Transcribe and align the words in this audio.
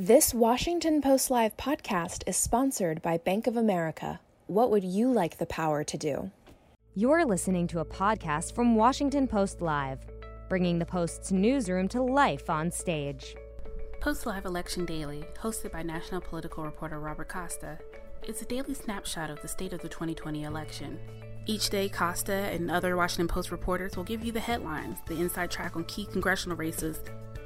This 0.00 0.32
Washington 0.32 1.02
Post 1.02 1.28
Live 1.28 1.56
podcast 1.56 2.22
is 2.28 2.36
sponsored 2.36 3.02
by 3.02 3.18
Bank 3.18 3.48
of 3.48 3.56
America. 3.56 4.20
What 4.46 4.70
would 4.70 4.84
you 4.84 5.10
like 5.10 5.38
the 5.38 5.46
power 5.46 5.82
to 5.82 5.98
do? 5.98 6.30
You're 6.94 7.24
listening 7.24 7.66
to 7.66 7.80
a 7.80 7.84
podcast 7.84 8.54
from 8.54 8.76
Washington 8.76 9.26
Post 9.26 9.60
Live, 9.60 9.98
bringing 10.48 10.78
the 10.78 10.86
Post's 10.86 11.32
newsroom 11.32 11.88
to 11.88 12.00
life 12.00 12.48
on 12.48 12.70
stage. 12.70 13.34
Post 14.00 14.24
Live 14.24 14.44
Election 14.44 14.84
Daily, 14.84 15.24
hosted 15.42 15.72
by 15.72 15.82
national 15.82 16.20
political 16.20 16.62
reporter 16.62 17.00
Robert 17.00 17.28
Costa, 17.28 17.76
is 18.22 18.40
a 18.40 18.44
daily 18.44 18.74
snapshot 18.74 19.30
of 19.30 19.42
the 19.42 19.48
state 19.48 19.72
of 19.72 19.80
the 19.80 19.88
2020 19.88 20.44
election. 20.44 21.00
Each 21.46 21.70
day, 21.70 21.88
Costa 21.88 22.32
and 22.32 22.70
other 22.70 22.94
Washington 22.94 23.26
Post 23.26 23.50
reporters 23.50 23.96
will 23.96 24.04
give 24.04 24.24
you 24.24 24.30
the 24.30 24.38
headlines, 24.38 24.98
the 25.08 25.18
inside 25.18 25.50
track 25.50 25.74
on 25.74 25.82
key 25.86 26.04
congressional 26.04 26.56
races, 26.56 27.00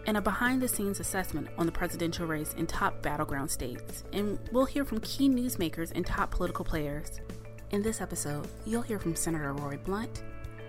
and 0.06 0.16
a 0.16 0.20
behind 0.20 0.60
the 0.60 0.68
scenes 0.68 1.00
assessment 1.00 1.48
on 1.58 1.66
the 1.66 1.72
presidential 1.72 2.26
race 2.26 2.54
in 2.54 2.66
top 2.66 3.00
battleground 3.02 3.50
states. 3.50 4.04
And 4.12 4.38
we'll 4.50 4.64
hear 4.64 4.84
from 4.84 5.00
key 5.00 5.28
newsmakers 5.28 5.92
and 5.94 6.04
top 6.04 6.30
political 6.30 6.64
players. 6.64 7.20
In 7.70 7.82
this 7.82 8.00
episode, 8.00 8.48
you'll 8.66 8.82
hear 8.82 8.98
from 8.98 9.14
Senator 9.14 9.52
Roy 9.52 9.78
Blunt, 9.84 10.22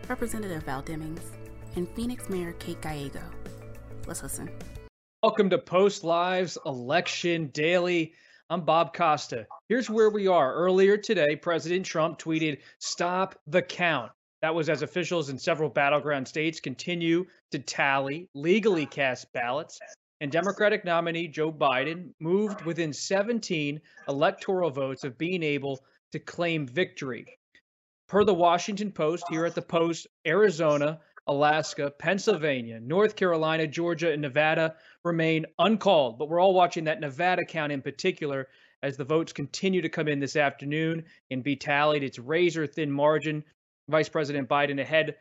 Representative 0.08 0.64
Val 0.64 0.84
Demings, 0.84 1.22
and 1.76 1.88
Phoenix 1.96 2.30
Mayor 2.30 2.54
Kate 2.54 2.80
Gallego. 2.82 3.24
Let's 4.08 4.24
listen. 4.24 4.50
Welcome 5.22 5.50
to 5.50 5.58
Post 5.58 6.04
Live's 6.04 6.58
Election 6.66 7.48
Daily. 7.54 8.14
I'm 8.50 8.62
Bob 8.62 8.94
Costa. 8.94 9.48
Here's 9.70 9.90
where 9.90 10.10
we 10.10 10.28
are. 10.28 10.54
Earlier 10.54 10.98
today, 10.98 11.36
President 11.36 11.86
Trump 11.86 12.20
tweeted, 12.20 12.60
Stop 12.80 13.40
the 13.48 13.62
count. 13.62 14.12
That 14.44 14.56
was 14.56 14.68
as 14.68 14.82
officials 14.82 15.30
in 15.30 15.40
several 15.40 15.70
battleground 15.70 16.28
states 16.28 16.60
continue 16.60 17.28
to 17.52 17.60
tally 17.60 18.28
legally 18.34 18.86
cast 18.86 19.32
ballots. 19.32 19.80
And 20.20 20.30
Democratic 20.30 20.84
nominee 20.84 21.30
Joe 21.30 21.50
Biden 21.50 22.10
moved 22.20 22.66
within 22.66 22.92
17 22.92 23.80
electoral 24.10 24.70
votes 24.70 25.06
of 25.06 25.18
being 25.18 25.44
able 25.44 25.80
to 26.12 26.20
claim 26.20 26.68
victory. 26.68 27.26
Per 28.10 28.26
the 28.26 28.34
Washington 28.34 28.92
Post, 28.92 29.24
here 29.30 29.46
at 29.46 29.56
the 29.56 29.62
Post, 29.62 30.08
Arizona, 30.28 31.00
Alaska, 31.26 31.94
Pennsylvania, 31.98 32.82
North 32.82 33.16
Carolina, 33.16 33.66
Georgia, 33.66 34.12
and 34.12 34.22
Nevada 34.22 34.76
remain 35.06 35.46
uncalled. 35.58 36.20
But 36.20 36.28
we're 36.28 36.42
all 36.42 36.54
watching 36.54 36.84
that 36.84 37.00
Nevada 37.00 37.46
count 37.46 37.72
in 37.72 37.82
particular 37.82 38.50
as 38.82 38.98
the 38.98 39.06
votes 39.06 39.32
continue 39.32 39.82
to 39.82 39.88
come 39.88 40.10
in 40.10 40.20
this 40.20 40.36
afternoon 40.36 41.06
and 41.32 41.46
be 41.46 41.56
tallied. 41.56 42.04
It's 42.04 42.20
razor 42.20 42.68
thin 42.68 42.92
margin 42.92 43.46
Vice 43.90 44.10
President 44.10 44.48
Biden 44.48 44.80
ahead 44.80 45.16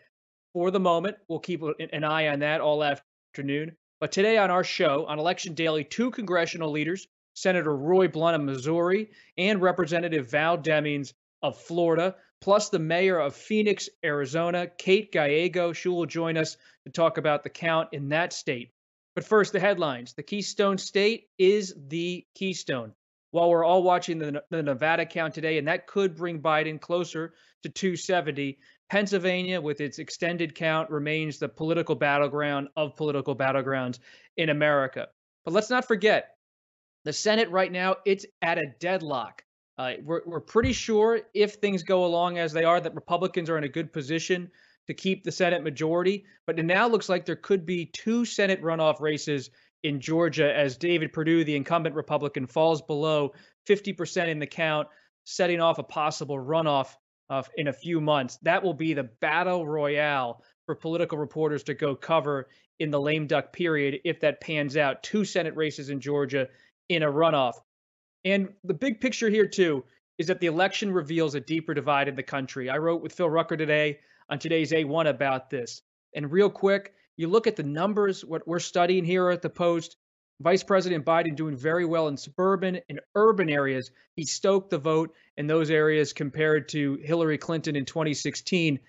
for 0.53 0.71
the 0.71 0.81
moment. 0.81 1.17
We'll 1.29 1.41
keep 1.41 1.63
an 1.63 2.05
eye 2.05 2.29
on 2.29 2.41
that 2.41 2.61
all 2.61 2.85
afternoon. 2.85 3.77
But 4.01 4.13
today 4.13 4.39
on 4.39 4.51
our 4.51 4.65
show, 4.65 5.07
on 5.07 5.19
Election 5.19 5.55
Daily, 5.55 5.85
two 5.85 6.11
congressional 6.11 6.71
leaders, 6.71 7.07
Senator 7.35 7.75
Roy 7.75 8.09
Blunt 8.09 8.37
of 8.37 8.43
Missouri 8.43 9.11
and 9.39 9.63
Representative 9.63 10.31
Val 10.31 10.59
Demings 10.59 11.13
of 11.43 11.57
Florida, 11.59 12.17
plus 12.41 12.69
the 12.69 12.79
mayor 12.79 13.19
of 13.19 13.35
Phoenix, 13.35 13.89
Arizona, 14.05 14.67
Kate 14.67 15.11
Gallego. 15.13 15.73
She 15.73 15.89
will 15.89 16.07
join 16.07 16.37
us 16.37 16.57
to 16.85 16.93
talk 16.93 17.19
about 17.19 17.43
the 17.43 17.51
count 17.51 17.89
in 17.93 18.09
that 18.11 18.33
state. 18.33 18.73
But 19.15 19.25
first, 19.25 19.53
the 19.53 19.61
headlines. 19.61 20.15
The 20.15 20.23
Keystone 20.23 20.79
State 20.79 21.29
is 21.39 21.75
the 21.89 22.27
Keystone. 22.35 22.95
While 23.33 23.51
we're 23.51 23.65
all 23.65 23.83
watching 23.83 24.19
the, 24.19 24.43
the 24.51 24.63
Nevada 24.63 25.05
count 25.05 25.35
today, 25.35 25.59
and 25.59 25.67
that 25.67 25.87
could 25.87 26.15
bring 26.15 26.41
Biden 26.41 26.81
closer 26.81 27.35
to 27.63 27.69
270. 27.69 28.59
Pennsylvania, 28.91 29.61
with 29.61 29.81
its 29.81 29.99
extended 29.99 30.55
count, 30.55 30.91
remains 30.91 31.39
the 31.39 31.49
political 31.49 31.95
battleground 31.95 32.69
of 32.77 32.95
political 32.95 33.35
battlegrounds 33.35 33.99
in 34.37 34.51
America. 34.51 35.09
But 35.45 35.55
let's 35.55 35.71
not 35.71 35.89
forget 35.89 36.37
the 37.05 37.13
Senate 37.13 37.51
right 37.51 37.73
now, 37.73 37.97
it's 38.05 38.27
at 38.43 38.59
a 38.59 38.67
deadlock. 38.79 39.43
Uh, 39.79 39.95
we're, 40.05 40.21
we're 40.27 40.41
pretty 40.41 40.73
sure 40.73 41.21
if 41.35 41.55
things 41.55 41.83
go 41.83 42.05
along 42.05 42.39
as 42.39 42.53
they 42.53 42.65
are, 42.65 42.81
that 42.81 42.95
Republicans 42.95 43.51
are 43.51 43.59
in 43.59 43.65
a 43.65 43.69
good 43.69 43.93
position 43.93 44.51
to 44.87 44.95
keep 44.95 45.25
the 45.25 45.33
Senate 45.33 45.63
majority. 45.63 46.25
But 46.47 46.59
it 46.59 46.65
now 46.65 46.87
looks 46.87 47.09
like 47.09 47.25
there 47.25 47.37
could 47.37 47.67
be 47.67 47.87
two 47.87 48.25
Senate 48.25 48.63
runoff 48.63 49.01
races 49.01 49.51
in 49.83 50.01
Georgia 50.01 50.55
as 50.57 50.77
David 50.77 51.13
Perdue, 51.13 51.45
the 51.45 51.57
incumbent 51.57 51.95
Republican, 51.95 52.47
falls 52.47 52.83
below 52.83 53.33
50% 53.69 54.29
in 54.29 54.39
the 54.39 54.47
count, 54.47 54.89
setting 55.25 55.61
off 55.61 55.79
a 55.79 55.83
possible 55.83 56.37
runoff 56.37 56.95
uh, 57.31 57.43
in 57.57 57.69
a 57.69 57.73
few 57.73 58.01
months. 58.01 58.39
That 58.43 58.63
will 58.63 58.75
be 58.75 58.95
the 58.95 59.05
battle 59.05 59.67
royale 59.67 60.43
for 60.67 60.75
political 60.75 61.19
reporters 61.19 61.65
to 61.65 61.75
go 61.75 61.95
cover 61.97 62.49
in 62.79 62.91
the 62.91 63.01
lame 63.01 63.27
duck 63.27 63.53
period 63.53 64.01
if 64.05 64.21
that 64.21 64.41
pans 64.41 64.77
out. 64.77 65.03
Two 65.03 65.25
Senate 65.25 65.57
races 65.57 65.91
in 65.91 66.01
Georgia 66.01 66.49
in 66.89 67.03
a 67.03 67.11
runoff. 67.11 67.55
And 68.25 68.51
the 68.65 68.75
big 68.75 69.01
picture 69.01 69.29
here, 69.29 69.49
too, 69.49 69.85
is 70.19 70.29
that 70.29 70.41
the 70.41 70.47
election 70.47 70.93
reveals 70.93 71.35
a 71.35 71.41
deeper 71.41 71.75
divide 71.75 72.09
in 72.09 72.15
the 72.15 72.23
country. 72.23 72.71
I 72.71 72.79
wrote 72.79 73.03
with 73.03 73.13
Phil 73.13 73.29
Rucker 73.29 73.57
today 73.57 73.99
on 74.29 74.39
today's 74.39 74.73
A1 74.73 75.09
about 75.09 75.51
this. 75.51 75.83
And 76.15 76.31
real 76.31 76.51
quick, 76.51 76.95
you 77.17 77.29
look 77.29 77.47
at 77.47 77.57
the 77.57 77.63
numbers, 77.63 78.25
what 78.25 78.47
we're 78.47 78.59
studying 78.59 79.05
here 79.05 79.31
at 79.31 79.43
the 79.43 79.51
Post, 79.51 79.97
Vice 80.41 80.63
President 80.63 81.05
Biden 81.05 81.37
doing 81.37 81.57
very 81.57 81.85
well 81.85 82.09
in 82.09 82.17
suburban 82.17 82.81
and 82.89 83.01
urban 83.15 83.49
areas. 83.49 83.91
He 84.17 84.25
stoked 84.25 84.71
the 84.71 84.79
vote 84.79 85.15
in 85.37 85.47
those 85.47 85.71
areas 85.71 86.13
compared 86.13 86.69
to 86.71 86.97
Hillary 86.97 87.39
Clinton 87.39 87.77
in 87.77 87.85
2016. 87.85 88.81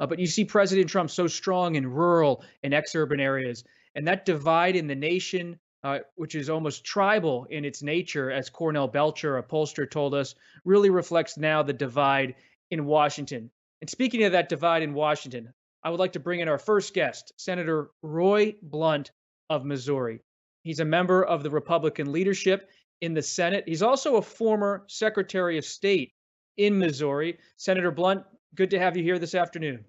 Uh, 0.00 0.06
but 0.06 0.18
you 0.18 0.26
see 0.26 0.44
President 0.44 0.88
Trump 0.88 1.10
so 1.10 1.26
strong 1.26 1.74
in 1.74 1.86
rural 1.86 2.42
and 2.62 2.72
ex-urban 2.72 3.20
areas, 3.20 3.62
and 3.94 4.08
that 4.08 4.24
divide 4.24 4.74
in 4.74 4.86
the 4.86 4.94
nation, 4.94 5.58
uh, 5.84 5.98
which 6.14 6.34
is 6.34 6.48
almost 6.48 6.84
tribal 6.84 7.46
in 7.50 7.64
its 7.64 7.82
nature, 7.82 8.30
as 8.30 8.48
Cornell 8.48 8.88
Belcher, 8.88 9.36
a 9.36 9.42
pollster, 9.42 9.88
told 9.88 10.14
us, 10.14 10.34
really 10.64 10.90
reflects 10.90 11.36
now 11.36 11.62
the 11.62 11.72
divide 11.72 12.36
in 12.70 12.86
Washington. 12.86 13.50
And 13.80 13.90
speaking 13.90 14.24
of 14.24 14.32
that 14.32 14.48
divide 14.48 14.82
in 14.82 14.94
Washington, 14.94 15.52
I 15.84 15.90
would 15.90 16.00
like 16.00 16.12
to 16.12 16.20
bring 16.20 16.40
in 16.40 16.48
our 16.48 16.58
first 16.58 16.94
guest, 16.94 17.32
Senator 17.36 17.90
Roy 18.02 18.54
Blunt 18.62 19.10
of 19.50 19.64
Missouri. 19.64 20.20
He's 20.62 20.80
a 20.80 20.84
member 20.84 21.24
of 21.24 21.42
the 21.42 21.50
Republican 21.50 22.12
leadership 22.12 22.70
in 23.00 23.14
the 23.14 23.22
Senate. 23.22 23.64
He's 23.66 23.82
also 23.82 24.16
a 24.16 24.22
former 24.22 24.84
Secretary 24.86 25.58
of 25.58 25.64
State 25.64 26.12
in 26.56 26.78
Missouri. 26.78 27.38
Senator 27.56 27.90
Blunt, 27.90 28.24
good 28.54 28.70
to 28.70 28.78
have 28.78 28.96
you 28.96 29.02
here 29.02 29.18
this 29.18 29.34
afternoon. 29.34 29.84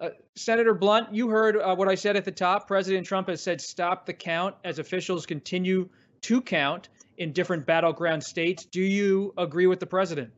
Uh, 0.00 0.10
Senator 0.36 0.74
Blunt, 0.74 1.12
you 1.12 1.28
heard 1.28 1.56
uh, 1.56 1.74
what 1.74 1.88
I 1.88 1.94
said 1.94 2.16
at 2.16 2.24
the 2.24 2.30
top. 2.30 2.68
President 2.68 3.06
Trump 3.06 3.28
has 3.28 3.40
said 3.40 3.60
stop 3.60 4.06
the 4.06 4.12
count 4.12 4.54
as 4.62 4.78
officials 4.78 5.26
continue 5.26 5.88
to 6.20 6.40
count 6.40 6.90
in 7.16 7.32
different 7.32 7.66
battleground 7.66 8.22
states. 8.22 8.64
Do 8.66 8.82
you 8.82 9.32
agree 9.38 9.66
with 9.66 9.80
the 9.80 9.86
president? 9.86 10.30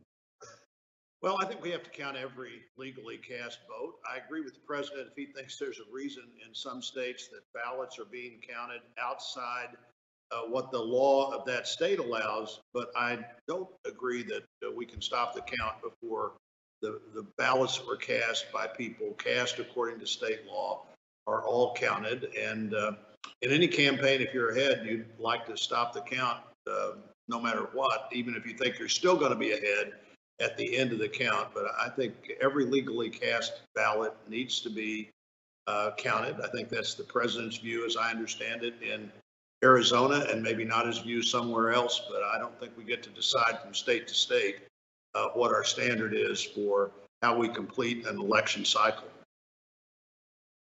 Well, 1.21 1.37
I 1.39 1.45
think 1.45 1.61
we 1.61 1.69
have 1.69 1.83
to 1.83 1.89
count 1.91 2.17
every 2.17 2.63
legally 2.77 3.17
cast 3.17 3.59
vote. 3.67 3.95
I 4.11 4.17
agree 4.25 4.41
with 4.41 4.55
the 4.55 4.59
president 4.65 5.09
if 5.11 5.15
he 5.15 5.31
thinks 5.31 5.57
there's 5.57 5.79
a 5.79 5.93
reason 5.93 6.23
in 6.47 6.55
some 6.55 6.81
states 6.81 7.27
that 7.27 7.41
ballots 7.53 7.99
are 7.99 8.05
being 8.05 8.39
counted 8.47 8.81
outside 8.99 9.69
uh, 10.31 10.41
what 10.49 10.71
the 10.71 10.79
law 10.79 11.31
of 11.31 11.45
that 11.45 11.67
state 11.67 11.99
allows. 11.99 12.61
But 12.73 12.91
I 12.95 13.19
don't 13.47 13.69
agree 13.85 14.23
that 14.23 14.43
uh, 14.65 14.71
we 14.75 14.85
can 14.87 14.99
stop 14.99 15.35
the 15.35 15.41
count 15.41 15.75
before 15.83 16.33
the, 16.81 16.99
the 17.13 17.27
ballots 17.37 17.85
were 17.85 17.97
cast 17.97 18.51
by 18.51 18.65
people 18.65 19.11
cast 19.19 19.59
according 19.59 19.99
to 19.99 20.07
state 20.07 20.47
law 20.47 20.85
are 21.27 21.43
all 21.45 21.75
counted. 21.75 22.29
And 22.35 22.73
uh, 22.73 22.93
in 23.43 23.51
any 23.51 23.67
campaign, 23.67 24.21
if 24.21 24.33
you're 24.33 24.49
ahead, 24.49 24.87
you'd 24.89 25.05
like 25.19 25.45
to 25.45 25.55
stop 25.55 25.93
the 25.93 26.01
count 26.01 26.39
uh, 26.67 26.93
no 27.27 27.39
matter 27.39 27.69
what, 27.73 28.09
even 28.11 28.35
if 28.35 28.47
you 28.47 28.53
think 28.53 28.79
you're 28.79 28.89
still 28.89 29.15
going 29.15 29.31
to 29.31 29.37
be 29.37 29.51
ahead 29.51 29.93
at 30.41 30.57
the 30.57 30.77
end 30.77 30.91
of 30.91 30.99
the 30.99 31.07
count. 31.07 31.49
But 31.53 31.65
I 31.79 31.89
think 31.89 32.33
every 32.41 32.65
legally 32.65 33.09
cast 33.09 33.61
ballot 33.75 34.13
needs 34.27 34.59
to 34.61 34.69
be 34.69 35.09
uh, 35.67 35.91
counted. 35.97 36.41
I 36.41 36.47
think 36.47 36.69
that's 36.69 36.95
the 36.95 37.03
president's 37.03 37.57
view, 37.57 37.85
as 37.85 37.95
I 37.95 38.09
understand 38.09 38.63
it, 38.63 38.73
in 38.81 39.11
Arizona, 39.63 40.25
and 40.29 40.41
maybe 40.41 40.65
not 40.65 40.87
his 40.87 40.97
view 40.99 41.21
somewhere 41.21 41.71
else. 41.71 42.01
But 42.09 42.23
I 42.23 42.37
don't 42.39 42.57
think 42.59 42.73
we 42.77 42.83
get 42.83 43.03
to 43.03 43.09
decide 43.09 43.61
from 43.61 43.73
state 43.73 44.07
to 44.07 44.13
state 44.13 44.57
uh, 45.15 45.27
what 45.33 45.53
our 45.53 45.63
standard 45.63 46.13
is 46.13 46.41
for 46.41 46.91
how 47.21 47.37
we 47.37 47.47
complete 47.47 48.07
an 48.07 48.19
election 48.19 48.65
cycle. 48.65 49.07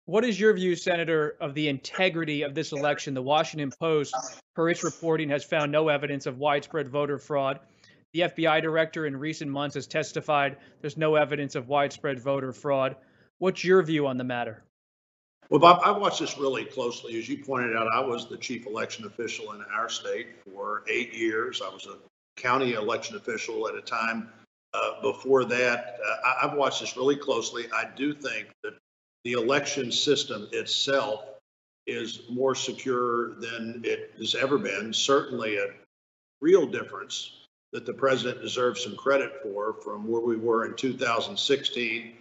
What 0.07 0.25
is 0.25 0.41
your 0.41 0.53
view, 0.55 0.75
Senator, 0.75 1.37
of 1.41 1.55
the 1.55 1.69
integrity 1.69 2.43
of 2.43 2.53
this 2.53 2.73
election? 2.73 3.15
The 3.15 3.23
Washington 3.23 3.71
Post, 3.79 4.13
per 4.57 4.69
its 4.69 4.83
reporting, 4.83 5.29
has 5.29 5.45
found 5.45 5.71
no 5.71 5.89
evidence 5.89 6.27
of 6.27 6.39
widespread 6.39 6.89
voter 6.89 7.17
fraud. 7.17 7.61
The 8.13 8.21
FBI 8.21 8.61
director 8.61 9.07
in 9.07 9.17
recent 9.17 9.51
months 9.51 9.75
has 9.77 9.87
testified 9.87 10.57
there's 10.81 10.97
no 10.97 11.15
evidence 11.15 11.55
of 11.55 11.69
widespread 11.69 12.19
voter 12.19 12.53
fraud. 12.53 12.97
What's 13.39 13.63
your 13.63 13.83
view 13.83 14.07
on 14.07 14.17
the 14.17 14.25
matter? 14.25 14.65
Well, 15.49 15.61
Bob, 15.61 15.81
I 15.85 15.91
watched 15.91 16.21
this 16.21 16.39
really 16.39 16.65
closely. 16.65 17.19
As 17.19 17.29
you 17.29 17.43
pointed 17.45 17.77
out, 17.77 17.89
I 17.93 18.01
was 18.01 18.29
the 18.29 18.37
chief 18.37 18.67
election 18.67 19.05
official 19.05 19.53
in 19.53 19.63
our 19.75 19.89
state 19.89 20.29
for 20.45 20.85
eight 20.89 21.15
years. 21.15 21.63
I 21.65 21.69
was 21.69 21.87
a 21.87 21.97
county 22.41 22.75
election 22.75 23.17
official 23.17 23.69
at 23.69 23.75
a 23.75 23.81
time 23.81 24.29
uh, 24.75 25.01
before 25.03 25.45
that. 25.45 25.99
Uh, 26.05 26.33
I've 26.43 26.55
watched 26.55 26.81
this 26.81 26.97
really 26.97 27.17
closely. 27.17 27.67
I 27.75 27.89
do 27.97 28.13
think 28.13 28.49
that 28.63 28.75
the 29.25 29.33
election 29.33 29.93
system 29.93 30.49
itself 30.53 31.25
is 31.87 32.23
more 32.29 32.55
secure 32.55 33.35
than 33.35 33.83
it 33.85 34.15
has 34.19 34.35
ever 34.35 34.59
been. 34.59 34.93
Certainly 34.93 35.57
a 35.59 35.67
real 36.41 36.67
difference 36.67 37.40
that 37.73 37.87
the 37.87 37.93
president 37.93 38.43
deserves 38.43 38.83
some 38.83 38.97
credit 38.97 39.33
for 39.43 39.75
from 39.83 40.07
where 40.07 40.21
we 40.21 40.37
were 40.37 40.67
in 40.67 40.75
2016 40.75 42.15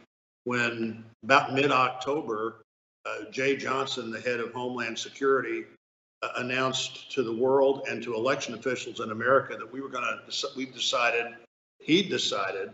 when 0.44 1.04
about 1.24 1.54
mid-October, 1.54 2.62
uh, 3.06 3.25
Jeh 3.31 3.60
Johnson, 3.60 4.12
the 4.12 4.19
head 4.19 4.40
of 4.40 4.54
Homeland 4.54 4.98
Security, 4.98 5.66
uh, 6.22 6.30
announced 6.38 7.12
to 7.12 7.24
the 7.24 7.34
world 7.34 7.86
and 7.90 8.01
to 8.04 8.16
election 8.16 8.54
officials 8.54 9.00
in 9.00 9.12
America 9.12 9.56
that 9.57 9.72
we 9.72 9.81
were 9.81 9.90
going 9.90 10.04
to, 10.04 10.48
we've 10.56 10.74
decided, 10.74 11.25
he 11.80 12.04
decided 12.04 12.72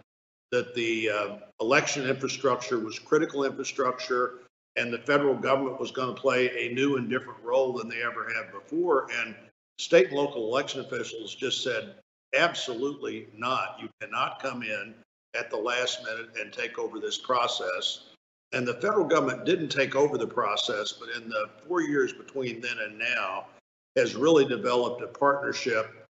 that 0.52 0.74
the 0.74 1.10
uh, 1.10 1.36
election 1.60 2.08
infrastructure 2.08 2.80
was 2.80 2.98
critical 3.00 3.44
infrastructure 3.44 4.40
and 4.78 4.92
the 4.92 5.00
federal 5.00 5.36
government 5.36 5.80
was 5.80 5.92
going 5.92 6.14
to 6.14 6.20
play 6.20 6.68
a 6.68 6.74
new 6.74 6.98
and 6.98 7.10
different 7.10 7.42
role 7.44 7.74
than 7.74 7.88
they 7.88 8.04
ever 8.04 8.32
have 8.34 8.52
before. 8.52 9.08
And 9.22 9.36
state 9.78 10.08
and 10.08 10.18
local 10.18 10.48
election 10.48 10.82
officials 10.82 11.34
just 11.34 11.64
said, 11.64 11.96
absolutely 12.36 13.28
not. 13.36 13.78
You 13.82 13.90
cannot 14.02 14.42
come 14.42 14.64
in 14.64 14.94
at 15.38 15.50
the 15.50 15.58
last 15.58 16.04
minute 16.04 16.30
and 16.40 16.52
take 16.52 16.80
over 16.80 17.00
this 17.00 17.18
process. 17.18 18.08
And 18.54 18.68
the 18.68 18.76
federal 18.76 19.06
government 19.06 19.46
didn't 19.46 19.70
take 19.70 19.96
over 19.96 20.18
the 20.18 20.28
process, 20.28 20.94
but 20.94 21.10
in 21.10 21.30
the 21.30 21.50
four 21.68 21.82
years 21.82 22.14
between 22.14 22.62
then 22.62 22.78
and 22.80 22.98
now, 22.98 23.48
has 23.96 24.16
really 24.16 24.46
developed 24.46 25.02
a 25.02 25.08
partnership 25.08 26.08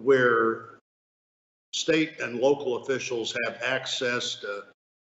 where 0.00 0.78
state 1.72 2.20
and 2.20 2.38
local 2.38 2.76
officials 2.78 3.36
have 3.44 3.60
access 3.62 4.36
to 4.36 4.62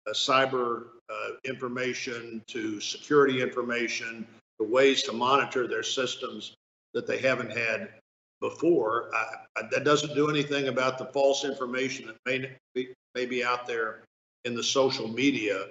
uh, 0.08 0.14
cyber 0.14 0.86
uh, 1.10 1.32
information, 1.44 2.42
to 2.48 2.80
security 2.80 3.42
information, 3.42 4.26
to 4.60 4.66
ways 4.68 5.04
to 5.04 5.14
monitor 5.14 5.68
their 5.68 5.84
systems 5.84 6.56
that 6.94 7.06
they 7.06 7.18
haven't 7.18 7.52
had 7.52 7.90
before. 8.50 9.10
I, 9.14 9.60
I, 9.60 9.68
that 9.72 9.84
doesn't 9.84 10.14
do 10.14 10.30
anything 10.30 10.68
about 10.68 10.98
the 10.98 11.06
false 11.06 11.46
information 11.46 12.08
that 12.08 12.18
may 12.26 12.52
be, 12.74 12.94
may 13.16 13.26
be 13.26 13.44
out 13.44 13.66
there 13.66 14.04
in 14.46 14.56
the 14.56 14.64
social 14.64 15.08
media, 15.08 15.66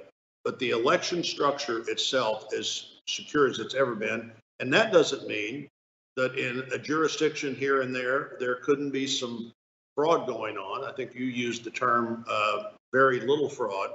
but 0.45 0.59
the 0.59 0.71
election 0.71 1.23
structure 1.23 1.89
itself 1.89 2.49
is 2.53 3.01
secure 3.07 3.49
as 3.49 3.59
it's 3.59 3.75
ever 3.75 3.95
been. 3.95 4.33
And 4.61 4.73
that 4.73 4.93
doesn't 4.93 5.27
mean 5.27 5.69
that 6.17 6.37
in 6.37 6.65
a 6.73 6.79
jurisdiction 6.79 7.55
here 7.55 7.83
and 7.83 7.95
there, 7.95 8.37
there 8.41 8.57
couldn't 8.57 8.91
be 8.91 9.07
some 9.07 9.53
fraud 9.97 10.27
going 10.27 10.57
on. 10.57 10.85
I 10.85 10.93
think 10.93 11.15
you 11.15 11.27
used 11.27 11.65
the 11.65 11.71
term 11.71 12.25
uh, 12.29 12.71
very 12.93 13.21
little 13.21 13.49
fraud. 13.49 13.91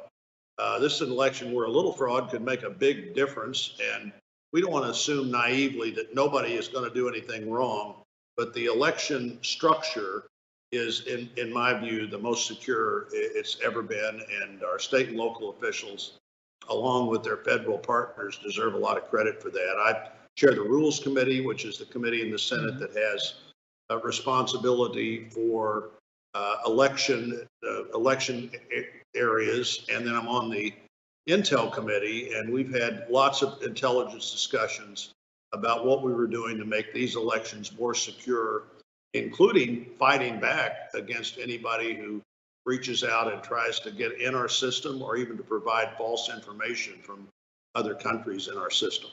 Uh, 0.57 0.79
this 0.79 0.95
is 0.95 1.01
an 1.01 1.11
election 1.11 1.53
where 1.53 1.65
a 1.65 1.71
little 1.71 1.93
fraud 1.93 2.29
could 2.29 2.41
make 2.41 2.63
a 2.63 2.69
big 2.69 3.13
difference. 3.13 3.77
And 3.95 4.11
we 4.51 4.61
don't 4.61 4.71
want 4.71 4.85
to 4.85 4.91
assume 4.91 5.31
naively 5.31 5.91
that 5.91 6.15
nobody 6.15 6.53
is 6.53 6.67
going 6.67 6.87
to 6.87 6.93
do 6.93 7.07
anything 7.07 7.49
wrong. 7.49 7.95
But 8.39 8.53
the 8.53 8.67
election 8.67 9.37
structure 9.41 10.23
is, 10.71 11.01
in, 11.07 11.29
in 11.35 11.51
my 11.51 11.77
view, 11.77 12.07
the 12.07 12.17
most 12.17 12.47
secure 12.47 13.07
it's 13.11 13.57
ever 13.65 13.81
been. 13.81 14.21
And 14.41 14.63
our 14.63 14.79
state 14.79 15.09
and 15.09 15.17
local 15.17 15.49
officials, 15.49 16.13
along 16.69 17.09
with 17.09 17.21
their 17.21 17.43
federal 17.43 17.77
partners, 17.77 18.39
deserve 18.41 18.75
a 18.75 18.77
lot 18.77 18.95
of 18.95 19.09
credit 19.09 19.41
for 19.41 19.49
that. 19.49 19.75
I 19.77 20.11
chair 20.37 20.55
the 20.55 20.61
Rules 20.61 21.01
Committee, 21.01 21.41
which 21.41 21.65
is 21.65 21.79
the 21.79 21.85
committee 21.87 22.21
in 22.21 22.31
the 22.31 22.39
Senate 22.39 22.75
mm-hmm. 22.75 22.79
that 22.79 22.95
has 22.95 23.33
uh, 23.91 23.99
responsibility 23.99 25.27
for 25.31 25.89
uh, 26.33 26.55
election 26.65 27.45
uh, 27.67 27.89
election 27.93 28.51
areas, 29.17 29.85
and 29.93 30.07
then 30.07 30.15
I'm 30.15 30.29
on 30.29 30.49
the 30.49 30.73
Intel 31.27 31.73
Committee, 31.73 32.35
and 32.35 32.53
we've 32.53 32.73
had 32.73 33.05
lots 33.09 33.41
of 33.41 33.61
intelligence 33.63 34.31
discussions 34.31 35.13
about 35.51 35.85
what 35.85 36.03
we 36.03 36.13
were 36.13 36.27
doing 36.27 36.57
to 36.57 36.65
make 36.65 36.93
these 36.93 37.15
elections 37.15 37.77
more 37.77 37.93
secure, 37.93 38.63
including 39.13 39.85
fighting 39.97 40.39
back 40.39 40.89
against 40.93 41.37
anybody 41.39 41.95
who 41.95 42.21
reaches 42.65 43.03
out 43.03 43.31
and 43.31 43.41
tries 43.41 43.79
to 43.79 43.91
get 43.91 44.19
in 44.21 44.35
our 44.35 44.47
system 44.47 45.01
or 45.01 45.15
even 45.15 45.37
to 45.37 45.43
provide 45.43 45.97
false 45.97 46.29
information 46.29 46.93
from 47.01 47.27
other 47.75 47.95
countries 47.95 48.47
in 48.47 48.57
our 48.57 48.69
system. 48.69 49.09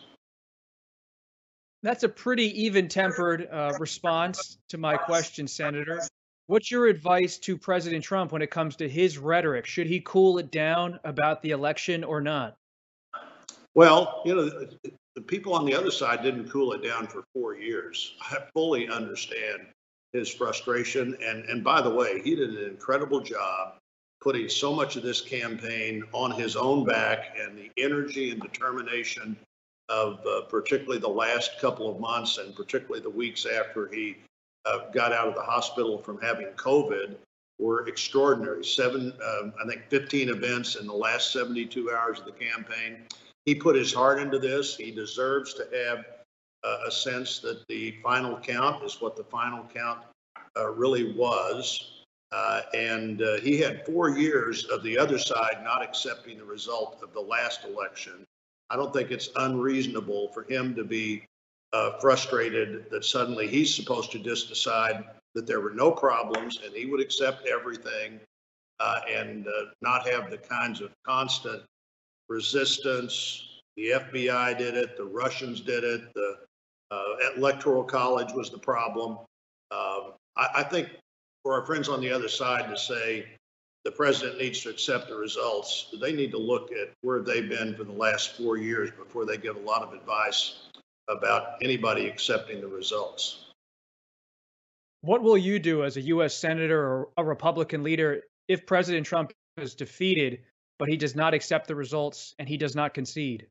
That's 1.83 2.03
a 2.03 2.09
pretty 2.09 2.65
even 2.65 2.89
tempered 2.89 3.49
uh, 3.51 3.75
response 3.79 4.59
to 4.71 4.79
my 4.79 4.97
question, 4.97 5.47
Senator. 5.47 6.03
What's 6.49 6.71
your 6.71 6.87
advice 6.87 7.39
to 7.39 7.57
President 7.57 8.05
Trump 8.05 8.33
when 8.33 8.43
it 8.43 8.51
comes 8.51 8.77
to 8.77 8.89
his 8.89 9.19
rhetoric? 9.19 9.67
Should 9.67 9.87
he 9.87 10.01
cool 10.01 10.39
it 10.39 10.51
down 10.51 10.99
about 11.05 11.43
the 11.43 11.51
election 11.51 12.05
or 12.05 12.21
not? 12.21 12.57
Well, 13.75 14.23
you 14.25 14.35
know, 14.35 14.69
the 15.17 15.23
people 15.23 15.55
on 15.55 15.65
the 15.65 15.75
other 15.75 15.91
side 15.91 16.23
didn't 16.23 16.51
cool 16.51 16.75
it 16.75 16.85
down 16.85 17.07
for 17.07 17.25
four 17.33 17.57
years. 17.57 18.15
I 18.21 18.39
fully 18.53 18.89
understand 18.89 19.67
his 20.13 20.29
frustration. 20.29 21.17
And, 21.25 21.45
and 21.47 21.65
by 21.65 21.81
the 21.81 21.91
way, 21.91 22.21
he 22.23 22.37
did 22.37 22.51
an 22.51 22.65
incredible 22.71 23.21
job 23.21 23.79
putting 24.21 24.49
so 24.49 24.75
much 24.75 24.97
of 24.97 25.03
this 25.03 25.21
campaign 25.21 26.05
on 26.13 26.33
his 26.33 26.55
own 26.55 26.85
back 26.85 27.37
and 27.41 27.57
the 27.57 27.71
energy 27.79 28.31
and 28.31 28.41
determination 28.41 29.37
of 29.89 30.21
uh, 30.27 30.43
particularly 30.43 30.99
the 30.99 31.09
last 31.09 31.61
couple 31.61 31.91
of 31.91 31.99
months 31.99 32.39
and 32.39 32.55
particularly 32.55 33.01
the 33.01 33.11
weeks 33.11 33.47
after 33.47 33.89
he 33.89 34.17
uh, 34.67 34.91
got 34.93 35.13
out 35.13 35.29
of 35.29 35.35
the 35.35 35.43
hospital 35.43 35.97
from 35.99 36.21
having 36.21 36.49
COVID 36.57 37.15
were 37.59 37.89
extraordinary. 37.89 38.65
Seven, 38.65 39.13
um, 39.25 39.55
I 39.63 39.67
think 39.67 39.83
15 39.89 40.29
events 40.29 40.77
in 40.77 40.87
the 40.87 40.93
last 40.93 41.33
72 41.33 41.91
hours 41.91 42.19
of 42.19 42.27
the 42.27 42.33
campaign. 42.33 43.07
He 43.47 43.55
put 43.55 43.77
his 43.77 43.95
heart 43.95 44.19
into 44.19 44.41
this. 44.41 44.77
He 44.77 44.91
deserves 44.91 45.55
to 45.55 45.67
have 45.73 46.05
uh, 46.65 46.79
a 46.89 46.91
sense 46.91 47.39
that 47.39 47.67
the 47.69 47.93
final 48.03 48.37
count 48.39 48.85
is 48.85 49.01
what 49.01 49.17
the 49.17 49.23
final 49.25 49.65
count 49.73 50.01
uh, 50.57 50.69
really 50.71 51.13
was. 51.17 52.03
Uh, 52.33 52.63
and 52.75 53.23
uh, 53.23 53.37
he 53.41 53.57
had 53.57 53.87
four 53.87 54.11
years 54.11 54.65
of 54.65 54.83
the 54.83 54.99
other 54.99 55.17
side 55.17 55.59
not 55.63 55.81
accepting 55.81 56.39
the 56.39 56.45
result 56.45 56.99
of 57.05 57.13
the 57.13 57.21
last 57.21 57.65
election. 57.65 58.25
I 58.69 58.75
don't 58.75 58.93
think 58.93 59.13
it's 59.13 59.31
unreasonable 59.37 60.33
for 60.35 60.43
him 60.43 60.75
to 60.75 60.83
be 60.83 61.25
uh, 61.73 61.99
frustrated 62.01 62.91
that 62.91 63.05
suddenly 63.05 63.47
he's 63.47 63.73
supposed 63.73 64.11
to 64.11 64.19
just 64.19 64.49
decide 64.49 65.05
that 65.37 65.47
there 65.47 65.61
were 65.61 65.71
no 65.71 65.93
problems 65.93 66.59
and 66.65 66.75
he 66.75 66.87
would 66.87 67.01
accept 67.01 67.47
everything 67.47 68.19
uh, 68.81 69.01
and 69.09 69.47
not 69.83 70.09
have 70.09 70.31
the 70.31 70.39
kinds 70.39 70.81
of 70.81 70.91
constant 71.07 71.63
resistance. 72.29 73.43
The 73.77 73.91
FBI 73.91 74.57
did 74.57 74.75
it, 74.75 74.97
the 74.97 75.05
Russians 75.05 75.61
did 75.61 75.85
it, 75.85 76.15
the 76.15 76.37
uh, 76.91 77.05
Electoral 77.37 77.85
College 77.85 78.33
was 78.33 78.51
the 78.51 78.59
problem. 78.59 79.19
Um, 79.71 80.13
I, 80.37 80.49
I 80.57 80.63
think 80.63 80.89
for 81.43 81.53
our 81.55 81.67
friends 81.67 81.89
on 81.89 82.01
the 82.01 82.11
other 82.11 82.29
side 82.29 82.71
to 82.71 82.79
say 82.79 83.27
the 83.85 83.91
president 83.93 84.39
needs 84.39 84.61
to 84.63 84.71
accept 84.71 85.09
the 85.09 85.17
results, 85.17 85.95
they 86.01 86.13
need 86.13 86.31
to 86.33 86.39
look 86.39 86.73
at 86.73 86.91
where 87.03 87.21
they've 87.21 87.49
been 87.49 87.75
for 87.75 87.85
the 87.85 87.93
last 87.93 88.37
four 88.37 88.57
years 88.57 88.91
before 88.91 89.25
they 89.25 89.37
give 89.37 89.57
a 89.57 89.61
lot 89.61 89.83
of 89.83 89.93
advice 89.93 90.57
about 91.09 91.59
anybody 91.63 92.09
accepting 92.09 92.61
the 92.61 92.67
results. 92.67 93.45
What 95.03 95.23
will 95.23 95.39
you 95.39 95.59
do 95.59 95.85
as 95.85 95.97
a 95.97 96.01
U.S. 96.01 96.37
Senator 96.37 96.81
or 96.81 97.09
a 97.17 97.25
Republican 97.25 97.85
leader 97.85 98.23
if 98.49 98.67
President 98.67 99.07
Trump 99.07 99.33
is 99.57 99.75
defeated, 99.75 100.41
but 100.79 100.89
he 100.89 100.97
does 100.97 101.15
not 101.15 101.35
accept 101.35 101.69
the 101.69 101.75
results 101.75 102.35
and 102.39 102.49
he 102.49 102.57
does 102.57 102.75
not 102.75 102.95
concede? 102.95 103.47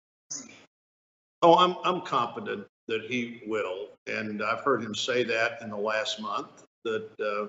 Oh, 1.41 1.55
I'm, 1.55 1.75
I'm 1.84 2.01
confident 2.01 2.65
that 2.88 3.03
he 3.03 3.41
will. 3.48 3.89
And 4.08 4.44
I've 4.44 4.62
heard 4.62 4.84
him 4.84 4.96
say 4.96 5.24
that 5.24 5.62
in 5.62 5.70
the 5.70 5.77
last 5.77 6.20
month 6.22 6.65
that 6.84 7.10
uh, 7.20 7.48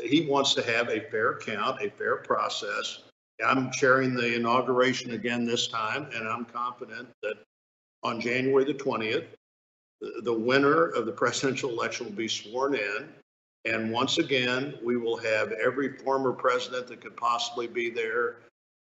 he 0.00 0.26
wants 0.26 0.54
to 0.54 0.62
have 0.62 0.88
a 0.88 1.00
fair 1.10 1.38
count, 1.38 1.82
a 1.82 1.90
fair 1.90 2.16
process. 2.16 3.00
I'm 3.44 3.70
chairing 3.70 4.14
the 4.14 4.34
inauguration 4.34 5.12
again 5.12 5.46
this 5.46 5.68
time, 5.68 6.08
and 6.14 6.28
I'm 6.28 6.44
confident 6.44 7.08
that 7.22 7.34
on 8.02 8.20
January 8.20 8.64
the 8.64 8.74
20th, 8.74 9.26
the, 10.00 10.20
the 10.22 10.32
winner 10.32 10.86
of 10.86 11.06
the 11.06 11.12
presidential 11.12 11.70
election 11.70 12.06
will 12.06 12.14
be 12.14 12.28
sworn 12.28 12.74
in. 12.74 13.08
And 13.64 13.92
once 13.92 14.18
again, 14.18 14.74
we 14.82 14.96
will 14.96 15.16
have 15.18 15.52
every 15.52 15.96
former 15.98 16.32
president 16.32 16.86
that 16.88 17.00
could 17.00 17.16
possibly 17.16 17.66
be 17.66 17.90
there, 17.90 18.36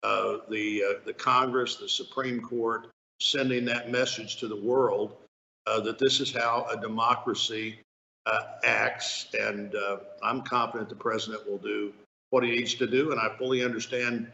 uh, 0.05 0.37
the, 0.49 0.83
uh, 0.83 0.93
the 1.03 1.13
Congress, 1.13 1.77
the 1.77 1.89
Supreme 1.89 2.39
Court, 2.39 2.89
sending 3.19 3.65
that 3.65 3.89
message 3.89 4.35
to 4.37 4.47
the 4.47 4.55
world 4.55 5.17
uh, 5.65 5.79
that 5.79 5.97
this 5.97 6.19
is 6.19 6.31
how 6.31 6.67
a 6.71 6.79
democracy 6.79 7.79
uh, 8.27 8.43
acts, 8.63 9.27
and 9.39 9.73
uh, 9.73 9.97
I'm 10.21 10.43
confident 10.43 10.89
the 10.89 10.95
president 10.95 11.49
will 11.49 11.57
do 11.57 11.91
what 12.29 12.43
he 12.43 12.51
needs 12.51 12.75
to 12.75 12.85
do, 12.85 13.11
and 13.11 13.19
I 13.19 13.35
fully 13.39 13.63
understand 13.63 14.27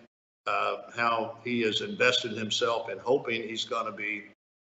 uh, 0.45 0.77
how 0.93 1.37
he 1.41 1.61
has 1.61 1.79
invested 1.79 2.31
himself 2.33 2.89
in 2.89 2.97
hoping 2.97 3.41
he's 3.43 3.63
going 3.63 3.85
to 3.85 3.93
be 3.93 4.25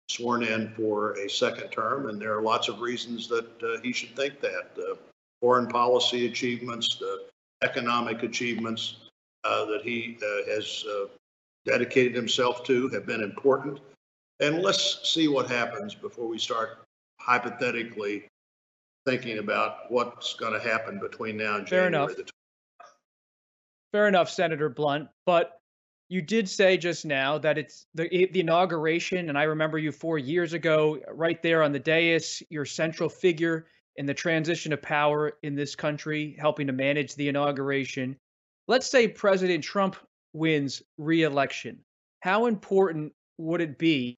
sworn 0.09 0.43
in 0.43 0.73
for 0.75 1.13
a 1.13 1.29
second 1.29 1.69
term, 1.69 2.09
and 2.09 2.19
there 2.19 2.37
are 2.37 2.41
lots 2.41 2.67
of 2.67 2.81
reasons 2.81 3.29
that 3.29 3.79
he 3.83 3.93
should 3.93 4.15
think 4.17 4.41
that. 4.41 4.77
Foreign 5.41 5.67
policy 5.67 6.25
achievements, 6.25 6.97
the 6.97 7.27
economic 7.61 8.23
achievements 8.23 9.08
that 9.43 9.81
he 9.83 10.17
uh, 10.21 10.53
has 10.53 10.85
dedicated 11.65 12.15
himself 12.15 12.63
to 12.65 12.89
have 12.89 13.05
been 13.05 13.21
important. 13.21 13.79
And 14.39 14.61
let's 14.61 15.09
see 15.09 15.27
what 15.27 15.49
happens 15.49 15.93
before 15.93 16.27
we 16.27 16.37
start 16.37 16.79
hypothetically 17.19 18.27
thinking 19.05 19.39
about 19.39 19.91
what's 19.91 20.33
going 20.35 20.53
to 20.53 20.59
happen 20.59 20.99
between 20.99 21.37
now 21.37 21.57
and 21.57 21.67
Fair 21.67 21.89
January 21.89 22.13
enough. 22.13 22.17
the 22.17 22.31
Fair 23.91 24.07
enough, 24.07 24.29
Senator 24.29 24.69
Blunt. 24.69 25.09
But 25.25 25.59
you 26.09 26.21
did 26.21 26.47
say 26.47 26.77
just 26.77 27.05
now 27.05 27.37
that 27.39 27.57
it's 27.57 27.85
the 27.93 28.07
the 28.31 28.39
inauguration, 28.39 29.29
and 29.29 29.37
I 29.37 29.43
remember 29.43 29.77
you 29.77 29.91
four 29.91 30.17
years 30.17 30.53
ago, 30.53 30.99
right 31.11 31.41
there 31.41 31.63
on 31.63 31.71
the 31.71 31.79
dais, 31.79 32.41
your 32.49 32.65
central 32.65 33.09
figure 33.09 33.67
in 33.95 34.05
the 34.05 34.13
transition 34.13 34.73
of 34.73 34.81
power 34.81 35.33
in 35.43 35.55
this 35.55 35.75
country, 35.75 36.35
helping 36.39 36.67
to 36.67 36.73
manage 36.73 37.15
the 37.15 37.27
inauguration. 37.27 38.17
Let's 38.69 38.85
say 38.85 39.07
President 39.07 39.63
Trump 39.63 39.95
wins 40.33 40.83
re-election. 40.99 41.79
How 42.19 42.45
important 42.45 43.11
would 43.39 43.61
it 43.61 43.79
be 43.79 44.15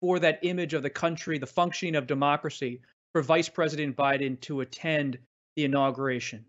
for 0.00 0.18
that 0.18 0.40
image 0.42 0.74
of 0.74 0.82
the 0.82 0.90
country, 0.90 1.38
the 1.38 1.46
functioning 1.46 1.94
of 1.94 2.08
democracy, 2.08 2.80
for 3.12 3.22
Vice 3.22 3.48
President 3.48 3.96
Biden 3.96 4.40
to 4.40 4.62
attend 4.62 5.18
the 5.54 5.62
inauguration? 5.62 6.44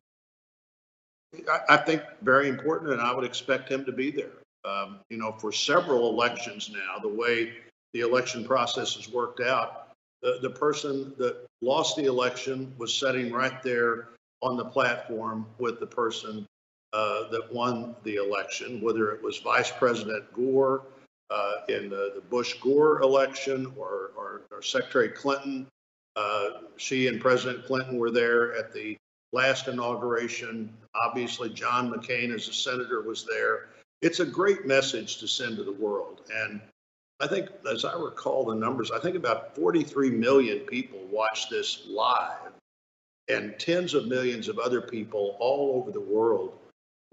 I, 1.69 1.77
think 1.77 2.01
very 2.23 2.49
important, 2.49 2.91
and 2.91 2.99
I 2.99 3.13
would 3.13 3.23
expect 3.23 3.69
him 3.69 3.85
to 3.85 3.91
be 3.91 4.09
there. 4.09 4.31
Um, 4.65 5.01
you 5.11 5.17
know, 5.17 5.33
for 5.33 5.51
several 5.51 6.09
elections 6.09 6.71
now, 6.73 6.97
the 7.03 7.07
way 7.07 7.53
the 7.93 7.99
election 7.99 8.43
process 8.43 8.95
has 8.95 9.09
worked 9.09 9.41
out, 9.41 9.89
the, 10.23 10.39
the 10.41 10.49
person 10.49 11.13
that 11.19 11.45
lost 11.61 11.97
the 11.97 12.05
election 12.05 12.73
was 12.79 12.91
sitting 12.91 13.31
right 13.31 13.61
there 13.61 14.09
on 14.41 14.57
the 14.57 14.65
platform 14.65 15.45
with 15.59 15.79
the 15.79 15.85
person 15.85 16.47
uh, 16.93 17.27
that 17.29 17.51
won 17.51 17.95
the 18.03 18.15
election, 18.15 18.79
whether 18.79 19.11
it 19.11 19.21
was 19.21 19.39
Vice 19.39 19.71
President 19.71 20.31
Gore 20.33 20.83
uh, 21.31 21.53
in 21.67 21.89
the, 21.89 22.11
the 22.15 22.21
Bush 22.29 22.53
Gore 22.61 23.01
election 23.01 23.73
or, 23.75 24.11
or, 24.15 24.43
or 24.51 24.61
Secretary 24.61 25.09
Clinton. 25.09 25.67
Uh, 26.15 26.49
she 26.77 27.07
and 27.07 27.19
President 27.19 27.65
Clinton 27.65 27.97
were 27.97 28.11
there 28.11 28.55
at 28.55 28.71
the 28.71 28.95
last 29.31 29.67
inauguration. 29.67 30.71
Obviously, 30.93 31.49
John 31.49 31.91
McCain, 31.91 32.33
as 32.33 32.47
a 32.47 32.53
senator, 32.53 33.01
was 33.01 33.25
there. 33.25 33.69
It's 34.03 34.19
a 34.19 34.25
great 34.25 34.67
message 34.67 35.17
to 35.17 35.27
send 35.27 35.57
to 35.57 35.63
the 35.63 35.71
world. 35.71 36.21
And 36.31 36.61
I 37.19 37.25
think, 37.25 37.49
as 37.71 37.85
I 37.85 37.95
recall 37.95 38.45
the 38.45 38.53
numbers, 38.53 38.91
I 38.91 38.99
think 38.99 39.15
about 39.15 39.55
43 39.55 40.11
million 40.11 40.59
people 40.59 40.99
watched 41.09 41.49
this 41.49 41.87
live, 41.87 42.51
and 43.29 43.57
tens 43.57 43.95
of 43.95 44.07
millions 44.07 44.47
of 44.47 44.59
other 44.59 44.81
people 44.81 45.37
all 45.39 45.79
over 45.81 45.89
the 45.89 46.01
world 46.01 46.59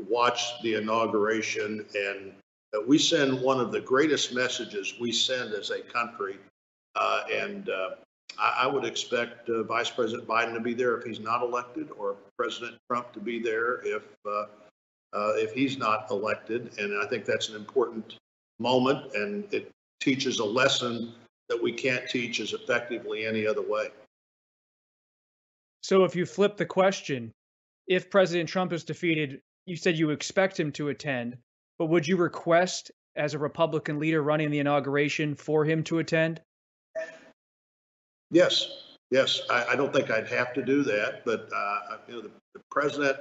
watched 0.09 0.62
the 0.62 0.75
inauguration. 0.75 1.85
And 1.95 2.33
uh, 2.75 2.80
we 2.87 2.99
send 2.99 3.40
one 3.40 3.61
of 3.61 3.73
the 3.73 3.80
greatest 3.80 4.35
messages 4.35 4.95
we 5.00 5.12
send 5.12 5.54
as 5.54 5.71
a 5.71 5.80
country. 5.80 6.37
Uh, 6.95 7.23
and 7.33 7.69
uh, 7.69 7.90
I, 8.38 8.62
I, 8.62 8.66
would 8.66 8.85
expect 8.85 9.49
uh, 9.49 9.62
Vice 9.62 9.90
President 9.90 10.26
Biden 10.26 10.54
to 10.54 10.61
be 10.61 10.75
there 10.75 10.97
if 10.97 11.04
he's 11.04 11.21
not 11.21 11.42
elected, 11.42 11.88
or 11.97 12.16
President 12.37 12.76
Trump 12.90 13.12
to 13.12 13.21
be 13.21 13.40
there 13.40 13.80
if 13.87 14.02
uh, 14.26 14.47
if 15.12 15.52
he's 15.52 15.78
not 15.78 16.11
elected. 16.11 16.71
And 16.78 17.00
I 17.00 17.07
think 17.07 17.25
that's 17.25 17.49
an 17.49 17.57
important 17.57 18.16
moment, 18.59 19.14
and 19.14 19.52
it 19.52 19.71
teaches 20.00 20.38
a 20.38 20.45
lesson 20.45 21.12
that 21.49 21.61
we 21.61 21.73
can't 21.73 22.09
teach 22.09 22.40
as 22.40 22.52
effectively 22.52 23.26
any 23.26 23.47
other 23.47 23.62
way. 23.62 23.88
So, 25.83 26.04
if 26.04 26.14
you 26.14 26.26
flip 26.26 26.57
the 26.57 26.66
question, 26.66 27.33
if 27.87 28.11
President 28.11 28.49
Trump 28.49 28.73
is 28.73 28.85
defeated, 28.85 29.40
you 29.66 29.76
said 29.76 29.98
you 29.98 30.10
expect 30.10 30.58
him 30.58 30.72
to 30.72 30.88
attend, 30.88 31.36
but 31.78 31.86
would 31.86 32.06
you 32.06 32.16
request, 32.16 32.90
as 33.16 33.34
a 33.34 33.38
Republican 33.38 33.98
leader 33.98 34.22
running 34.22 34.50
the 34.50 34.58
inauguration, 34.58 35.34
for 35.34 35.64
him 35.64 35.82
to 35.84 35.98
attend? 35.98 36.40
Yes, 38.30 38.70
yes. 39.10 39.40
I, 39.50 39.66
I 39.70 39.76
don't 39.76 39.92
think 39.92 40.10
I'd 40.10 40.28
have 40.28 40.52
to 40.54 40.62
do 40.62 40.82
that, 40.84 41.24
but 41.24 41.48
uh, 41.54 41.80
you 42.08 42.14
know, 42.14 42.20
the, 42.22 42.30
the 42.54 42.60
president, 42.70 43.18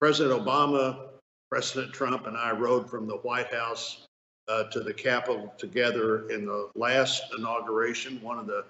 President 0.00 0.44
Obama, 0.44 1.08
President 1.50 1.92
Trump, 1.92 2.26
and 2.26 2.36
I 2.36 2.52
rode 2.52 2.90
from 2.90 3.06
the 3.06 3.16
White 3.18 3.52
House 3.52 4.06
uh, 4.48 4.64
to 4.64 4.80
the 4.80 4.92
Capitol 4.92 5.54
together 5.56 6.28
in 6.30 6.46
the 6.46 6.70
last 6.74 7.22
inauguration. 7.38 8.20
One 8.20 8.38
of 8.38 8.46
the 8.46 8.64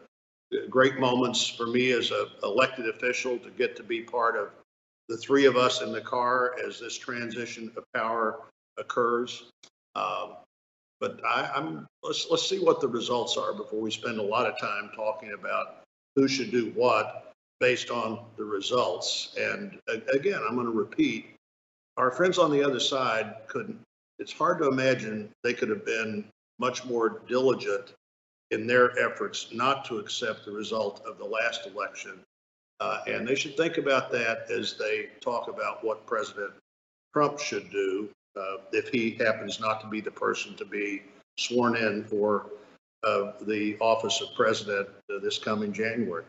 great 0.68 0.98
moments 0.98 1.48
for 1.48 1.66
me 1.66 1.92
as 1.92 2.10
an 2.10 2.26
elected 2.42 2.88
official 2.88 3.38
to 3.38 3.50
get 3.50 3.76
to 3.76 3.82
be 3.82 4.02
part 4.02 4.36
of 4.36 4.50
the 5.08 5.16
three 5.16 5.44
of 5.44 5.56
us 5.56 5.82
in 5.82 5.92
the 5.92 6.00
car 6.00 6.56
as 6.66 6.80
this 6.80 6.96
transition 6.96 7.70
of 7.76 7.84
power 7.94 8.40
occurs. 8.78 9.50
Um, 9.94 10.36
but 11.00 11.20
I, 11.24 11.50
am 11.54 11.86
let's 12.02 12.26
let's 12.30 12.48
see 12.48 12.58
what 12.58 12.80
the 12.80 12.88
results 12.88 13.36
are 13.36 13.52
before 13.52 13.80
we 13.80 13.90
spend 13.90 14.18
a 14.18 14.22
lot 14.22 14.46
of 14.46 14.58
time 14.58 14.90
talking 14.94 15.32
about 15.32 15.82
who 16.16 16.28
should 16.28 16.50
do 16.50 16.70
what 16.74 17.32
based 17.60 17.90
on 17.90 18.20
the 18.36 18.44
results. 18.44 19.34
And 19.38 19.78
again, 20.12 20.40
I'm 20.48 20.54
going 20.54 20.66
to 20.66 20.72
repeat: 20.72 21.34
our 21.96 22.10
friends 22.10 22.38
on 22.38 22.50
the 22.50 22.62
other 22.62 22.80
side 22.80 23.34
couldn't. 23.48 23.78
It's 24.18 24.32
hard 24.32 24.58
to 24.58 24.68
imagine 24.68 25.30
they 25.42 25.52
could 25.52 25.68
have 25.68 25.84
been 25.84 26.24
much 26.58 26.84
more 26.84 27.20
diligent 27.28 27.92
in 28.50 28.66
their 28.66 28.96
efforts 28.98 29.48
not 29.52 29.84
to 29.86 29.98
accept 29.98 30.44
the 30.44 30.52
result 30.52 31.04
of 31.04 31.18
the 31.18 31.24
last 31.24 31.66
election. 31.66 32.20
Uh, 32.80 32.98
and 33.06 33.26
they 33.26 33.34
should 33.34 33.56
think 33.56 33.78
about 33.78 34.10
that 34.10 34.50
as 34.50 34.76
they 34.76 35.08
talk 35.20 35.48
about 35.48 35.84
what 35.84 36.06
President 36.06 36.52
Trump 37.12 37.38
should 37.38 37.70
do 37.70 38.08
uh, 38.36 38.56
if 38.72 38.88
he 38.88 39.12
happens 39.12 39.60
not 39.60 39.80
to 39.80 39.86
be 39.86 40.00
the 40.00 40.10
person 40.10 40.56
to 40.56 40.64
be 40.64 41.02
sworn 41.38 41.76
in 41.76 42.04
for 42.04 42.46
uh, 43.04 43.32
the 43.42 43.76
office 43.80 44.20
of 44.20 44.34
president 44.34 44.88
uh, 45.10 45.18
this 45.20 45.38
coming 45.38 45.72
January. 45.72 46.24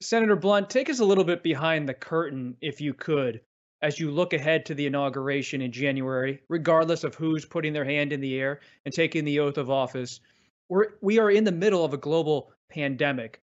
Senator 0.00 0.36
Blunt, 0.36 0.70
take 0.70 0.88
us 0.88 1.00
a 1.00 1.04
little 1.04 1.24
bit 1.24 1.42
behind 1.42 1.88
the 1.88 1.94
curtain, 1.94 2.56
if 2.60 2.80
you 2.80 2.94
could, 2.94 3.40
as 3.82 3.98
you 3.98 4.10
look 4.10 4.32
ahead 4.32 4.64
to 4.66 4.74
the 4.74 4.86
inauguration 4.86 5.60
in 5.60 5.72
January, 5.72 6.40
regardless 6.48 7.02
of 7.02 7.16
who's 7.16 7.44
putting 7.44 7.72
their 7.72 7.84
hand 7.84 8.12
in 8.12 8.20
the 8.20 8.38
air 8.38 8.60
and 8.84 8.94
taking 8.94 9.24
the 9.24 9.40
oath 9.40 9.58
of 9.58 9.70
office. 9.70 10.20
We're, 10.68 10.94
we 11.00 11.18
are 11.18 11.30
in 11.30 11.44
the 11.44 11.52
middle 11.52 11.84
of 11.84 11.94
a 11.94 11.98
global 11.98 12.52
pandemic. 12.70 13.40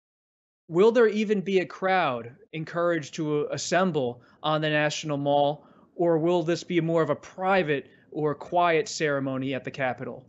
Will 0.67 0.91
there 0.91 1.07
even 1.07 1.41
be 1.41 1.59
a 1.59 1.65
crowd 1.65 2.35
encouraged 2.53 3.15
to 3.15 3.47
assemble 3.51 4.21
on 4.41 4.61
the 4.61 4.69
National 4.69 5.17
Mall 5.17 5.67
or 5.95 6.17
will 6.17 6.43
this 6.43 6.63
be 6.63 6.79
more 6.81 7.01
of 7.01 7.09
a 7.09 7.15
private 7.15 7.89
or 8.11 8.33
quiet 8.33 8.87
ceremony 8.87 9.53
at 9.53 9.63
the 9.63 9.71
Capitol? 9.71 10.25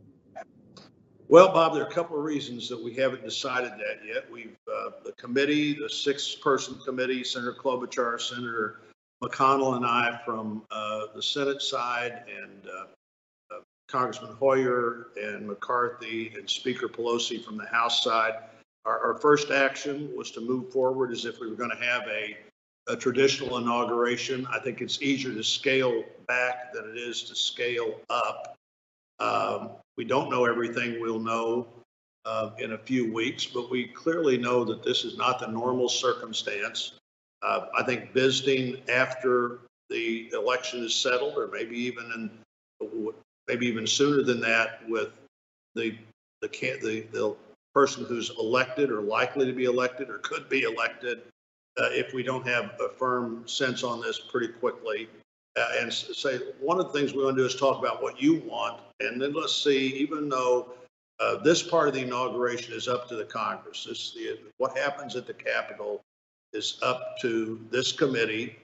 Well, 1.29 1.53
Bob, 1.53 1.75
there 1.75 1.83
are 1.83 1.89
a 1.89 1.93
couple 1.93 2.19
of 2.19 2.25
reasons 2.25 2.69
that 2.69 2.83
we 2.83 2.95
haven't 2.95 3.25
decided 3.25 3.73
that 3.73 4.07
yet. 4.07 4.31
We've 4.31 4.57
uh, 4.69 4.91
the 5.05 5.13
committee, 5.13 5.73
the 5.73 5.89
six-person 5.89 6.81
committee, 6.85 7.25
Senator 7.25 7.55
Klobuchar, 7.55 8.21
Senator 8.21 8.83
McConnell, 9.23 9.77
and 9.77 9.87
I 9.87 10.21
from 10.25 10.65
uh, 10.71 11.07
the 11.15 11.23
Senate 11.23 11.63
side, 11.63 12.25
and 12.29 12.69
uh, 12.69 13.55
uh 13.55 13.61
Congressman 13.89 14.37
Hoyer 14.37 15.09
and 15.17 15.47
McCarthy 15.47 16.35
and 16.37 16.49
Speaker 16.49 16.89
Pelosi 16.89 17.43
from 17.43 17.57
the 17.57 17.67
House 17.67 18.05
side. 18.05 18.35
Our, 18.85 18.99
our 19.15 19.19
first 19.19 19.51
action 19.51 20.11
was 20.17 20.31
to 20.33 20.41
move 20.41 20.73
forward 20.73 21.13
as 21.13 21.25
if 21.25 21.41
we 21.41 21.49
were 21.49 21.57
going 21.57 21.71
to 21.71 21.85
have 21.85 22.03
a 22.09 22.37
a 22.87 22.97
traditional 22.97 23.57
inauguration. 23.57 24.47
I 24.51 24.59
think 24.59 24.81
it's 24.81 25.01
easier 25.01 25.33
to 25.33 25.43
scale 25.43 26.05
back 26.29 26.73
than 26.73 26.91
it 26.91 26.99
is 26.99 27.23
to 27.25 27.35
scale 27.35 28.01
up. 28.11 28.57
Um, 29.21 29.71
we 29.97 30.05
don't 30.05 30.31
know 30.31 30.45
everything 30.45 31.01
we'll 31.01 31.19
know 31.19 31.67
uh, 32.27 32.51
in 32.59 32.73
a 32.73 32.79
few 32.79 33.13
weeks, 33.13 33.47
but 33.47 33.71
we 33.71 33.87
clearly 33.87 34.37
know 34.37 34.65
that 34.65 34.83
this 34.83 35.05
is 35.05 35.17
not 35.17 35.39
the 35.39 35.47
normal 35.47 35.89
circumstance. 35.89 36.95
Uh, 37.43 37.67
I 37.75 37.83
think 37.83 38.13
visiting 38.13 38.83
after 38.91 39.61
the 39.91 40.31
election 40.33 40.85
is 40.85 40.95
settled, 40.95 41.35
or 41.37 41.49
maybe 41.49 41.77
even 41.77 42.05
in, 42.13 43.11
maybe 43.47 43.67
even 43.67 43.87
sooner 43.87 44.23
than 44.23 44.41
that, 44.41 44.81
with 44.89 45.11
the 45.75 45.97
the, 46.43 46.49
the 46.49 47.07
the 47.13 47.37
person 47.75 48.05
who's 48.05 48.31
elected 48.39 48.91
or 48.91 49.01
likely 49.01 49.47
to 49.47 49.53
be 49.53 49.65
elected 49.65 50.09
or 50.09 50.19
could 50.19 50.49
be 50.49 50.63
elected 50.63 51.23
uh, 51.79 51.89
if 51.91 52.15
we 52.15 52.23
don't 52.23 52.47
have 52.47 52.73
a 52.81 52.89
firm 52.97 53.47
sense 53.47 53.83
on 53.83 54.01
this 54.01 54.19
pretty 54.19 54.49
quickly. 54.49 55.09
Uh, 55.57 55.69
and 55.81 55.93
say 55.93 56.39
one 56.61 56.81
of 56.81 56.87
the 56.87 56.93
things 56.93 57.13
we 57.13 57.23
want 57.23 57.37
to 57.37 57.43
do 57.43 57.47
is 57.47 57.55
talk 57.55 57.79
about 57.79 58.03
what 58.03 58.21
you 58.21 58.41
want, 58.41 58.81
and 59.01 59.21
then 59.21 59.33
let's 59.33 59.55
see. 59.55 59.87
Even 59.95 60.29
though 60.29 60.73
uh, 61.21 61.37
this 61.37 61.63
part 61.63 61.87
of 61.87 61.95
the 61.95 62.03
inauguration 62.03 62.75
is 62.75 62.89
up 62.89 63.09
to 63.09 63.15
the 63.15 63.25
Congress, 63.25 63.87
this 63.89 64.15
the, 64.15 64.39
what 64.59 64.77
happens 64.77 65.15
at 65.15 65.29
the 65.29 65.35
Capitol 65.35 66.03
is 66.53 66.79
up 66.83 67.17
to 67.21 67.61
this 67.71 67.93
committee, 67.93 68.57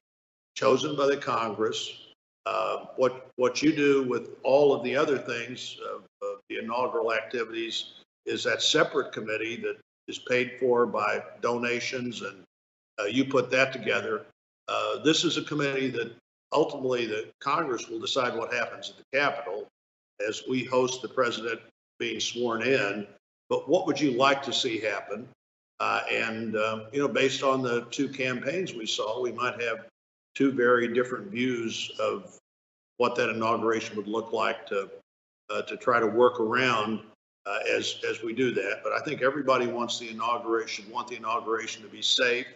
chosen 0.57 0.97
by 0.97 1.07
the 1.07 1.17
Congress. 1.17 2.09
Uh, 2.47 2.87
what 2.97 3.29
what 3.37 3.63
you 3.63 3.73
do 3.73 4.03
with 4.09 4.31
all 4.43 4.75
of 4.75 4.83
the 4.83 4.97
other 4.97 5.19
things 5.19 5.79
the 6.51 6.59
inaugural 6.59 7.13
activities 7.13 8.00
is 8.27 8.45
that 8.45 8.63
separate 8.63 9.13
committee 9.13 9.57
that 9.57 9.77
is 10.09 10.19
paid 10.19 10.53
for 10.59 10.87
by 10.87 11.23
donations 11.41 12.23
and 12.23 12.43
uh, 13.01 13.05
you 13.05 13.25
put 13.25 13.51
that 13.51 13.73
together. 13.73 14.27
Uh, 14.69 14.99
this 15.03 15.25
is 15.25 15.37
a 15.37 15.43
committee 15.43 15.89
that 15.89 16.13
ultimately 16.53 17.07
the 17.07 17.29
Congress 17.41 17.89
will 17.89 18.01
decide 18.01 18.37
what 18.37 18.53
happens 18.53 18.91
at 18.91 18.97
the 18.97 19.19
Capitol 19.19 19.67
as 20.27 20.43
we 20.49 20.65
host 20.65 21.01
the 21.03 21.09
president 21.09 21.61
being 21.99 22.21
sworn 22.21 22.63
in. 22.63 23.07
But 23.49 23.69
what 23.69 23.87
would 23.87 24.01
you 24.01 24.13
like 24.13 24.43
to 24.43 24.53
see 24.53 24.79
happen? 24.79 25.29
Uh, 25.81 26.03
and, 26.13 26.57
um, 26.57 26.87
you 26.93 27.01
know, 27.01 27.09
based 27.09 27.43
on 27.43 27.63
the 27.63 27.87
two 27.91 28.09
campaigns 28.09 28.75
we 28.75 28.87
saw, 28.87 29.21
we 29.21 29.33
might 29.33 29.61
have 29.63 29.87
two 30.35 30.53
very 30.53 30.93
different 30.93 31.31
views 31.31 31.91
of 31.99 32.37
what 32.99 33.17
that 33.17 33.31
inauguration 33.31 33.97
would 33.97 34.07
look 34.07 34.33
like 34.33 34.67
to, 34.67 34.91
uh, 35.49 35.63
to 35.63 35.77
try 35.79 35.99
to 35.99 36.07
work 36.07 36.39
around 36.39 37.01
uh, 37.47 37.59
as, 37.71 37.97
as 38.09 38.23
we 38.23 38.33
do 38.33 38.53
that. 38.53 38.81
But 38.83 38.93
I 38.93 39.01
think 39.01 39.23
everybody 39.23 39.67
wants 39.67 39.99
the 39.99 40.11
inauguration, 40.11 40.91
want 40.91 41.09
the 41.09 41.17
inauguration 41.17 41.83
to 41.83 41.89
be 41.89 42.03
safe. 42.03 42.47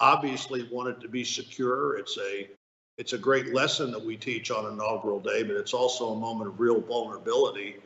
Obviously, 0.00 0.68
want 0.72 0.88
it 0.88 1.00
to 1.00 1.08
be 1.08 1.24
secure. 1.24 1.96
It's 1.96 2.18
a, 2.18 2.48
it's 2.98 3.12
a 3.12 3.18
great 3.18 3.54
lesson 3.54 3.90
that 3.92 4.04
we 4.04 4.16
teach 4.16 4.50
on 4.50 4.72
inaugural 4.72 5.20
day, 5.20 5.42
but 5.42 5.56
it's 5.56 5.74
also 5.74 6.12
a 6.12 6.18
moment 6.18 6.48
of 6.50 6.60
real 6.60 6.80
vulnerability 6.80 7.76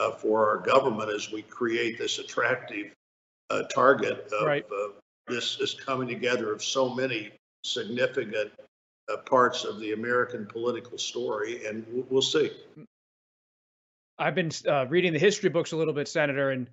uh, 0.00 0.12
for 0.12 0.48
our 0.48 0.58
government 0.58 1.10
as 1.10 1.30
we 1.30 1.42
create 1.42 1.98
this 1.98 2.18
attractive 2.18 2.92
uh, 3.50 3.62
target 3.64 4.30
of 4.32 4.46
Right. 4.46 4.64
uh, 4.72 4.88
this, 5.28 5.56
this 5.56 5.74
coming 5.74 6.08
together 6.08 6.52
of 6.52 6.62
so 6.62 6.92
many 6.94 7.30
significant 7.64 8.50
uh, 9.12 9.16
parts 9.18 9.64
of 9.64 9.80
the 9.80 9.92
American 9.92 10.46
political 10.46 10.98
story, 10.98 11.66
and 11.66 11.84
we'll, 11.90 12.06
we'll 12.10 12.22
see. 12.22 12.50
I've 14.20 14.34
been 14.34 14.50
uh, 14.68 14.86
reading 14.86 15.14
the 15.14 15.18
history 15.18 15.48
books 15.48 15.72
a 15.72 15.76
little 15.76 15.94
bit, 15.94 16.06
Senator, 16.06 16.50
and 16.50 16.68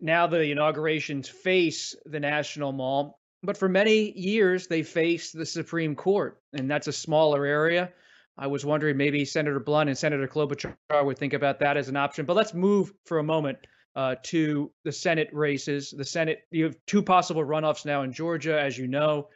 now 0.00 0.26
the 0.26 0.50
inaugurations 0.50 1.28
face 1.28 1.94
the 2.04 2.18
National 2.18 2.72
Mall. 2.72 3.20
But 3.44 3.56
for 3.56 3.68
many 3.68 4.10
years, 4.18 4.66
they 4.66 4.82
faced 4.82 5.32
the 5.32 5.46
Supreme 5.46 5.94
Court, 5.94 6.40
and 6.52 6.68
that's 6.68 6.88
a 6.88 6.92
smaller 6.92 7.46
area. 7.46 7.92
I 8.36 8.48
was 8.48 8.64
wondering 8.64 8.96
maybe 8.96 9.24
Senator 9.24 9.60
Blunt 9.60 9.90
and 9.90 9.96
Senator 9.96 10.26
Klobuchar 10.26 10.74
would 10.90 11.18
think 11.18 11.34
about 11.34 11.60
that 11.60 11.76
as 11.76 11.88
an 11.88 11.96
option. 11.96 12.26
But 12.26 12.34
let's 12.34 12.52
move 12.52 12.92
for 13.06 13.18
a 13.18 13.22
moment 13.22 13.58
uh, 13.94 14.16
to 14.24 14.72
the 14.84 14.92
Senate 14.92 15.30
races. 15.32 15.94
The 15.96 16.04
Senate, 16.04 16.40
you 16.50 16.64
have 16.64 16.76
two 16.88 17.02
possible 17.02 17.44
runoffs 17.44 17.86
now 17.86 18.02
in 18.02 18.12
Georgia, 18.12 18.60
as 18.60 18.76
you 18.76 18.88
know, 18.88 19.28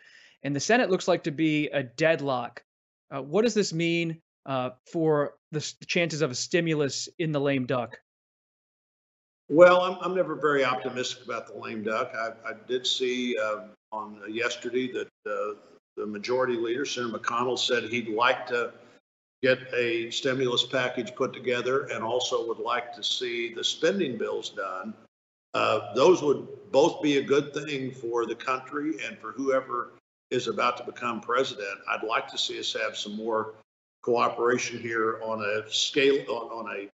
and 0.43 0.55
the 0.55 0.61
Senate 0.61 0.91
looks 0.91 1.07
like 1.07 1.25
to 1.25 1.31
be 1.31 1.69
a 1.69 1.85
deadlock. 1.85 2.65
Uh, 3.15 3.23
what 3.23 3.43
does 3.43 3.55
this 3.55 3.73
mean 3.73 4.21
uh, 4.47 4.71
for 4.91 5.35
the 5.53 5.59
s- 5.59 5.75
chances 5.87 6.23
of 6.23 6.31
a 6.31 6.35
stimulus 6.35 7.09
in 7.19 7.33
the 7.33 7.41
lame 7.41 7.67
duck? 7.67 7.99
Well, 9.49 9.81
I'm, 9.83 9.99
I'm 10.01 10.15
never 10.15 10.35
very 10.35 10.65
optimistic 10.65 11.25
about 11.25 11.47
the 11.47 11.59
lame 11.59 11.85
duck. 11.85 12.13
I, 12.15 12.31
I 12.49 12.55
did 12.67 12.87
see 12.87 13.39
um, 13.39 13.71
on 13.93 14.21
uh, 14.23 14.27
yesterday 14.27 14.91
that 14.93 15.09
uh, 15.31 15.55
the 15.97 16.07
majority 16.07 16.57
leader, 16.57 16.85
Senator 16.85 17.19
McConnell, 17.19 17.59
said 17.59 17.85
he'd 17.85 18.09
like 18.09 18.47
to 18.49 18.73
get 19.43 19.59
a 19.73 20.11
stimulus 20.11 20.65
package 20.65 21.15
put 21.15 21.33
together 21.33 21.85
and 21.87 22.03
also 22.03 22.47
would 22.49 22.59
like 22.59 22.93
to 22.95 23.03
see 23.03 23.55
the 23.55 23.63
spending 23.63 24.17
bills 24.19 24.51
done. 24.51 24.95
Uh, 25.55 25.95
those 25.95 26.23
would 26.23 26.47
both 26.73 27.01
be 27.01 27.19
a 27.19 27.23
good 27.23 27.55
thing 27.55 27.93
for 27.93 28.27
the 28.27 28.35
country 28.35 28.95
and 29.07 29.17
for 29.19 29.33
whoever 29.33 29.93
is 30.31 30.49
about 30.49 30.77
to 30.77 30.85
become 30.85 31.21
president. 31.21 31.79
I'd 31.89 32.03
like 32.03 32.27
to 32.29 32.39
see 32.39 32.59
us 32.59 32.75
have 32.83 32.97
some 32.97 33.15
more 33.17 33.55
cooperation 34.07 34.81
here 34.81 35.21
on 35.23 35.39
a 35.43 35.71
scale, 35.71 36.25
on, 36.31 36.67
on 36.67 36.77
a 36.77 36.89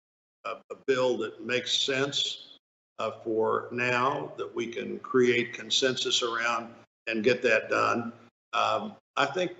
a, 0.46 0.50
a 0.72 0.76
bill 0.88 1.18
that 1.18 1.46
makes 1.46 1.72
sense 1.72 2.58
uh, 3.00 3.12
for 3.24 3.68
now, 3.72 4.32
that 4.38 4.56
we 4.56 4.68
can 4.68 5.00
create 5.00 5.54
consensus 5.54 6.24
around 6.24 6.70
and 7.08 7.24
get 7.24 7.42
that 7.42 7.70
done. 7.70 8.14
Um, 8.54 8.96
I 9.18 9.26
think 9.26 9.52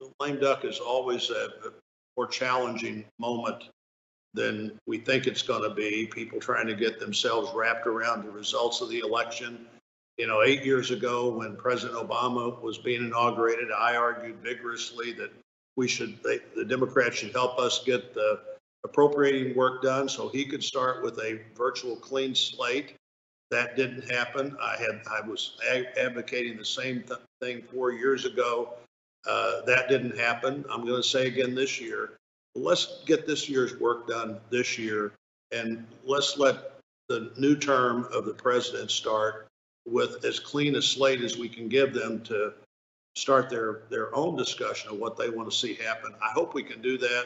the 0.00 0.10
lame 0.20 0.40
duck 0.40 0.64
is 0.64 0.78
always 0.78 1.30
a, 1.30 1.46
a 1.66 1.72
more 2.16 2.26
challenging 2.26 3.04
moment 3.18 3.64
than 4.32 4.78
we 4.86 4.98
think 4.98 5.26
it's 5.26 5.42
going 5.42 5.68
to 5.68 5.74
be. 5.74 6.06
People 6.06 6.40
trying 6.40 6.66
to 6.66 6.74
get 6.74 6.98
themselves 6.98 7.52
wrapped 7.54 7.86
around 7.86 8.24
the 8.24 8.30
results 8.30 8.80
of 8.80 8.88
the 8.88 9.00
election. 9.00 9.66
You 10.18 10.28
know, 10.28 10.42
eight 10.42 10.64
years 10.64 10.90
ago, 10.92 11.30
when 11.30 11.56
President 11.56 11.98
Obama 11.98 12.60
was 12.60 12.78
being 12.78 13.04
inaugurated, 13.04 13.68
I 13.72 13.96
argued 13.96 14.36
vigorously 14.42 15.12
that 15.14 15.32
we 15.76 15.88
should, 15.88 16.22
they, 16.22 16.40
the 16.56 16.64
Democrats 16.64 17.16
should 17.16 17.32
help 17.32 17.58
us 17.58 17.82
get 17.84 18.14
the 18.14 18.40
appropriating 18.84 19.56
work 19.56 19.82
done 19.82 20.08
so 20.08 20.28
he 20.28 20.44
could 20.44 20.62
start 20.62 21.02
with 21.02 21.18
a 21.18 21.40
virtual 21.56 21.96
clean 21.96 22.34
slate. 22.34 22.94
That 23.50 23.76
didn't 23.76 24.10
happen. 24.10 24.56
I 24.60 24.76
had, 24.76 25.02
I 25.10 25.26
was 25.26 25.56
advocating 25.96 26.56
the 26.56 26.64
same 26.64 27.02
th- 27.02 27.20
thing 27.40 27.62
four 27.72 27.92
years 27.92 28.24
ago. 28.24 28.74
Uh, 29.26 29.62
that 29.66 29.88
didn't 29.88 30.18
happen. 30.18 30.64
I'm 30.70 30.84
going 30.84 31.00
to 31.00 31.08
say 31.08 31.26
again 31.26 31.54
this 31.54 31.80
year, 31.80 32.18
let's 32.54 33.02
get 33.06 33.26
this 33.26 33.48
year's 33.48 33.78
work 33.80 34.06
done 34.06 34.38
this 34.50 34.78
year 34.78 35.12
and 35.52 35.86
let's 36.04 36.36
let 36.38 36.72
the 37.08 37.32
new 37.38 37.56
term 37.56 38.08
of 38.12 38.24
the 38.24 38.34
president 38.34 38.90
start 38.90 39.46
with 39.86 40.24
as 40.24 40.38
clean 40.38 40.76
a 40.76 40.82
slate 40.82 41.20
as 41.20 41.36
we 41.36 41.48
can 41.48 41.68
give 41.68 41.92
them 41.92 42.22
to 42.22 42.54
start 43.16 43.48
their, 43.50 43.82
their 43.90 44.14
own 44.14 44.36
discussion 44.36 44.90
of 44.90 44.98
what 44.98 45.16
they 45.16 45.30
want 45.30 45.50
to 45.50 45.56
see 45.56 45.74
happen. 45.74 46.12
I 46.22 46.30
hope 46.32 46.54
we 46.54 46.62
can 46.62 46.82
do 46.82 46.98
that. 46.98 47.24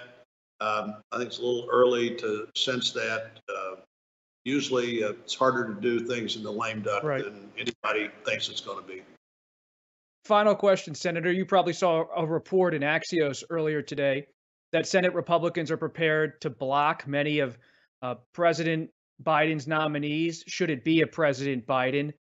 Um, 0.61 0.96
I 1.12 1.18
think 1.18 1.29
it's 1.29 1.38
a 1.38 1.42
little 1.42 1.68
early 1.70 2.14
to 2.16 2.48
sense 2.55 2.92
that. 2.92 3.40
Uh, 3.48 3.77
Usually, 4.44 5.05
uh, 5.05 5.11
it's 5.11 5.35
harder 5.35 5.74
to 5.74 5.79
do 5.79 6.01
things 6.01 6.37
in 6.37 6.42
the 6.42 6.51
lame 6.51 6.81
duck 6.81 7.03
Right. 7.03 7.22
than 7.22 7.51
anybody 7.59 8.09
thinks 8.24 8.48
it's 8.48 8.62
going 8.62 8.83
to 8.83 8.88
be. 8.88 9.03
Final 10.24 10.55
question, 10.55 10.94
Senator. 10.94 11.31
You 11.31 11.44
probably 11.44 11.74
saw 11.74 12.07
a 12.16 12.24
report 12.24 12.72
in 12.72 12.81
Axios 12.81 13.44
earlier 13.51 13.83
today 13.83 14.27
that 14.72 14.87
Senate 14.87 15.12
Republicans 15.12 15.70
are 15.70 15.77
prepared 15.77 16.40
to 16.40 16.51
block 16.51 17.07
many 17.07 17.40
of 17.40 17.59
uh, 18.01 18.14
President 18.33 18.90
Biden's 19.22 19.66
nominees, 19.66 20.44
should 20.46 20.70
it 20.70 20.83
be 20.83 21.03
a 21.03 21.07
President 21.07 21.66
Biden. 21.66 22.12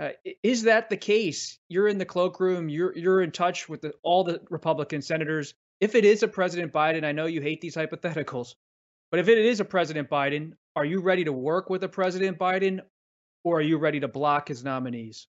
Uh, 0.00 0.10
is 0.42 0.62
that 0.64 0.90
the 0.90 0.96
case? 0.96 1.58
You're 1.68 1.88
in 1.88 1.98
the 1.98 2.04
cloakroom. 2.04 2.68
You're 2.68 2.96
you're 2.96 3.22
in 3.22 3.30
touch 3.30 3.68
with 3.68 3.82
the, 3.82 3.92
all 4.02 4.24
the 4.24 4.40
Republican 4.50 5.02
senators. 5.02 5.54
If 5.80 5.94
it 5.94 6.04
is 6.04 6.22
a 6.22 6.28
President 6.28 6.72
Biden, 6.72 7.04
I 7.04 7.12
know 7.12 7.26
you 7.26 7.40
hate 7.40 7.60
these 7.60 7.76
hypotheticals, 7.76 8.54
but 9.10 9.20
if 9.20 9.28
it 9.28 9.38
is 9.38 9.60
a 9.60 9.64
President 9.64 10.10
Biden, 10.10 10.52
are 10.76 10.84
you 10.84 11.00
ready 11.00 11.24
to 11.24 11.32
work 11.32 11.70
with 11.70 11.84
a 11.84 11.88
President 11.88 12.38
Biden, 12.38 12.80
or 13.44 13.58
are 13.58 13.62
you 13.62 13.78
ready 13.78 14.00
to 14.00 14.08
block 14.08 14.48
his 14.48 14.64
nominees? 14.64 15.28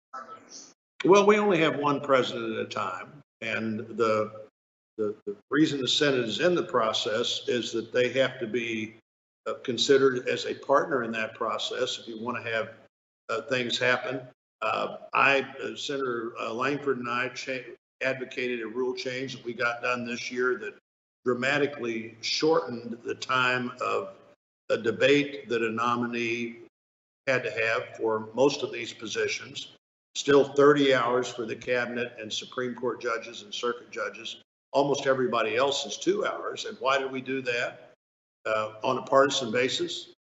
Well, 1.05 1.27
we 1.27 1.39
only 1.39 1.59
have 1.59 1.77
one 1.77 2.01
president 2.01 2.59
at 2.59 2.67
a 2.67 2.69
time, 2.69 3.23
and 3.43 3.81
the, 3.81 4.33
the, 4.97 5.15
the 5.27 5.37
reason 5.51 5.81
the 5.81 5.89
Senate 5.89 6.25
is 6.25 6.41
in 6.41 6.55
the 6.55 6.63
process 6.63 7.43
is 7.49 7.71
that 7.73 7.93
they 7.93 8.09
have 8.15 8.41
to 8.41 8.47
be 8.47 8.95
uh, 9.47 9.55
considered 9.63 10.27
as 10.27 10.47
a 10.47 10.55
partner 10.55 11.05
in 11.05 11.13
that 11.13 11.35
process 11.35 11.99
if 11.99 12.09
you 12.09 12.19
want 12.19 12.43
to 12.43 12.51
have 12.51 12.71
uh, 13.29 13.43
things 13.43 13.79
happen. 13.79 14.21
Uh, 14.63 14.97
I, 15.13 15.47
uh, 15.63 15.77
Senator 15.77 16.33
uh, 16.41 16.53
Lankford 16.53 16.99
and 16.99 17.09
I 17.09 17.31
advocated 18.03 18.63
a 18.63 18.67
rule 18.67 18.95
change 18.95 19.37
that 19.37 19.45
we 19.45 19.53
got 19.53 19.83
done 19.83 20.07
this 20.07 20.31
year 20.31 20.59
that 20.59 20.75
dramatically 21.25 22.17
shortened 22.21 22.97
the 23.05 23.15
time 23.15 23.73
of 23.81 24.15
a 24.71 24.79
debate 24.79 25.49
that 25.49 25.63
a 25.63 25.71
nominee 25.71 26.57
had 27.27 27.43
to 27.43 27.51
have 27.51 27.97
for 27.97 28.29
most 28.35 28.63
of 28.63 28.73
these 28.73 28.93
positions 28.93 29.69
still 30.17 30.45
30 30.45 30.95
hours 30.95 31.29
for 31.29 31.45
the 31.45 31.55
cabinet 31.55 32.17
and 32.19 32.33
Supreme 32.33 32.75
Court 32.75 33.03
judges 33.03 33.43
and 33.43 33.53
circuit 33.53 33.91
judges. 33.91 34.37
Almost 34.73 35.07
everybody 35.07 35.57
else 35.57 35.85
is 35.85 35.99
two 35.99 36.25
hours. 36.25 36.65
And 36.65 36.77
why 36.81 36.99
did 36.99 37.13
we 37.13 37.21
do 37.21 37.43
that? 37.43 37.93
Uh, 38.47 38.73
on 38.83 38.97
a 38.97 39.03
partisan 39.03 39.51
basis? 39.51 40.15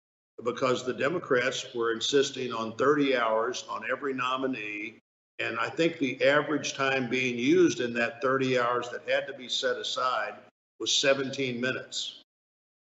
Because 0.43 0.85
the 0.85 0.93
Democrats 0.93 1.65
were 1.75 1.91
insisting 1.91 2.53
on 2.53 2.75
30 2.75 3.15
hours 3.15 3.65
on 3.69 3.83
every 3.89 4.13
nominee. 4.13 4.99
And 5.39 5.57
I 5.59 5.69
think 5.69 5.99
the 5.99 6.23
average 6.23 6.73
time 6.73 7.09
being 7.09 7.37
used 7.37 7.79
in 7.79 7.93
that 7.93 8.21
30 8.21 8.59
hours 8.59 8.89
that 8.89 9.07
had 9.07 9.27
to 9.27 9.33
be 9.33 9.47
set 9.47 9.77
aside 9.77 10.33
was 10.79 10.91
17 10.91 11.59
minutes. 11.61 12.21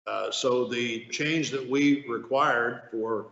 Uh, 0.07 0.29
so 0.31 0.65
the 0.65 1.05
change 1.05 1.49
that 1.51 1.67
we 1.67 2.05
required 2.07 2.83
for 2.91 3.27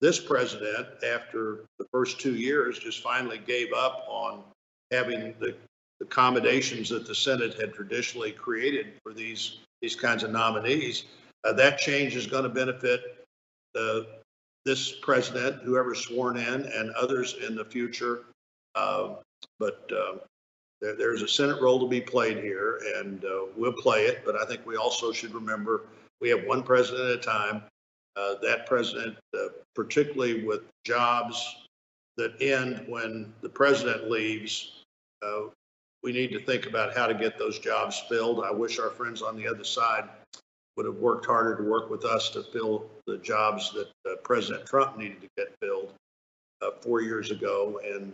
this 0.00 0.20
president, 0.20 0.88
after 1.04 1.64
the 1.78 1.86
first 1.92 2.20
two 2.20 2.34
years, 2.34 2.78
just 2.78 3.02
finally 3.02 3.38
gave 3.38 3.72
up 3.72 4.04
on 4.08 4.42
having 4.90 5.34
the 5.38 5.54
accommodations 6.02 6.88
that 6.88 7.06
the 7.06 7.14
Senate 7.14 7.58
had 7.58 7.72
traditionally 7.72 8.32
created 8.32 8.94
for 9.02 9.14
these, 9.14 9.58
these 9.80 9.96
kinds 9.96 10.22
of 10.22 10.30
nominees. 10.30 11.04
Uh, 11.44 11.52
that 11.52 11.78
change 11.78 12.14
is 12.16 12.26
going 12.26 12.42
to 12.42 12.48
benefit 12.48 13.15
uh, 13.76 14.00
this 14.64 14.92
president, 15.00 15.62
whoever's 15.62 16.00
sworn 16.00 16.36
in, 16.36 16.66
and 16.66 16.90
others 16.92 17.36
in 17.46 17.54
the 17.54 17.64
future. 17.64 18.24
Uh, 18.74 19.16
But 19.58 19.90
uh, 19.92 20.18
there, 20.80 20.96
there's 20.96 21.22
a 21.22 21.28
Senate 21.28 21.60
role 21.60 21.78
to 21.80 21.88
be 21.88 22.00
played 22.00 22.38
here, 22.38 22.80
and 22.96 23.24
uh, 23.24 23.46
we'll 23.56 23.72
play 23.72 24.06
it. 24.06 24.22
But 24.24 24.36
I 24.36 24.44
think 24.44 24.66
we 24.66 24.76
also 24.76 25.12
should 25.12 25.34
remember, 25.34 25.84
we 26.20 26.28
have 26.30 26.44
one 26.44 26.62
president 26.62 27.10
at 27.10 27.18
a 27.18 27.22
time. 27.22 27.62
Uh, 28.16 28.34
That 28.42 28.66
president, 28.66 29.16
uh, 29.34 29.48
particularly 29.74 30.44
with 30.44 30.62
jobs 30.84 31.36
that 32.16 32.40
end 32.40 32.84
when 32.88 33.32
the 33.42 33.48
president 33.48 34.10
leaves, 34.10 34.72
we 36.02 36.12
need 36.12 36.30
to 36.30 36.40
think 36.40 36.66
about 36.66 36.96
how 36.96 37.06
to 37.06 37.14
get 37.14 37.36
those 37.36 37.58
jobs 37.58 38.00
filled. 38.08 38.44
I 38.44 38.50
wish 38.52 38.78
our 38.78 38.90
friends 38.90 39.22
on 39.22 39.36
the 39.36 39.48
other 39.48 39.64
side 39.64 40.08
would 40.76 40.86
have 40.86 40.96
worked 40.96 41.26
harder 41.26 41.56
to 41.56 41.62
work 41.62 41.90
with 41.90 42.04
us 42.04 42.30
to 42.30 42.42
fill 42.42 42.90
the 43.06 43.18
jobs 43.18 43.72
that 43.72 43.88
uh, 44.10 44.16
President 44.22 44.66
Trump 44.66 44.96
needed 44.98 45.20
to 45.20 45.28
get 45.36 45.54
filled 45.60 45.92
uh, 46.62 46.70
four 46.80 47.00
years 47.00 47.30
ago. 47.30 47.80
And 47.84 48.12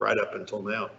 right 0.00 0.18
up 0.18 0.34
until 0.34 0.62
now. 0.62 0.90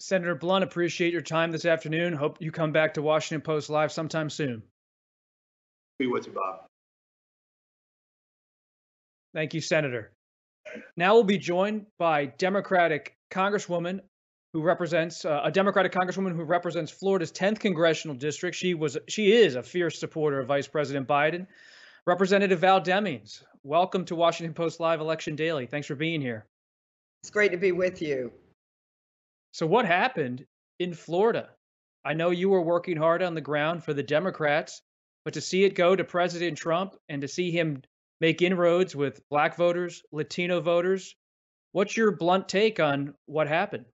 Senator 0.00 0.34
Blunt, 0.34 0.64
appreciate 0.64 1.12
your 1.12 1.22
time 1.22 1.52
this 1.52 1.64
afternoon. 1.64 2.12
Hope 2.12 2.38
you 2.40 2.50
come 2.50 2.72
back 2.72 2.94
to 2.94 3.02
Washington 3.02 3.40
Post 3.40 3.70
Live 3.70 3.92
sometime 3.92 4.28
soon. 4.28 4.62
Be 5.98 6.06
with 6.06 6.26
you, 6.26 6.32
Bob. 6.32 6.66
Thank 9.32 9.54
you, 9.54 9.60
Senator. 9.60 10.12
Now 10.96 11.14
we'll 11.14 11.24
be 11.24 11.38
joined 11.38 11.86
by 11.98 12.26
Democratic 12.26 13.16
Congresswoman 13.30 14.00
who 14.54 14.62
represents 14.62 15.24
uh, 15.24 15.40
a 15.42 15.50
Democratic 15.50 15.90
Congresswoman 15.90 16.34
who 16.34 16.44
represents 16.44 16.90
Florida's 16.90 17.32
10th 17.32 17.58
congressional 17.58 18.16
district. 18.16 18.56
She 18.56 18.72
was 18.72 18.96
she 19.08 19.32
is 19.32 19.56
a 19.56 19.62
fierce 19.62 19.98
supporter 19.98 20.38
of 20.38 20.46
Vice 20.46 20.68
President 20.68 21.08
Biden. 21.08 21.48
Representative 22.06 22.60
Val 22.60 22.80
Demings, 22.80 23.42
welcome 23.64 24.04
to 24.04 24.14
Washington 24.14 24.54
Post 24.54 24.78
Live 24.78 25.00
Election 25.00 25.34
Daily. 25.34 25.66
Thanks 25.66 25.88
for 25.88 25.96
being 25.96 26.20
here. 26.20 26.46
It's 27.22 27.30
great 27.30 27.50
to 27.50 27.58
be 27.58 27.72
with 27.72 28.00
you. 28.00 28.30
So, 29.52 29.66
what 29.66 29.86
happened 29.86 30.46
in 30.78 30.94
Florida? 30.94 31.50
I 32.04 32.14
know 32.14 32.30
you 32.30 32.48
were 32.48 32.62
working 32.62 32.96
hard 32.96 33.22
on 33.24 33.34
the 33.34 33.40
ground 33.40 33.82
for 33.82 33.92
the 33.92 34.04
Democrats, 34.04 34.82
but 35.24 35.34
to 35.34 35.40
see 35.40 35.64
it 35.64 35.74
go 35.74 35.96
to 35.96 36.04
President 36.04 36.56
Trump 36.56 36.94
and 37.08 37.22
to 37.22 37.28
see 37.28 37.50
him 37.50 37.82
make 38.20 38.40
inroads 38.40 38.94
with 38.94 39.28
black 39.30 39.56
voters, 39.56 40.04
Latino 40.12 40.60
voters, 40.60 41.16
what's 41.72 41.96
your 41.96 42.12
blunt 42.12 42.48
take 42.48 42.78
on 42.78 43.14
what 43.26 43.48
happened? 43.48 43.86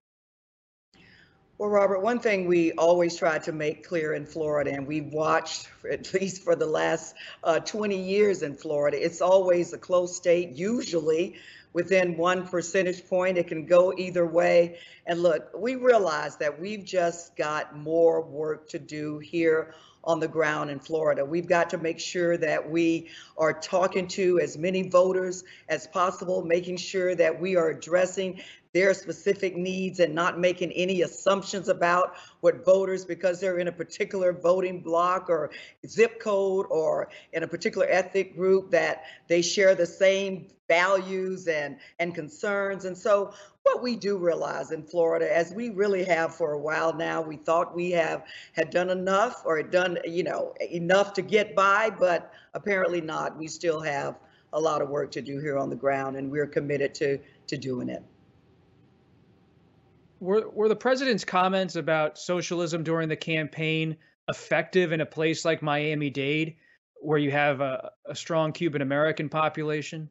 Well, 1.61 1.69
Robert, 1.69 2.01
one 2.01 2.17
thing 2.17 2.47
we 2.47 2.71
always 2.71 3.15
try 3.15 3.37
to 3.37 3.51
make 3.51 3.87
clear 3.87 4.15
in 4.15 4.25
Florida, 4.25 4.71
and 4.71 4.87
we've 4.87 5.13
watched 5.13 5.69
at 5.91 6.11
least 6.11 6.41
for 6.41 6.55
the 6.55 6.65
last 6.65 7.13
uh, 7.43 7.59
20 7.59 8.01
years 8.01 8.41
in 8.41 8.55
Florida, 8.55 8.97
it's 8.99 9.21
always 9.21 9.71
a 9.71 9.77
close 9.77 10.17
state, 10.17 10.53
usually 10.53 11.35
within 11.71 12.17
one 12.17 12.47
percentage 12.47 13.07
point. 13.07 13.37
It 13.37 13.47
can 13.47 13.67
go 13.67 13.93
either 13.95 14.25
way. 14.25 14.79
And 15.05 15.21
look, 15.21 15.51
we 15.55 15.75
realize 15.75 16.35
that 16.37 16.59
we've 16.59 16.83
just 16.83 17.35
got 17.35 17.77
more 17.77 18.21
work 18.21 18.67
to 18.69 18.79
do 18.79 19.19
here 19.19 19.75
on 20.03 20.19
the 20.19 20.27
ground 20.27 20.71
in 20.71 20.79
Florida. 20.79 21.23
We've 21.23 21.47
got 21.47 21.69
to 21.69 21.77
make 21.77 21.99
sure 21.99 22.37
that 22.37 22.71
we 22.71 23.09
are 23.37 23.53
talking 23.53 24.07
to 24.07 24.39
as 24.39 24.57
many 24.57 24.89
voters 24.89 25.43
as 25.69 25.85
possible, 25.85 26.43
making 26.43 26.77
sure 26.77 27.13
that 27.13 27.39
we 27.39 27.55
are 27.55 27.69
addressing 27.69 28.41
their 28.73 28.93
specific 28.93 29.55
needs 29.55 29.99
and 29.99 30.15
not 30.15 30.39
making 30.39 30.71
any 30.71 31.01
assumptions 31.01 31.67
about 31.67 32.13
what 32.39 32.63
voters, 32.63 33.03
because 33.03 33.39
they're 33.39 33.59
in 33.59 33.67
a 33.67 33.71
particular 33.71 34.31
voting 34.31 34.79
block 34.79 35.29
or 35.29 35.51
zip 35.87 36.19
code 36.19 36.65
or 36.69 37.09
in 37.33 37.43
a 37.43 37.47
particular 37.47 37.87
ethnic 37.89 38.35
group, 38.35 38.71
that 38.71 39.03
they 39.27 39.41
share 39.41 39.75
the 39.75 39.85
same 39.85 40.47
values 40.67 41.47
and, 41.47 41.77
and 41.99 42.15
concerns. 42.15 42.85
And 42.85 42.97
so 42.97 43.33
what 43.63 43.83
we 43.83 43.97
do 43.97 44.17
realize 44.17 44.71
in 44.71 44.83
Florida, 44.83 45.35
as 45.35 45.51
we 45.51 45.69
really 45.69 46.05
have 46.05 46.33
for 46.33 46.53
a 46.53 46.59
while 46.59 46.93
now, 46.93 47.21
we 47.21 47.35
thought 47.35 47.75
we 47.75 47.91
have 47.91 48.23
had 48.53 48.69
done 48.69 48.89
enough 48.89 49.41
or 49.45 49.61
done, 49.61 49.97
you 50.05 50.23
know, 50.23 50.53
enough 50.71 51.13
to 51.13 51.21
get 51.21 51.55
by, 51.55 51.89
but 51.89 52.31
apparently 52.53 53.01
not. 53.01 53.37
We 53.37 53.47
still 53.47 53.81
have 53.81 54.17
a 54.53 54.59
lot 54.59 54.81
of 54.81 54.89
work 54.89 55.11
to 55.11 55.21
do 55.21 55.39
here 55.39 55.57
on 55.57 55.69
the 55.69 55.75
ground, 55.75 56.15
and 56.15 56.31
we're 56.31 56.47
committed 56.47 56.93
to 56.95 57.19
to 57.47 57.57
doing 57.57 57.89
it. 57.89 58.03
Were 60.21 60.47
were 60.49 60.69
the 60.69 60.75
president's 60.75 61.25
comments 61.25 61.75
about 61.75 62.19
socialism 62.19 62.83
during 62.83 63.09
the 63.09 63.15
campaign 63.15 63.97
effective 64.29 64.91
in 64.91 65.01
a 65.01 65.05
place 65.05 65.43
like 65.43 65.63
Miami-Dade, 65.63 66.57
where 67.01 67.17
you 67.17 67.31
have 67.31 67.59
a, 67.59 67.89
a 68.05 68.15
strong 68.15 68.51
Cuban 68.51 68.83
American 68.83 69.29
population? 69.29 70.09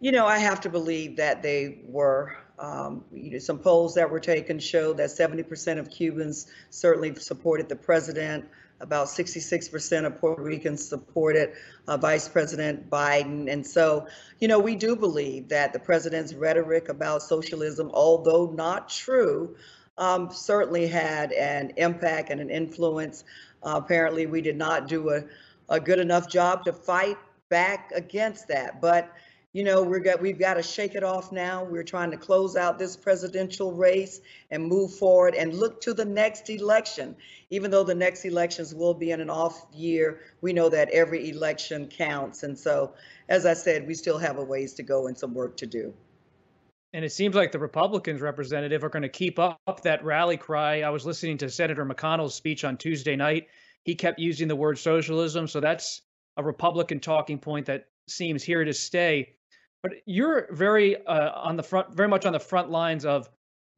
You 0.00 0.12
know, 0.12 0.26
I 0.26 0.38
have 0.38 0.62
to 0.62 0.70
believe 0.70 1.18
that 1.18 1.42
they 1.42 1.82
were. 1.84 2.36
Um, 2.58 3.04
you 3.12 3.32
know, 3.32 3.38
some 3.38 3.58
polls 3.58 3.94
that 3.94 4.08
were 4.08 4.20
taken 4.20 4.58
show 4.60 4.92
that 4.92 5.08
70% 5.08 5.78
of 5.78 5.90
Cubans 5.90 6.46
certainly 6.70 7.12
supported 7.16 7.68
the 7.68 7.74
president. 7.74 8.44
About 8.82 9.06
66% 9.06 10.04
of 10.04 10.18
Puerto 10.18 10.42
Ricans 10.42 10.86
supported 10.86 11.52
uh, 11.86 11.96
Vice 11.96 12.28
President 12.28 12.90
Biden. 12.90 13.50
And 13.50 13.64
so, 13.64 14.06
you 14.40 14.48
know, 14.48 14.58
we 14.58 14.74
do 14.74 14.96
believe 14.96 15.48
that 15.48 15.72
the 15.72 15.78
president's 15.78 16.34
rhetoric 16.34 16.88
about 16.88 17.22
socialism, 17.22 17.90
although 17.94 18.46
not 18.46 18.88
true, 18.88 19.56
um, 19.98 20.30
certainly 20.32 20.88
had 20.88 21.32
an 21.32 21.72
impact 21.76 22.30
and 22.30 22.40
an 22.40 22.50
influence. 22.50 23.24
Uh, 23.62 23.80
apparently, 23.82 24.26
we 24.26 24.40
did 24.40 24.56
not 24.56 24.88
do 24.88 25.10
a, 25.10 25.22
a 25.68 25.78
good 25.78 26.00
enough 26.00 26.28
job 26.28 26.64
to 26.64 26.72
fight 26.72 27.16
back 27.48 27.92
against 27.94 28.48
that. 28.48 28.80
But 28.80 29.12
you 29.52 29.64
know, 29.64 29.82
we're 29.82 30.00
got 30.00 30.20
we've 30.20 30.38
got 30.38 30.54
to 30.54 30.62
shake 30.62 30.94
it 30.94 31.04
off 31.04 31.30
now. 31.30 31.62
We're 31.62 31.82
trying 31.82 32.10
to 32.12 32.16
close 32.16 32.56
out 32.56 32.78
this 32.78 32.96
presidential 32.96 33.72
race 33.72 34.20
and 34.50 34.64
move 34.64 34.94
forward 34.94 35.34
and 35.34 35.52
look 35.52 35.80
to 35.82 35.92
the 35.92 36.06
next 36.06 36.48
election. 36.48 37.14
Even 37.50 37.70
though 37.70 37.84
the 37.84 37.94
next 37.94 38.24
elections 38.24 38.74
will 38.74 38.94
be 38.94 39.10
in 39.10 39.20
an 39.20 39.28
off 39.28 39.66
year, 39.74 40.20
we 40.40 40.54
know 40.54 40.70
that 40.70 40.88
every 40.88 41.28
election 41.28 41.86
counts. 41.86 42.44
And 42.44 42.58
so, 42.58 42.94
as 43.28 43.44
I 43.44 43.52
said, 43.52 43.86
we 43.86 43.92
still 43.92 44.16
have 44.18 44.38
a 44.38 44.44
ways 44.44 44.72
to 44.74 44.82
go 44.82 45.06
and 45.06 45.18
some 45.18 45.34
work 45.34 45.58
to 45.58 45.66
do. 45.66 45.92
And 46.94 47.04
it 47.04 47.12
seems 47.12 47.34
like 47.34 47.52
the 47.52 47.58
Republicans 47.58 48.22
representative 48.22 48.84
are 48.84 48.90
going 48.90 49.02
to 49.02 49.08
keep 49.08 49.38
up 49.38 49.82
that 49.82 50.04
rally 50.04 50.36
cry. 50.38 50.82
I 50.82 50.90
was 50.90 51.04
listening 51.04 51.38
to 51.38 51.50
Senator 51.50 51.84
McConnell's 51.84 52.34
speech 52.34 52.64
on 52.64 52.76
Tuesday 52.78 53.16
night. 53.16 53.48
He 53.84 53.94
kept 53.94 54.18
using 54.18 54.48
the 54.48 54.56
word 54.56 54.78
socialism. 54.78 55.46
So 55.46 55.60
that's 55.60 56.02
a 56.38 56.42
Republican 56.42 57.00
talking 57.00 57.38
point 57.38 57.66
that 57.66 57.86
seems 58.08 58.42
here 58.42 58.64
to 58.64 58.72
stay. 58.72 59.34
But 59.82 59.94
you're 60.06 60.48
very 60.54 61.04
uh, 61.06 61.32
on 61.34 61.56
the 61.56 61.62
front, 61.62 61.94
very 61.94 62.08
much 62.08 62.24
on 62.24 62.32
the 62.32 62.40
front 62.40 62.70
lines 62.70 63.04
of 63.04 63.28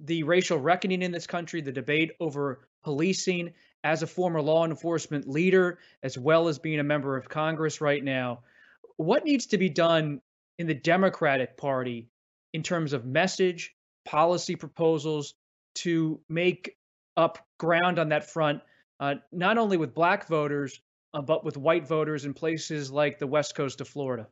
the 0.00 0.22
racial 0.24 0.58
reckoning 0.58 1.02
in 1.02 1.12
this 1.12 1.26
country, 1.26 1.60
the 1.60 1.72
debate 1.72 2.12
over 2.20 2.68
policing. 2.82 3.52
As 3.82 4.02
a 4.02 4.06
former 4.06 4.40
law 4.40 4.64
enforcement 4.64 5.28
leader, 5.28 5.78
as 6.02 6.16
well 6.16 6.48
as 6.48 6.58
being 6.58 6.80
a 6.80 6.84
member 6.84 7.18
of 7.18 7.28
Congress 7.28 7.82
right 7.82 8.02
now, 8.02 8.40
what 8.96 9.26
needs 9.26 9.44
to 9.48 9.58
be 9.58 9.68
done 9.68 10.22
in 10.58 10.66
the 10.66 10.74
Democratic 10.74 11.58
Party 11.58 12.08
in 12.54 12.62
terms 12.62 12.94
of 12.94 13.04
message, 13.04 13.74
policy 14.06 14.56
proposals 14.56 15.34
to 15.74 16.18
make 16.30 16.78
up 17.16 17.46
ground 17.58 17.98
on 17.98 18.08
that 18.08 18.30
front, 18.30 18.62
uh, 19.00 19.16
not 19.32 19.58
only 19.58 19.76
with 19.76 19.94
black 19.94 20.28
voters, 20.28 20.80
uh, 21.12 21.20
but 21.20 21.44
with 21.44 21.56
white 21.56 21.86
voters 21.86 22.24
in 22.24 22.32
places 22.32 22.90
like 22.90 23.18
the 23.18 23.26
west 23.26 23.54
coast 23.54 23.82
of 23.82 23.88
Florida? 23.88 24.26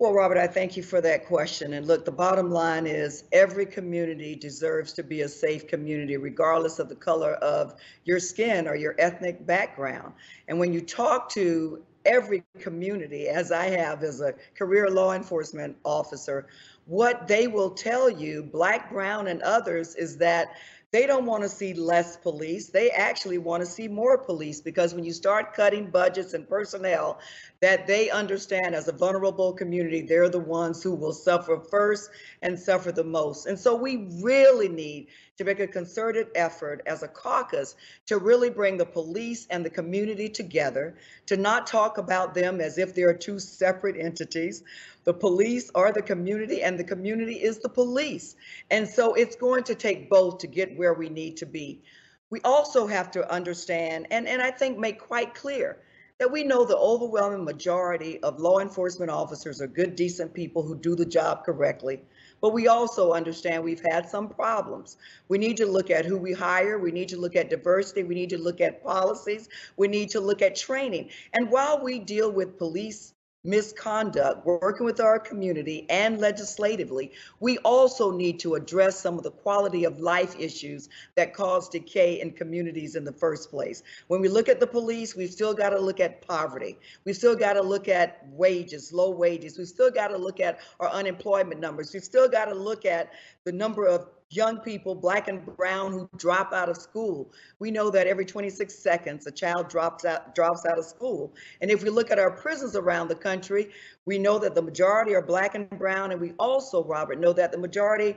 Well, 0.00 0.14
Robert, 0.14 0.38
I 0.38 0.46
thank 0.46 0.78
you 0.78 0.82
for 0.82 1.02
that 1.02 1.26
question. 1.26 1.74
And 1.74 1.86
look, 1.86 2.06
the 2.06 2.10
bottom 2.10 2.50
line 2.50 2.86
is 2.86 3.24
every 3.32 3.66
community 3.66 4.34
deserves 4.34 4.94
to 4.94 5.02
be 5.02 5.20
a 5.20 5.28
safe 5.28 5.66
community, 5.66 6.16
regardless 6.16 6.78
of 6.78 6.88
the 6.88 6.94
color 6.94 7.34
of 7.34 7.74
your 8.06 8.18
skin 8.18 8.66
or 8.66 8.76
your 8.76 8.94
ethnic 8.98 9.44
background. 9.44 10.14
And 10.48 10.58
when 10.58 10.72
you 10.72 10.80
talk 10.80 11.28
to 11.32 11.84
every 12.06 12.42
community, 12.58 13.28
as 13.28 13.52
I 13.52 13.66
have 13.66 14.02
as 14.02 14.22
a 14.22 14.32
career 14.54 14.88
law 14.88 15.12
enforcement 15.12 15.76
officer, 15.84 16.46
what 16.86 17.28
they 17.28 17.46
will 17.46 17.70
tell 17.70 18.08
you, 18.08 18.42
Black, 18.42 18.90
Brown, 18.90 19.26
and 19.26 19.42
others, 19.42 19.96
is 19.96 20.16
that 20.16 20.56
they 20.92 21.06
don't 21.06 21.24
want 21.24 21.44
to 21.44 21.48
see 21.48 21.72
less 21.72 22.16
police. 22.16 22.68
They 22.68 22.90
actually 22.90 23.38
want 23.38 23.62
to 23.62 23.66
see 23.66 23.86
more 23.86 24.18
police 24.18 24.60
because 24.60 24.92
when 24.92 25.04
you 25.04 25.12
start 25.12 25.54
cutting 25.54 25.90
budgets 25.90 26.34
and 26.34 26.48
personnel, 26.48 27.20
that 27.60 27.86
they 27.86 28.10
understand 28.10 28.74
as 28.74 28.88
a 28.88 28.92
vulnerable 28.92 29.52
community, 29.52 30.00
they're 30.00 30.28
the 30.28 30.40
ones 30.40 30.82
who 30.82 30.94
will 30.94 31.12
suffer 31.12 31.60
first 31.70 32.10
and 32.42 32.58
suffer 32.58 32.90
the 32.90 33.04
most. 33.04 33.46
And 33.46 33.58
so 33.58 33.76
we 33.76 34.08
really 34.20 34.68
need 34.68 35.08
to 35.38 35.44
make 35.44 35.60
a 35.60 35.66
concerted 35.66 36.26
effort 36.34 36.82
as 36.86 37.02
a 37.02 37.08
caucus 37.08 37.76
to 38.06 38.18
really 38.18 38.50
bring 38.50 38.76
the 38.76 38.84
police 38.84 39.46
and 39.48 39.64
the 39.64 39.70
community 39.70 40.28
together, 40.28 40.96
to 41.26 41.36
not 41.36 41.66
talk 41.66 41.98
about 41.98 42.34
them 42.34 42.60
as 42.60 42.78
if 42.78 42.94
they 42.94 43.02
are 43.02 43.14
two 43.14 43.38
separate 43.38 43.96
entities. 43.96 44.62
The 45.04 45.14
police 45.14 45.70
are 45.74 45.92
the 45.92 46.02
community, 46.02 46.62
and 46.62 46.78
the 46.78 46.84
community 46.84 47.34
is 47.34 47.58
the 47.58 47.68
police. 47.68 48.36
And 48.70 48.86
so 48.86 49.14
it's 49.14 49.36
going 49.36 49.64
to 49.64 49.74
take 49.74 50.10
both 50.10 50.38
to 50.38 50.46
get 50.46 50.76
where 50.76 50.94
we 50.94 51.08
need 51.08 51.36
to 51.38 51.46
be. 51.46 51.82
We 52.30 52.40
also 52.42 52.86
have 52.86 53.10
to 53.12 53.30
understand, 53.32 54.06
and, 54.10 54.28
and 54.28 54.40
I 54.40 54.50
think 54.50 54.78
make 54.78 55.00
quite 55.00 55.34
clear, 55.34 55.78
that 56.20 56.30
we 56.30 56.44
know 56.44 56.66
the 56.66 56.76
overwhelming 56.76 57.46
majority 57.46 58.22
of 58.22 58.38
law 58.38 58.58
enforcement 58.58 59.10
officers 59.10 59.62
are 59.62 59.66
good, 59.66 59.96
decent 59.96 60.34
people 60.34 60.62
who 60.62 60.76
do 60.76 60.94
the 60.94 61.06
job 61.06 61.44
correctly. 61.44 62.02
But 62.42 62.52
we 62.52 62.68
also 62.68 63.12
understand 63.12 63.64
we've 63.64 63.82
had 63.90 64.06
some 64.06 64.28
problems. 64.28 64.98
We 65.28 65.38
need 65.38 65.56
to 65.56 65.66
look 65.66 65.90
at 65.90 66.04
who 66.04 66.18
we 66.18 66.34
hire. 66.34 66.78
We 66.78 66.92
need 66.92 67.08
to 67.08 67.18
look 67.18 67.36
at 67.36 67.48
diversity. 67.48 68.02
We 68.02 68.14
need 68.14 68.30
to 68.30 68.38
look 68.38 68.60
at 68.60 68.84
policies. 68.84 69.48
We 69.78 69.88
need 69.88 70.10
to 70.10 70.20
look 70.20 70.42
at 70.42 70.56
training. 70.56 71.08
And 71.32 71.50
while 71.50 71.82
we 71.82 71.98
deal 71.98 72.30
with 72.30 72.58
police 72.58 73.14
misconduct, 73.42 74.44
working 74.44 74.84
with 74.84 75.00
our 75.00 75.18
community 75.18 75.86
and 75.88 76.20
legislatively, 76.20 77.12
we 77.40 77.58
also 77.58 78.10
need 78.10 78.38
to 78.40 78.54
address 78.54 79.00
some 79.00 79.16
of 79.16 79.22
the 79.22 79.30
quality 79.30 79.84
of 79.84 80.00
life 80.00 80.38
issues 80.38 80.88
that 81.16 81.32
cause 81.32 81.68
decay 81.68 82.20
in 82.20 82.32
communities 82.32 82.96
in 82.96 83.04
the 83.04 83.12
first 83.12 83.50
place. 83.50 83.82
When 84.08 84.20
we 84.20 84.28
look 84.28 84.48
at 84.48 84.60
the 84.60 84.66
police, 84.66 85.16
we've 85.16 85.32
still 85.32 85.54
got 85.54 85.70
to 85.70 85.80
look 85.80 86.00
at 86.00 86.26
poverty. 86.26 86.78
We've 87.04 87.16
still 87.16 87.36
got 87.36 87.54
to 87.54 87.62
look 87.62 87.88
at 87.88 88.26
wages, 88.30 88.92
low 88.92 89.10
wages. 89.10 89.56
We've 89.56 89.68
still 89.68 89.90
got 89.90 90.08
to 90.08 90.18
look 90.18 90.40
at 90.40 90.60
our 90.78 90.90
unemployment 90.90 91.60
numbers. 91.60 91.92
We've 91.94 92.04
still 92.04 92.28
got 92.28 92.46
to 92.46 92.54
look 92.54 92.84
at 92.84 93.10
the 93.44 93.52
number 93.52 93.86
of 93.86 94.08
young 94.30 94.58
people, 94.58 94.94
black 94.94 95.28
and 95.28 95.44
brown, 95.56 95.92
who 95.92 96.08
drop 96.16 96.52
out 96.52 96.68
of 96.68 96.76
school. 96.76 97.32
We 97.58 97.70
know 97.70 97.90
that 97.90 98.06
every 98.06 98.24
26 98.24 98.72
seconds 98.74 99.26
a 99.26 99.32
child 99.32 99.68
drops 99.68 100.04
out 100.04 100.34
drops 100.34 100.64
out 100.64 100.78
of 100.78 100.84
school. 100.84 101.34
And 101.60 101.70
if 101.70 101.82
we 101.82 101.90
look 101.90 102.10
at 102.10 102.18
our 102.18 102.30
prisons 102.30 102.76
around 102.76 103.08
the 103.08 103.16
country, 103.16 103.70
we 104.06 104.18
know 104.18 104.38
that 104.38 104.54
the 104.54 104.62
majority 104.62 105.14
are 105.14 105.22
black 105.22 105.54
and 105.54 105.68
brown, 105.70 106.12
and 106.12 106.20
we 106.20 106.32
also, 106.38 106.84
Robert, 106.84 107.18
know 107.18 107.32
that 107.32 107.50
the 107.50 107.58
majority 107.58 108.16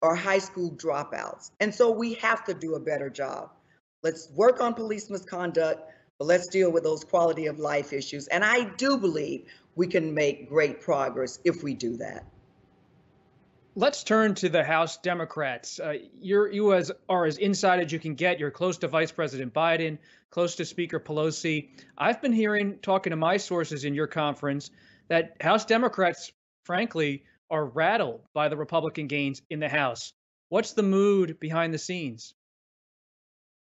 are 0.00 0.14
high 0.14 0.38
school 0.38 0.70
dropouts. 0.72 1.50
And 1.60 1.74
so 1.74 1.90
we 1.90 2.14
have 2.14 2.44
to 2.44 2.54
do 2.54 2.74
a 2.74 2.80
better 2.80 3.10
job. 3.10 3.50
Let's 4.02 4.30
work 4.34 4.60
on 4.60 4.74
police 4.74 5.10
misconduct, 5.10 5.80
but 6.18 6.24
let's 6.26 6.48
deal 6.48 6.70
with 6.70 6.82
those 6.82 7.04
quality 7.04 7.46
of 7.46 7.58
life 7.58 7.92
issues. 7.92 8.26
And 8.28 8.44
I 8.44 8.64
do 8.74 8.96
believe 8.96 9.46
we 9.74 9.86
can 9.86 10.12
make 10.12 10.48
great 10.48 10.80
progress 10.80 11.38
if 11.44 11.62
we 11.62 11.74
do 11.74 11.96
that. 11.98 12.24
Let's 13.74 14.04
turn 14.04 14.34
to 14.34 14.50
the 14.50 14.62
House 14.62 14.98
Democrats. 14.98 15.80
Uh, 15.80 15.94
you're, 16.20 16.52
you 16.52 16.74
as, 16.74 16.92
are 17.08 17.24
as 17.24 17.38
inside 17.38 17.80
as 17.80 17.90
you 17.90 17.98
can 17.98 18.14
get. 18.14 18.38
You're 18.38 18.50
close 18.50 18.76
to 18.78 18.88
Vice 18.88 19.12
President 19.12 19.54
Biden, 19.54 19.96
close 20.30 20.56
to 20.56 20.66
Speaker 20.66 21.00
Pelosi. 21.00 21.70
I've 21.96 22.20
been 22.20 22.34
hearing, 22.34 22.80
talking 22.82 23.12
to 23.12 23.16
my 23.16 23.38
sources 23.38 23.84
in 23.86 23.94
your 23.94 24.08
conference, 24.08 24.70
that 25.08 25.40
House 25.40 25.64
Democrats, 25.64 26.32
frankly, 26.64 27.24
are 27.50 27.64
rattled 27.64 28.20
by 28.34 28.48
the 28.48 28.58
Republican 28.58 29.06
gains 29.06 29.40
in 29.48 29.58
the 29.58 29.70
House. 29.70 30.12
What's 30.50 30.74
the 30.74 30.82
mood 30.82 31.40
behind 31.40 31.72
the 31.72 31.78
scenes? 31.78 32.34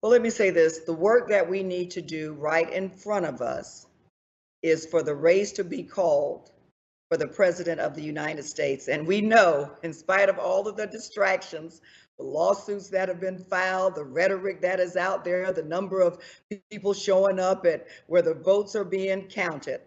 Well, 0.02 0.12
let 0.12 0.22
me 0.22 0.32
say 0.32 0.50
this 0.50 0.80
the 0.80 0.92
work 0.92 1.30
that 1.30 1.50
we 1.50 1.64
need 1.64 1.92
to 1.92 2.02
do 2.02 2.34
right 2.34 2.70
in 2.70 2.90
front 2.90 3.26
of 3.26 3.42
us 3.42 3.88
is 4.62 4.86
for 4.86 5.02
the 5.02 5.16
race 5.16 5.54
to 5.54 5.64
be 5.64 5.84
called 5.84 6.52
for 7.14 7.18
the 7.18 7.28
President 7.28 7.80
of 7.80 7.94
the 7.94 8.02
United 8.02 8.42
States. 8.42 8.88
And 8.88 9.06
we 9.06 9.22
know, 9.22 9.70
in 9.84 9.94
spite 9.94 10.30
of 10.30 10.40
all 10.40 10.68
of 10.68 10.76
the 10.76 10.88
distractions, 10.88 11.80
the 12.18 12.24
lawsuits 12.24 12.90
that 12.90 13.08
have 13.08 13.22
been 13.22 13.38
filed, 13.38 13.94
the 13.94 14.04
rhetoric 14.04 14.62
that 14.62 14.80
is 14.80 14.96
out 14.96 15.24
there, 15.24 15.52
the 15.52 15.62
number 15.62 16.02
of 16.02 16.18
people 16.72 16.96
showing 16.96 17.40
up 17.40 17.68
at 17.68 17.86
where 18.08 18.24
the 18.24 18.34
votes 18.34 18.76
are 18.76 18.84
being 18.84 19.28
counted, 19.28 19.82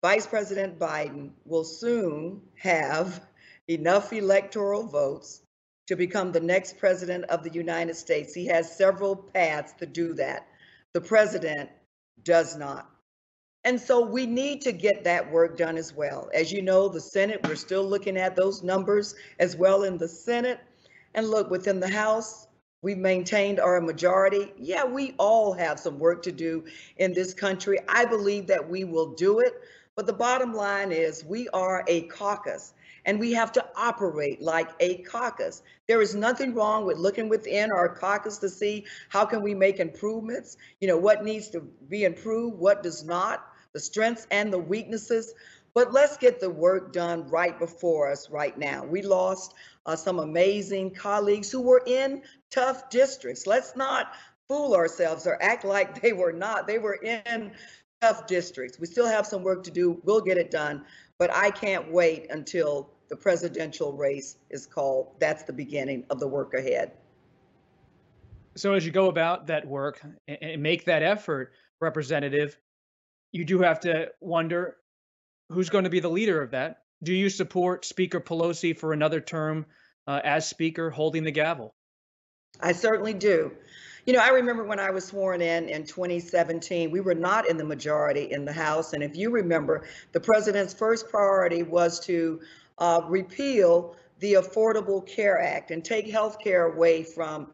Vice 0.00 0.26
President 0.26 0.78
Biden 0.78 1.32
will 1.44 1.62
soon 1.62 2.40
have 2.56 3.20
enough 3.68 4.10
electoral 4.10 4.86
votes 4.86 5.42
to 5.88 5.94
become 5.94 6.32
the 6.32 6.40
next 6.40 6.78
president 6.78 7.24
of 7.24 7.42
the 7.42 7.52
United 7.52 7.96
States. 7.96 8.32
He 8.32 8.46
has 8.46 8.78
several 8.78 9.14
paths 9.14 9.74
to 9.74 9.84
do 9.84 10.14
that. 10.14 10.46
The 10.94 11.02
president 11.02 11.68
does 12.22 12.56
not. 12.56 12.93
And 13.64 13.80
so 13.80 14.04
we 14.04 14.26
need 14.26 14.60
to 14.62 14.72
get 14.72 15.04
that 15.04 15.30
work 15.30 15.56
done 15.56 15.78
as 15.78 15.94
well. 15.94 16.28
As 16.34 16.52
you 16.52 16.60
know, 16.60 16.86
the 16.86 17.00
Senate, 17.00 17.40
we're 17.44 17.54
still 17.54 17.82
looking 17.82 18.18
at 18.18 18.36
those 18.36 18.62
numbers 18.62 19.14
as 19.38 19.56
well 19.56 19.84
in 19.84 19.96
the 19.96 20.08
Senate. 20.08 20.60
And 21.14 21.28
look, 21.28 21.50
within 21.50 21.80
the 21.80 21.88
House, 21.88 22.46
we've 22.82 22.98
maintained 22.98 23.60
our 23.60 23.80
majority. 23.80 24.52
Yeah, 24.58 24.84
we 24.84 25.14
all 25.18 25.54
have 25.54 25.80
some 25.80 25.98
work 25.98 26.22
to 26.24 26.32
do 26.32 26.64
in 26.98 27.14
this 27.14 27.32
country. 27.32 27.78
I 27.88 28.04
believe 28.04 28.46
that 28.48 28.68
we 28.68 28.84
will 28.84 29.14
do 29.14 29.40
it. 29.40 29.54
But 29.96 30.06
the 30.06 30.12
bottom 30.12 30.52
line 30.52 30.92
is 30.92 31.24
we 31.24 31.48
are 31.50 31.84
a 31.88 32.02
caucus 32.02 32.74
and 33.06 33.18
we 33.18 33.32
have 33.32 33.52
to 33.52 33.64
operate 33.76 34.42
like 34.42 34.68
a 34.80 34.98
caucus. 34.98 35.62
There 35.86 36.02
is 36.02 36.14
nothing 36.14 36.54
wrong 36.54 36.84
with 36.84 36.98
looking 36.98 37.28
within 37.28 37.70
our 37.72 37.88
caucus 37.88 38.38
to 38.38 38.48
see 38.48 38.84
how 39.08 39.24
can 39.24 39.40
we 39.42 39.54
make 39.54 39.78
improvements, 39.78 40.56
you 40.80 40.88
know, 40.88 40.96
what 40.96 41.24
needs 41.24 41.48
to 41.50 41.60
be 41.60 42.04
improved, 42.04 42.58
what 42.58 42.82
does 42.82 43.04
not 43.04 43.53
the 43.74 43.80
strengths 43.80 44.26
and 44.30 44.50
the 44.50 44.58
weaknesses. 44.58 45.34
But 45.74 45.92
let's 45.92 46.16
get 46.16 46.40
the 46.40 46.48
work 46.48 46.92
done 46.92 47.28
right 47.28 47.58
before 47.58 48.10
us 48.10 48.30
right 48.30 48.56
now. 48.56 48.84
We 48.84 49.02
lost 49.02 49.54
uh, 49.84 49.96
some 49.96 50.20
amazing 50.20 50.92
colleagues 50.92 51.50
who 51.50 51.60
were 51.60 51.82
in 51.84 52.22
tough 52.50 52.88
districts. 52.88 53.46
Let's 53.46 53.76
not 53.76 54.12
fool 54.48 54.74
ourselves 54.74 55.26
or 55.26 55.42
act 55.42 55.64
like 55.64 56.00
they 56.02 56.12
were 56.12 56.32
not. 56.32 56.66
They 56.66 56.78
were 56.78 56.94
in 56.94 57.52
tough 58.00 58.26
districts. 58.26 58.78
We 58.78 58.86
still 58.86 59.06
have 59.06 59.26
some 59.26 59.42
work 59.42 59.64
to 59.64 59.70
do. 59.70 60.00
We'll 60.04 60.20
get 60.20 60.38
it 60.38 60.50
done. 60.50 60.84
But 61.18 61.34
I 61.34 61.50
can't 61.50 61.90
wait 61.90 62.30
until 62.30 62.90
the 63.08 63.16
presidential 63.16 63.92
race 63.92 64.36
is 64.50 64.66
called. 64.66 65.16
That's 65.18 65.42
the 65.42 65.52
beginning 65.52 66.04
of 66.10 66.20
the 66.20 66.28
work 66.28 66.54
ahead. 66.54 66.92
So, 68.56 68.74
as 68.74 68.86
you 68.86 68.92
go 68.92 69.08
about 69.08 69.48
that 69.48 69.66
work 69.66 70.00
and 70.28 70.62
make 70.62 70.84
that 70.84 71.02
effort, 71.02 71.52
Representative, 71.80 72.56
you 73.34 73.44
do 73.44 73.58
have 73.58 73.80
to 73.80 74.10
wonder 74.20 74.76
who's 75.50 75.68
going 75.68 75.84
to 75.84 75.90
be 75.90 75.98
the 75.98 76.08
leader 76.08 76.40
of 76.40 76.52
that. 76.52 76.82
Do 77.02 77.12
you 77.12 77.28
support 77.28 77.84
Speaker 77.84 78.20
Pelosi 78.20 78.78
for 78.78 78.92
another 78.92 79.20
term 79.20 79.66
uh, 80.06 80.20
as 80.22 80.48
Speaker, 80.48 80.88
holding 80.88 81.24
the 81.24 81.32
gavel? 81.32 81.74
I 82.60 82.70
certainly 82.70 83.12
do. 83.12 83.50
You 84.06 84.12
know, 84.12 84.20
I 84.20 84.28
remember 84.28 84.62
when 84.62 84.78
I 84.78 84.90
was 84.90 85.06
sworn 85.06 85.42
in 85.42 85.68
in 85.68 85.84
2017, 85.84 86.92
we 86.92 87.00
were 87.00 87.14
not 87.14 87.48
in 87.48 87.56
the 87.56 87.64
majority 87.64 88.30
in 88.30 88.44
the 88.44 88.52
House. 88.52 88.92
And 88.92 89.02
if 89.02 89.16
you 89.16 89.30
remember, 89.30 89.82
the 90.12 90.20
president's 90.20 90.72
first 90.72 91.08
priority 91.08 91.64
was 91.64 91.98
to 92.06 92.40
uh, 92.78 93.00
repeal 93.08 93.96
the 94.20 94.34
Affordable 94.34 95.04
Care 95.04 95.40
Act 95.40 95.72
and 95.72 95.84
take 95.84 96.08
health 96.08 96.38
care 96.38 96.66
away 96.66 97.02
from 97.02 97.52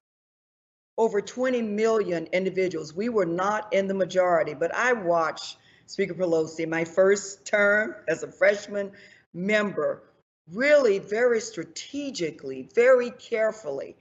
over 0.99 1.23
20 1.23 1.63
million 1.63 2.27
individuals. 2.35 2.95
We 2.95 3.09
were 3.09 3.25
not 3.25 3.73
in 3.73 3.89
the 3.89 3.95
majority, 3.95 4.53
but 4.53 4.75
I 4.75 4.93
watched 4.93 5.57
Speaker 5.91 6.15
Pelosi, 6.15 6.69
my 6.69 6.85
first 6.85 7.45
term 7.45 7.97
as 8.07 8.23
a 8.23 8.31
freshman 8.31 8.93
member, 9.35 10.05
really 10.53 11.01
very 11.01 11.41
strategically, 11.41 12.69
very 12.77 13.11
carefully 13.11 13.97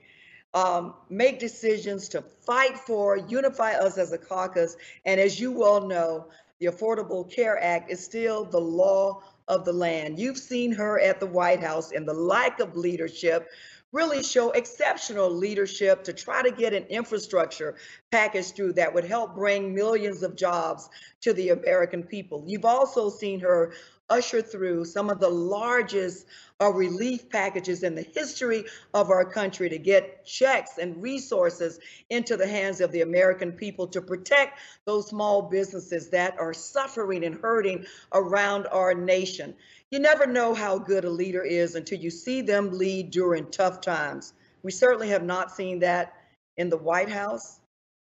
um, 0.54 0.94
make 1.08 1.40
decisions 1.40 2.08
to 2.10 2.22
fight 2.22 2.78
for, 2.78 3.16
unify 3.16 3.72
us 3.72 3.98
as 3.98 4.12
a 4.12 4.18
caucus. 4.18 4.76
And 5.04 5.20
as 5.20 5.40
you 5.40 5.50
well 5.50 5.88
know, 5.88 6.28
the 6.60 6.66
Affordable 6.66 7.28
Care 7.28 7.60
Act 7.60 7.90
is 7.90 8.04
still 8.04 8.44
the 8.44 8.60
law 8.60 9.24
of 9.48 9.64
the 9.64 9.72
land. 9.72 10.16
You've 10.16 10.38
seen 10.38 10.70
her 10.70 11.00
at 11.00 11.18
the 11.18 11.26
White 11.26 11.60
House 11.60 11.90
and 11.90 12.06
the 12.06 12.14
lack 12.14 12.60
of 12.60 12.76
leadership 12.76 13.48
really 13.92 14.22
show 14.22 14.50
exceptional 14.52 15.30
leadership 15.30 16.04
to 16.04 16.12
try 16.12 16.42
to 16.42 16.50
get 16.50 16.72
an 16.72 16.84
infrastructure 16.84 17.76
package 18.10 18.52
through 18.52 18.72
that 18.74 18.92
would 18.94 19.04
help 19.04 19.34
bring 19.34 19.74
millions 19.74 20.22
of 20.22 20.36
jobs 20.36 20.88
to 21.20 21.32
the 21.32 21.50
American 21.50 22.02
people. 22.02 22.44
You've 22.46 22.64
also 22.64 23.10
seen 23.10 23.40
her 23.40 23.72
usher 24.08 24.42
through 24.42 24.84
some 24.84 25.08
of 25.08 25.20
the 25.20 25.28
largest 25.28 26.26
uh, 26.60 26.70
relief 26.70 27.30
packages 27.30 27.82
in 27.82 27.94
the 27.94 28.02
history 28.02 28.64
of 28.92 29.08
our 29.08 29.24
country 29.24 29.68
to 29.68 29.78
get 29.78 30.24
checks 30.26 30.78
and 30.78 31.00
resources 31.00 31.78
into 32.10 32.36
the 32.36 32.46
hands 32.46 32.80
of 32.80 32.92
the 32.92 33.00
American 33.00 33.52
people 33.52 33.86
to 33.86 34.02
protect 34.02 34.58
those 34.84 35.08
small 35.08 35.42
businesses 35.42 36.10
that 36.10 36.38
are 36.38 36.52
suffering 36.52 37.24
and 37.24 37.36
hurting 37.36 37.86
around 38.12 38.66
our 38.66 38.92
nation. 38.92 39.54
You 39.90 39.98
never 39.98 40.24
know 40.24 40.54
how 40.54 40.78
good 40.78 41.04
a 41.04 41.10
leader 41.10 41.42
is 41.42 41.74
until 41.74 41.98
you 41.98 42.10
see 42.10 42.42
them 42.42 42.78
lead 42.78 43.10
during 43.10 43.50
tough 43.50 43.80
times. 43.80 44.34
We 44.62 44.70
certainly 44.70 45.08
have 45.08 45.24
not 45.24 45.50
seen 45.50 45.80
that 45.80 46.14
in 46.56 46.68
the 46.68 46.76
White 46.76 47.08
House. 47.08 47.58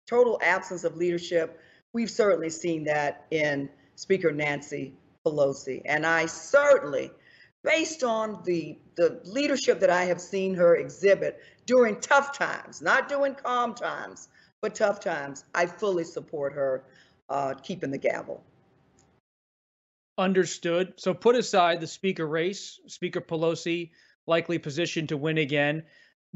Total 0.06 0.38
absence 0.40 0.84
of 0.84 0.96
leadership. 0.96 1.60
We've 1.92 2.10
certainly 2.10 2.50
seen 2.50 2.84
that 2.84 3.26
in 3.32 3.68
Speaker 3.96 4.30
Nancy 4.30 4.92
Pelosi. 5.26 5.82
And 5.84 6.06
I 6.06 6.26
certainly, 6.26 7.10
based 7.64 8.04
on 8.04 8.40
the, 8.44 8.78
the 8.94 9.20
leadership 9.24 9.80
that 9.80 9.90
I 9.90 10.04
have 10.04 10.20
seen 10.20 10.54
her 10.54 10.76
exhibit 10.76 11.40
during 11.66 11.98
tough 12.00 12.36
times, 12.38 12.82
not 12.82 13.08
during 13.08 13.34
calm 13.34 13.74
times, 13.74 14.28
but 14.60 14.76
tough 14.76 15.00
times, 15.00 15.44
I 15.54 15.66
fully 15.66 16.04
support 16.04 16.52
her 16.52 16.84
uh, 17.28 17.54
keeping 17.54 17.90
the 17.90 17.98
gavel. 17.98 18.44
Understood. 20.16 20.94
So 20.96 21.12
put 21.12 21.34
aside 21.34 21.80
the 21.80 21.88
speaker 21.88 22.26
race, 22.26 22.78
Speaker 22.86 23.20
Pelosi 23.20 23.90
likely 24.26 24.58
positioned 24.58 25.08
to 25.08 25.16
win 25.16 25.38
again. 25.38 25.84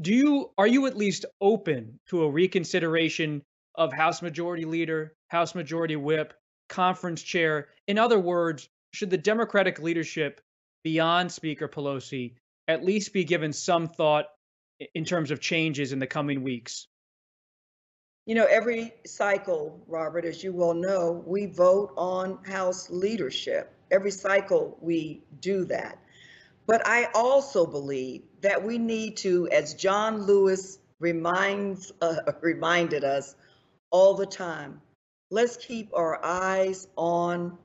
Do 0.01 0.13
you 0.13 0.51
are 0.57 0.67
you 0.67 0.85
at 0.85 0.97
least 0.97 1.25
open 1.39 1.99
to 2.09 2.23
a 2.23 2.29
reconsideration 2.29 3.41
of 3.75 3.93
House 3.93 4.21
Majority 4.21 4.65
Leader, 4.65 5.15
House 5.29 5.55
Majority 5.55 5.95
Whip, 5.95 6.33
conference 6.67 7.21
chair? 7.21 7.69
In 7.87 7.97
other 7.97 8.19
words, 8.19 8.67
should 8.93 9.09
the 9.09 9.17
Democratic 9.17 9.79
leadership 9.79 10.41
beyond 10.83 11.31
Speaker 11.31 11.67
Pelosi 11.67 12.35
at 12.67 12.83
least 12.83 13.13
be 13.13 13.23
given 13.23 13.53
some 13.53 13.87
thought 13.87 14.25
in 14.93 15.05
terms 15.05 15.31
of 15.31 15.39
changes 15.39 15.93
in 15.93 15.99
the 15.99 16.07
coming 16.07 16.43
weeks? 16.43 16.87
You 18.29 18.35
know, 18.35 18.45
every 18.45 18.93
cycle, 19.07 19.81
Robert, 19.87 20.23
as 20.23 20.43
you 20.43 20.53
well 20.53 20.75
know, 20.75 21.23
we 21.25 21.47
vote 21.47 21.91
on 21.97 22.37
House 22.43 22.87
leadership. 22.91 23.73
Every 23.89 24.11
cycle 24.11 24.77
we 24.81 25.23
do 25.39 25.65
that. 25.65 25.97
But 26.67 26.85
I 26.85 27.05
also 27.15 27.65
believe 27.65 28.21
that 28.41 28.63
we 28.63 28.77
need 28.77 29.17
to, 29.17 29.47
as 29.47 29.73
John 29.73 30.27
Lewis 30.27 30.77
reminds 30.99 31.91
uh, 32.03 32.17
reminded 32.41 33.03
us 33.03 33.35
all 33.89 34.13
the 34.13 34.27
time, 34.27 34.79
let's 35.31 35.57
keep 35.57 35.89
our 35.95 36.23
eyes 36.23 36.87
on 36.95 37.57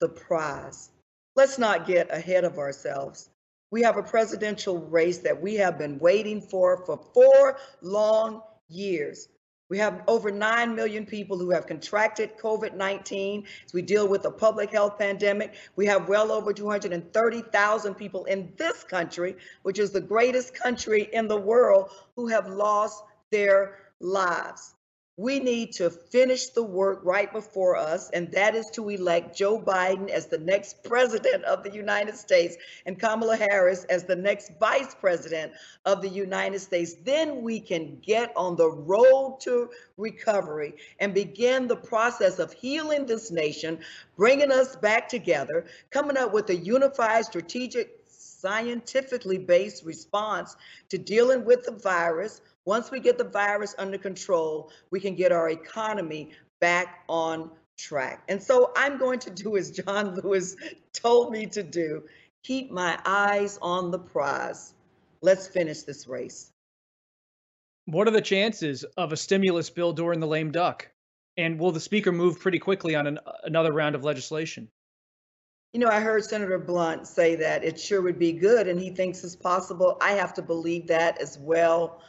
the 0.00 0.08
prize. 0.08 0.92
Let's 1.34 1.58
not 1.58 1.86
get 1.86 2.10
ahead 2.10 2.44
of 2.44 2.56
ourselves. 2.56 3.28
We 3.70 3.82
have 3.82 3.98
a 3.98 4.02
presidential 4.02 4.78
race 4.78 5.18
that 5.18 5.42
we 5.42 5.56
have 5.56 5.76
been 5.76 5.98
waiting 5.98 6.40
for 6.40 6.86
for 6.86 6.96
four 7.12 7.58
long 7.82 8.40
years. 8.70 9.28
We 9.68 9.78
have 9.78 10.02
over 10.06 10.30
9 10.30 10.76
million 10.76 11.04
people 11.04 11.36
who 11.38 11.50
have 11.50 11.66
contracted 11.66 12.38
COVID 12.38 12.74
19 12.74 13.44
as 13.64 13.72
we 13.72 13.82
deal 13.82 14.06
with 14.06 14.24
a 14.24 14.30
public 14.30 14.70
health 14.70 14.96
pandemic. 14.96 15.54
We 15.74 15.86
have 15.86 16.08
well 16.08 16.30
over 16.30 16.52
230,000 16.52 17.94
people 17.94 18.24
in 18.26 18.52
this 18.56 18.84
country, 18.84 19.36
which 19.62 19.80
is 19.80 19.90
the 19.90 20.00
greatest 20.00 20.54
country 20.54 21.08
in 21.12 21.26
the 21.26 21.36
world, 21.36 21.90
who 22.14 22.28
have 22.28 22.48
lost 22.48 23.02
their 23.32 23.78
lives. 23.98 24.75
We 25.18 25.40
need 25.40 25.72
to 25.76 25.88
finish 25.88 26.48
the 26.48 26.62
work 26.62 27.00
right 27.02 27.32
before 27.32 27.74
us, 27.74 28.10
and 28.10 28.30
that 28.32 28.54
is 28.54 28.68
to 28.72 28.90
elect 28.90 29.34
Joe 29.34 29.58
Biden 29.58 30.10
as 30.10 30.26
the 30.26 30.36
next 30.36 30.84
president 30.84 31.42
of 31.44 31.62
the 31.62 31.72
United 31.72 32.16
States 32.16 32.56
and 32.84 33.00
Kamala 33.00 33.36
Harris 33.36 33.84
as 33.84 34.04
the 34.04 34.14
next 34.14 34.52
vice 34.60 34.94
president 34.94 35.52
of 35.86 36.02
the 36.02 36.08
United 36.10 36.58
States. 36.58 36.96
Then 37.02 37.40
we 37.40 37.60
can 37.60 37.98
get 38.00 38.30
on 38.36 38.56
the 38.56 38.70
road 38.70 39.38
to 39.40 39.70
recovery 39.96 40.74
and 41.00 41.14
begin 41.14 41.66
the 41.66 41.76
process 41.76 42.38
of 42.38 42.52
healing 42.52 43.06
this 43.06 43.30
nation, 43.30 43.78
bringing 44.18 44.52
us 44.52 44.76
back 44.76 45.08
together, 45.08 45.64
coming 45.88 46.18
up 46.18 46.34
with 46.34 46.50
a 46.50 46.56
unified 46.56 47.24
strategic 47.24 48.00
scientifically 48.06 49.38
based 49.38 49.82
response 49.82 50.56
to 50.90 50.98
dealing 50.98 51.46
with 51.46 51.64
the 51.64 51.72
virus 51.72 52.42
once 52.66 52.90
we 52.90 53.00
get 53.00 53.16
the 53.16 53.24
virus 53.24 53.74
under 53.78 53.96
control, 53.96 54.70
we 54.90 55.00
can 55.00 55.14
get 55.14 55.32
our 55.32 55.48
economy 55.48 56.30
back 56.60 57.04
on 57.08 57.50
track. 57.78 58.24
And 58.28 58.42
so 58.42 58.72
I'm 58.76 58.98
going 58.98 59.20
to 59.20 59.30
do 59.30 59.56
as 59.56 59.70
John 59.70 60.14
Lewis 60.16 60.56
told 60.92 61.32
me 61.32 61.46
to 61.46 61.62
do 61.62 62.02
keep 62.42 62.70
my 62.70 62.98
eyes 63.04 63.58
on 63.62 63.90
the 63.90 63.98
prize. 63.98 64.74
Let's 65.22 65.48
finish 65.48 65.82
this 65.82 66.06
race. 66.06 66.52
What 67.86 68.08
are 68.08 68.12
the 68.12 68.20
chances 68.20 68.84
of 68.96 69.12
a 69.12 69.16
stimulus 69.16 69.70
bill 69.70 69.92
during 69.92 70.20
the 70.20 70.26
lame 70.26 70.50
duck? 70.50 70.88
And 71.36 71.58
will 71.58 71.72
the 71.72 71.80
speaker 71.80 72.12
move 72.12 72.40
pretty 72.40 72.58
quickly 72.58 72.94
on 72.94 73.06
an, 73.06 73.18
another 73.44 73.72
round 73.72 73.94
of 73.94 74.04
legislation? 74.04 74.68
You 75.72 75.80
know, 75.80 75.88
I 75.88 76.00
heard 76.00 76.24
Senator 76.24 76.58
Blunt 76.58 77.06
say 77.06 77.36
that 77.36 77.62
it 77.62 77.78
sure 77.78 78.00
would 78.00 78.18
be 78.18 78.32
good 78.32 78.66
and 78.66 78.80
he 78.80 78.90
thinks 78.90 79.22
it's 79.22 79.36
possible. 79.36 79.98
I 80.00 80.12
have 80.12 80.32
to 80.34 80.42
believe 80.42 80.86
that 80.86 81.20
as 81.20 81.38
well 81.38 82.00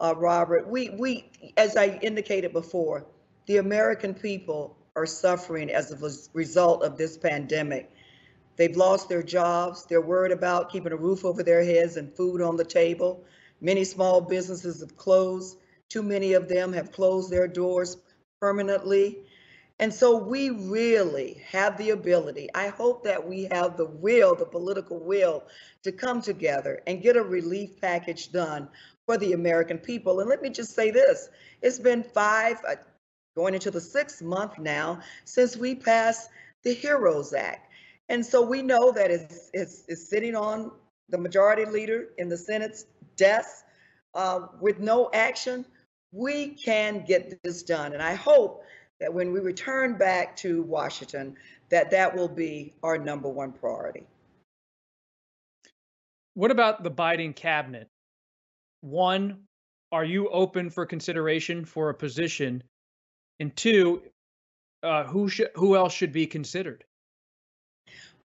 uh, 0.00 0.14
Robert. 0.16 0.68
We, 0.68 0.90
we, 0.90 1.30
as 1.56 1.76
I 1.76 1.98
indicated 2.02 2.52
before, 2.52 3.06
the 3.46 3.58
American 3.58 4.14
people 4.14 4.76
are 4.94 5.06
suffering 5.06 5.70
as 5.70 5.92
a 5.92 6.10
result 6.32 6.82
of 6.82 6.96
this 6.96 7.16
pandemic. 7.16 7.90
They've 8.56 8.76
lost 8.76 9.08
their 9.08 9.22
jobs. 9.22 9.84
They're 9.84 10.00
worried 10.00 10.32
about 10.32 10.70
keeping 10.70 10.92
a 10.92 10.96
roof 10.96 11.24
over 11.24 11.42
their 11.42 11.62
heads 11.62 11.96
and 11.96 12.14
food 12.14 12.40
on 12.40 12.56
the 12.56 12.64
table. 12.64 13.22
Many 13.60 13.84
small 13.84 14.20
businesses 14.20 14.80
have 14.80 14.96
closed. 14.96 15.58
Too 15.88 16.02
many 16.02 16.32
of 16.32 16.48
them 16.48 16.72
have 16.72 16.92
closed 16.92 17.30
their 17.30 17.46
doors 17.46 17.98
permanently. 18.40 19.18
And 19.78 19.92
so 19.92 20.16
we 20.16 20.48
really 20.50 21.42
have 21.50 21.76
the 21.76 21.90
ability, 21.90 22.48
I 22.54 22.68
hope 22.68 23.04
that 23.04 23.28
we 23.28 23.44
have 23.52 23.76
the 23.76 23.84
will, 23.84 24.34
the 24.34 24.46
political 24.46 24.98
will 24.98 25.44
to 25.82 25.92
come 25.92 26.22
together 26.22 26.80
and 26.86 27.02
get 27.02 27.18
a 27.18 27.22
relief 27.22 27.78
package 27.78 28.32
done 28.32 28.68
for 29.06 29.16
the 29.16 29.32
American 29.32 29.78
people. 29.78 30.20
And 30.20 30.28
let 30.28 30.42
me 30.42 30.50
just 30.50 30.74
say 30.74 30.90
this 30.90 31.30
it's 31.62 31.78
been 31.78 32.02
five, 32.02 32.58
uh, 32.68 32.74
going 33.36 33.54
into 33.54 33.70
the 33.70 33.80
sixth 33.80 34.22
month 34.22 34.58
now, 34.58 35.00
since 35.24 35.56
we 35.56 35.74
passed 35.74 36.30
the 36.64 36.74
HEROES 36.74 37.32
Act. 37.32 37.70
And 38.08 38.24
so 38.24 38.42
we 38.42 38.62
know 38.62 38.92
that 38.92 39.10
it's, 39.10 39.50
it's, 39.52 39.84
it's 39.88 40.08
sitting 40.08 40.34
on 40.34 40.72
the 41.08 41.18
majority 41.18 41.64
leader 41.64 42.08
in 42.18 42.28
the 42.28 42.36
Senate's 42.36 42.86
desk 43.16 43.64
uh, 44.14 44.46
with 44.60 44.80
no 44.80 45.10
action. 45.12 45.64
We 46.12 46.48
can 46.50 47.04
get 47.06 47.42
this 47.42 47.62
done. 47.62 47.92
And 47.92 48.02
I 48.02 48.14
hope 48.14 48.64
that 49.00 49.12
when 49.12 49.32
we 49.32 49.40
return 49.40 49.98
back 49.98 50.34
to 50.36 50.62
Washington, 50.62 51.36
that 51.68 51.90
that 51.90 52.14
will 52.16 52.28
be 52.28 52.74
our 52.82 52.96
number 52.96 53.28
one 53.28 53.52
priority. 53.52 54.04
What 56.34 56.50
about 56.50 56.82
the 56.82 56.90
Biden 56.90 57.34
cabinet? 57.34 57.88
One, 58.80 59.44
are 59.92 60.04
you 60.04 60.28
open 60.28 60.70
for 60.70 60.86
consideration 60.86 61.64
for 61.64 61.90
a 61.90 61.94
position? 61.94 62.62
And 63.40 63.54
two, 63.54 64.02
uh, 64.82 65.04
who 65.04 65.28
should 65.28 65.50
who 65.54 65.76
else 65.76 65.92
should 65.92 66.12
be 66.12 66.26
considered? 66.26 66.84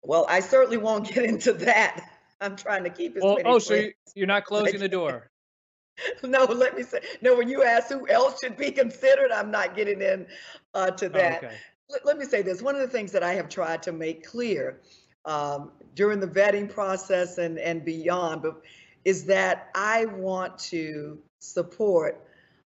Well, 0.02 0.26
I 0.30 0.42
certainly 0.42 0.78
won't 0.78 1.08
get 1.08 1.24
into 1.26 1.54
that. 1.54 2.10
I'm 2.42 2.56
trying 2.56 2.84
to 2.84 2.90
keep 2.90 3.16
it. 3.16 3.24
Well, 3.24 3.38
oh, 3.46 3.60
so 3.60 3.88
you're 4.16 4.28
not 4.28 4.46
closing 4.46 4.80
the 4.80 4.90
door. 4.90 5.30
no, 6.24 6.44
let 6.46 6.76
me 6.76 6.84
say 6.84 7.00
no. 7.22 7.36
When 7.36 7.48
you 7.48 7.64
ask 7.64 7.90
who 7.90 8.08
else 8.10 8.40
should 8.42 8.58
be 8.58 8.72
considered, 8.72 9.32
I'm 9.32 9.52
not 9.52 9.76
getting 9.76 10.02
in 10.02 10.26
uh, 10.74 10.92
to 10.92 11.06
oh, 11.06 11.10
that. 11.10 11.44
Oh, 11.44 11.48
okay. 11.48 11.56
let, 11.90 12.06
let, 12.06 12.18
me 12.18 12.26
say 12.26 12.42
this. 12.42 12.62
One 12.62 12.76
of 12.76 12.82
the 12.82 12.88
things 12.88 13.12
that 13.12 13.24
I 13.24 13.34
have 13.34 13.48
tried 13.48 13.84
to 13.84 13.92
make 13.92 14.28
clear 14.28 14.82
um, 15.26 15.72
during 15.96 16.20
the 16.20 16.28
vetting 16.28 16.70
process 16.70 17.38
and 17.38 17.58
and 17.58 17.86
beyond, 17.86 18.42
but 18.42 18.62
is 19.06 19.26
that 19.26 19.70
I 19.76 20.06
want 20.06 20.58
to 20.60 21.20
support 21.40 22.26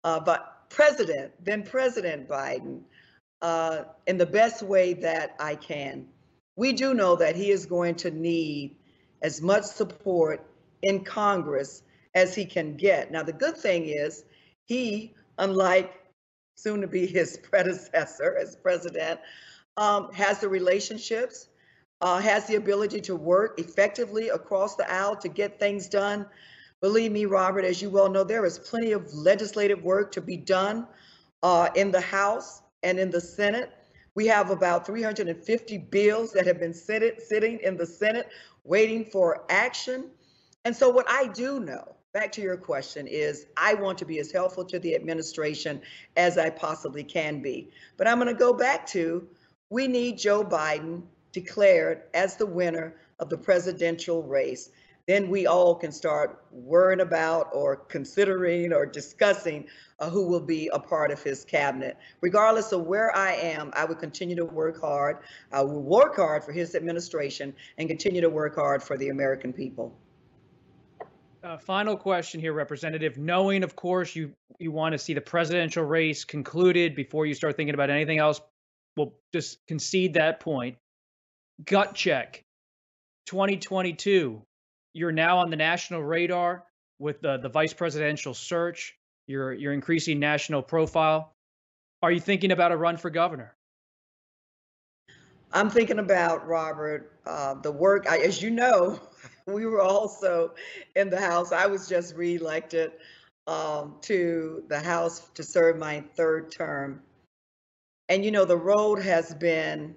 uh, 0.08 0.22
but 0.22 0.70
President, 0.70 1.34
then 1.44 1.64
President 1.64 2.28
Biden, 2.30 2.82
uh, 3.42 3.84
in 4.06 4.18
the 4.18 4.26
best 4.26 4.64
way 4.64 4.94
that 4.94 5.36
I 5.38 5.56
can. 5.56 6.08
We 6.56 6.72
do 6.72 6.94
know 6.94 7.18
that 7.18 7.36
he 7.36 7.52
is 7.52 7.66
going 7.66 7.96
to 7.96 8.12
need 8.12 8.78
as 9.22 9.42
much 9.42 9.64
support 9.64 10.50
in 10.82 11.04
Congress 11.04 11.84
as 12.16 12.34
he 12.34 12.46
can 12.46 12.78
get. 12.78 13.12
Now, 13.12 13.24
the 13.24 13.34
good 13.34 13.58
thing 13.58 13.88
is, 13.88 14.24
he, 14.64 15.14
unlike 15.38 15.94
soon 16.56 16.80
to 16.82 16.88
be 16.88 17.06
his 17.06 17.38
predecessor 17.44 18.38
as 18.38 18.56
president, 18.56 19.20
um, 19.76 20.12
has 20.14 20.40
the 20.40 20.48
relationships 20.48 21.50
uh, 22.02 22.20
has 22.20 22.48
the 22.48 22.56
ability 22.56 23.02
to 23.02 23.16
work 23.16 23.60
effectively 23.60 24.30
across 24.30 24.76
the 24.76 24.92
aisle 24.92 25.16
to 25.16 25.28
get 25.28 25.60
things 25.60 25.88
done. 25.88 26.26
Believe 26.82 27.12
me, 27.12 27.26
Robert, 27.26 27.66
as 27.66 27.82
you 27.82 27.90
well 27.90 28.10
know, 28.10 28.24
there 28.24 28.46
is 28.46 28.60
plenty 28.60 28.92
of 28.92 29.12
legislative 29.14 29.84
work 29.84 30.12
to 30.12 30.22
be 30.22 30.38
done 30.38 30.88
uh, 31.42 31.70
in 31.76 31.92
the 31.92 32.02
House 32.02 32.62
and 32.84 33.00
in 33.00 33.10
the 33.10 33.22
Senate. 33.22 33.72
We 34.14 34.28
have 34.28 34.52
about 34.52 34.86
350 34.86 35.78
bills 35.78 36.34
that 36.34 36.46
have 36.46 36.60
been 36.60 36.74
sit- 36.74 37.22
sitting 37.22 37.60
in 37.60 37.78
the 37.78 37.86
Senate 37.86 38.30
waiting 38.64 39.06
for 39.06 39.46
action. 39.50 40.12
And 40.66 40.76
so, 40.76 40.90
what 40.90 41.06
I 41.10 41.28
do 41.28 41.60
know, 41.60 41.96
back 42.14 42.32
to 42.34 42.42
your 42.42 42.58
question, 42.58 43.08
is 43.08 43.48
I 43.58 43.74
want 43.74 43.98
to 44.00 44.06
be 44.06 44.20
as 44.20 44.32
helpful 44.32 44.66
to 44.66 44.80
the 44.80 44.96
administration 44.96 45.82
as 46.16 46.38
I 46.38 46.50
possibly 46.50 47.04
can 47.04 47.42
be. 47.42 47.72
But 47.96 48.08
I'm 48.08 48.20
going 48.20 48.28
to 48.28 48.40
go 48.40 48.54
back 48.54 48.86
to 48.88 49.28
we 49.70 49.88
need 49.88 50.18
Joe 50.18 50.44
Biden 50.44 51.04
declared 51.40 52.02
as 52.16 52.36
the 52.36 52.46
winner 52.46 52.96
of 53.20 53.30
the 53.30 53.38
presidential 53.38 54.24
race, 54.24 54.72
then 55.06 55.30
we 55.30 55.46
all 55.46 55.76
can 55.76 55.92
start 55.92 56.44
worrying 56.52 57.02
about 57.02 57.50
or 57.54 57.76
considering 57.76 58.74
or 58.74 58.88
discussing 58.88 59.68
uh, 60.00 60.10
who 60.10 60.28
will 60.28 60.42
be 60.42 60.68
a 60.74 60.80
part 60.80 61.12
of 61.12 61.22
his 61.22 61.46
cabinet. 61.46 61.96
Regardless 62.22 62.72
of 62.72 62.88
where 62.88 63.16
I 63.16 63.34
am, 63.34 63.72
I 63.76 63.86
will 63.86 63.96
continue 63.96 64.36
to 64.36 64.46
work 64.46 64.82
hard. 64.82 65.20
I 65.52 65.62
will 65.62 65.84
work 65.84 66.16
hard 66.16 66.44
for 66.44 66.52
his 66.52 66.74
administration 66.74 67.54
and 67.78 67.88
continue 67.88 68.22
to 68.22 68.32
work 68.32 68.56
hard 68.56 68.82
for 68.82 68.98
the 68.98 69.10
American 69.10 69.54
people. 69.54 69.96
Uh, 71.44 71.58
final 71.60 71.96
question 71.96 72.42
here, 72.42 72.52
Representative. 72.52 73.18
Knowing, 73.20 73.64
of 73.64 73.76
course, 73.76 74.16
you 74.16 74.34
you 74.58 74.72
want 74.72 74.94
to 74.94 74.98
see 74.98 75.14
the 75.14 75.22
presidential 75.22 75.84
race 75.84 76.26
concluded 76.26 76.96
before 76.96 77.28
you 77.28 77.36
start 77.36 77.56
thinking 77.56 77.76
about 77.76 77.92
anything 77.92 78.18
else, 78.18 78.42
we'll 78.98 79.14
just 79.32 79.66
concede 79.68 80.16
that 80.16 80.40
point 80.40 80.78
gut 81.66 81.94
check. 81.96 82.44
2022 83.28 84.42
you're 84.98 85.12
now 85.12 85.38
on 85.38 85.52
the 85.52 85.56
national 85.56 86.04
radar 86.04 86.64
with 86.98 87.22
the, 87.22 87.38
the 87.38 87.50
vice 87.50 87.72
presidential 87.72 88.34
search. 88.34 88.98
You're 89.28 89.54
you're 89.54 89.74
increasing 89.74 90.20
national 90.20 90.64
profile. 90.64 91.36
Are 92.02 92.12
you 92.12 92.20
thinking 92.20 92.52
about 92.52 92.72
a 92.72 92.78
run 92.78 92.98
for 92.98 93.12
governor? 93.12 93.56
I'm 95.54 95.70
thinking 95.70 96.00
about 96.00 96.48
robert 96.48 97.20
uh, 97.26 97.54
the 97.62 97.72
work 97.72 98.08
I, 98.10 98.18
as 98.18 98.42
you 98.42 98.50
know 98.50 99.00
we 99.46 99.66
were 99.68 99.82
also 99.82 100.56
in 100.96 101.12
the 101.12 101.22
house. 101.22 101.52
I 101.52 101.68
was 101.68 101.88
just 101.88 102.16
reelected 102.16 102.94
um, 103.46 103.98
to 104.02 104.64
the 104.68 104.80
house 104.80 105.30
to 105.36 105.44
serve 105.44 105.78
my 105.78 106.04
third 106.16 106.52
term. 106.52 107.02
And 108.10 108.26
you 108.26 108.32
know 108.32 108.46
the 108.46 108.58
road 108.58 109.00
has 109.04 109.34
been 109.36 109.96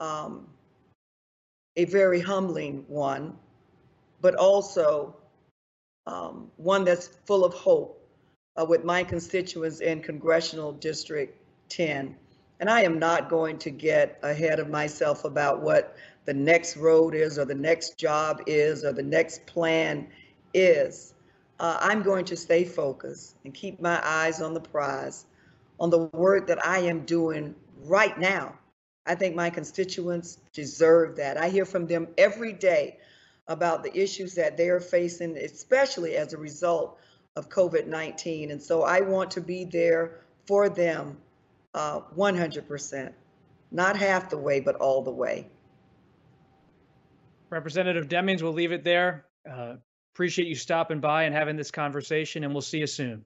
um, 0.00 0.48
a 1.76 1.84
very 1.86 2.20
humbling 2.20 2.84
one, 2.88 3.36
but 4.20 4.34
also 4.34 5.16
um, 6.06 6.50
one 6.56 6.84
that's 6.84 7.08
full 7.24 7.44
of 7.44 7.54
hope 7.54 8.00
uh, 8.56 8.64
with 8.64 8.84
my 8.84 9.02
constituents 9.02 9.80
in 9.80 10.00
Congressional 10.00 10.72
District 10.72 11.36
10. 11.68 12.16
And 12.60 12.70
I 12.70 12.82
am 12.82 12.98
not 12.98 13.28
going 13.28 13.58
to 13.58 13.70
get 13.70 14.18
ahead 14.22 14.60
of 14.60 14.70
myself 14.70 15.24
about 15.24 15.60
what 15.60 15.96
the 16.24 16.34
next 16.34 16.76
road 16.76 17.14
is, 17.14 17.38
or 17.38 17.44
the 17.44 17.54
next 17.54 17.98
job 17.98 18.42
is, 18.46 18.84
or 18.84 18.92
the 18.92 19.02
next 19.02 19.44
plan 19.46 20.06
is. 20.54 21.14
Uh, 21.60 21.76
I'm 21.80 22.02
going 22.02 22.24
to 22.26 22.36
stay 22.36 22.64
focused 22.64 23.36
and 23.44 23.52
keep 23.52 23.80
my 23.80 24.00
eyes 24.04 24.40
on 24.40 24.54
the 24.54 24.60
prize, 24.60 25.26
on 25.78 25.90
the 25.90 25.98
work 25.98 26.46
that 26.46 26.64
I 26.64 26.78
am 26.78 27.00
doing 27.00 27.54
right 27.82 28.18
now. 28.18 28.58
I 29.06 29.14
think 29.14 29.34
my 29.34 29.50
constituents 29.50 30.38
deserve 30.52 31.16
that. 31.16 31.36
I 31.36 31.50
hear 31.50 31.64
from 31.64 31.86
them 31.86 32.08
every 32.16 32.52
day 32.52 32.98
about 33.48 33.82
the 33.82 33.96
issues 33.96 34.34
that 34.34 34.56
they 34.56 34.70
are 34.70 34.80
facing, 34.80 35.36
especially 35.36 36.16
as 36.16 36.32
a 36.32 36.38
result 36.38 36.98
of 37.36 37.48
COVID 37.48 37.86
19. 37.86 38.50
And 38.50 38.62
so 38.62 38.82
I 38.82 39.00
want 39.00 39.30
to 39.32 39.40
be 39.40 39.64
there 39.64 40.20
for 40.46 40.68
them 40.68 41.18
uh, 41.74 42.00
100%, 42.16 43.12
not 43.70 43.96
half 43.96 44.30
the 44.30 44.38
way, 44.38 44.60
but 44.60 44.76
all 44.76 45.02
the 45.02 45.10
way. 45.10 45.48
Representative 47.50 48.08
Demings, 48.08 48.42
we'll 48.42 48.52
leave 48.52 48.72
it 48.72 48.84
there. 48.84 49.26
Uh, 49.50 49.74
appreciate 50.14 50.48
you 50.48 50.54
stopping 50.54 51.00
by 51.00 51.24
and 51.24 51.34
having 51.34 51.56
this 51.56 51.70
conversation, 51.70 52.44
and 52.44 52.52
we'll 52.52 52.62
see 52.62 52.78
you 52.78 52.86
soon. 52.86 53.24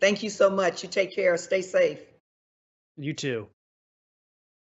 Thank 0.00 0.22
you 0.22 0.30
so 0.30 0.50
much. 0.50 0.82
You 0.82 0.88
take 0.88 1.14
care. 1.14 1.36
Stay 1.36 1.62
safe. 1.62 2.00
You 2.96 3.12
too. 3.12 3.48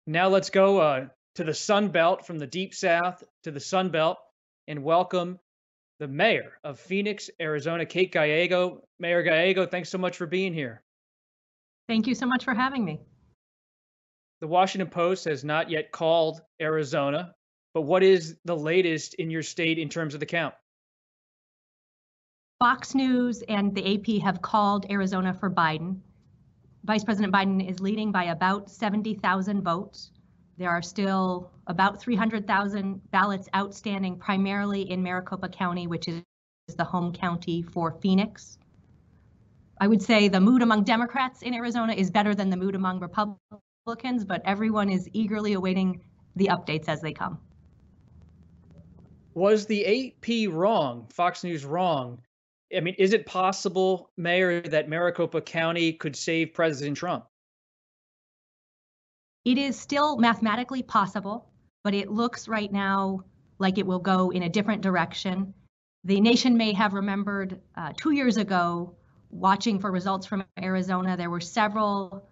Now 0.07 0.28
let's 0.28 0.51
go 0.51 0.78
uh, 0.78 1.07
to 1.36 1.44
the 1.44 1.55
Sun 1.55 1.88
Belt 1.88 2.26
from 2.26 2.38
the 2.38 2.46
Deep 2.46 2.74
South 2.74 3.22
to 3.44 3.51
the 3.51 3.61
Sun 3.61 3.90
Belt 3.90 4.18
and 4.66 4.82
welcome 4.82 5.38
the 5.98 6.09
mayor 6.09 6.59
of 6.64 6.80
Phoenix, 6.80 7.28
Arizona, 7.40 7.84
Kate 7.84 8.11
Gallego. 8.11 8.82
Mayor 8.98 9.22
Gallego, 9.22 9.66
thanks 9.66 9.90
so 9.90 9.98
much 9.98 10.16
for 10.16 10.26
being 10.26 10.55
here. 10.55 10.82
Thank 11.88 12.07
you 12.07 12.14
so 12.14 12.26
much 12.26 12.44
for 12.44 12.55
having 12.55 12.84
me. 12.84 13.01
The 14.40 14.46
Washington 14.46 14.88
Post 14.88 15.26
has 15.26 15.44
not 15.44 15.70
yet 15.70 15.92
called 15.92 16.40
Arizona, 16.61 17.34
but 17.74 17.82
what 17.82 18.03
is 18.03 18.38
the 18.46 18.57
latest 18.57 19.14
in 19.14 19.30
your 19.30 19.42
state 19.42 19.78
in 19.78 19.90
terms 19.90 20.14
of 20.14 20.20
the 20.20 20.26
count? 20.26 20.55
Fox 22.59 22.94
News 22.94 23.42
and 23.48 23.74
the 23.74 23.94
AP 23.94 24.22
have 24.22 24.40
called 24.40 24.86
Arizona 24.90 25.34
for 25.34 25.51
Biden. 25.51 26.01
Vice 26.84 27.04
President 27.04 27.32
Biden 27.32 27.68
is 27.68 27.80
leading 27.80 28.10
by 28.10 28.24
about 28.24 28.70
70,000 28.70 29.62
votes. 29.62 30.12
There 30.56 30.70
are 30.70 30.82
still 30.82 31.50
about 31.66 32.00
300,000 32.00 33.10
ballots 33.10 33.48
outstanding, 33.54 34.16
primarily 34.16 34.90
in 34.90 35.02
Maricopa 35.02 35.48
County, 35.48 35.86
which 35.86 36.08
is 36.08 36.22
the 36.76 36.84
home 36.84 37.12
county 37.12 37.62
for 37.62 37.92
Phoenix. 38.00 38.58
I 39.80 39.88
would 39.88 40.02
say 40.02 40.28
the 40.28 40.40
mood 40.40 40.62
among 40.62 40.84
Democrats 40.84 41.42
in 41.42 41.54
Arizona 41.54 41.92
is 41.92 42.10
better 42.10 42.34
than 42.34 42.50
the 42.50 42.56
mood 42.56 42.74
among 42.74 43.00
Republicans, 43.00 44.24
but 44.24 44.42
everyone 44.44 44.90
is 44.90 45.08
eagerly 45.12 45.54
awaiting 45.54 46.00
the 46.36 46.46
updates 46.46 46.88
as 46.88 47.00
they 47.00 47.12
come. 47.12 47.38
Was 49.34 49.66
the 49.66 49.86
AP 49.86 50.52
wrong, 50.52 51.06
Fox 51.10 51.44
News 51.44 51.64
wrong? 51.64 52.20
I 52.76 52.80
mean, 52.80 52.94
is 52.98 53.12
it 53.12 53.26
possible, 53.26 54.10
Mayor, 54.16 54.60
that 54.62 54.88
Maricopa 54.88 55.40
County 55.40 55.92
could 55.92 56.14
save 56.14 56.54
President 56.54 56.96
Trump? 56.96 57.24
It 59.44 59.58
is 59.58 59.78
still 59.78 60.18
mathematically 60.18 60.82
possible, 60.82 61.50
but 61.82 61.94
it 61.94 62.10
looks 62.10 62.46
right 62.46 62.70
now 62.70 63.24
like 63.58 63.78
it 63.78 63.86
will 63.86 63.98
go 63.98 64.30
in 64.30 64.44
a 64.44 64.48
different 64.48 64.82
direction. 64.82 65.52
The 66.04 66.20
nation 66.20 66.56
may 66.56 66.72
have 66.72 66.92
remembered 66.92 67.60
uh, 67.76 67.92
two 67.96 68.12
years 68.12 68.36
ago 68.36 68.94
watching 69.30 69.78
for 69.78 69.90
results 69.90 70.26
from 70.26 70.44
Arizona, 70.60 71.16
there 71.16 71.30
were 71.30 71.40
several 71.40 72.28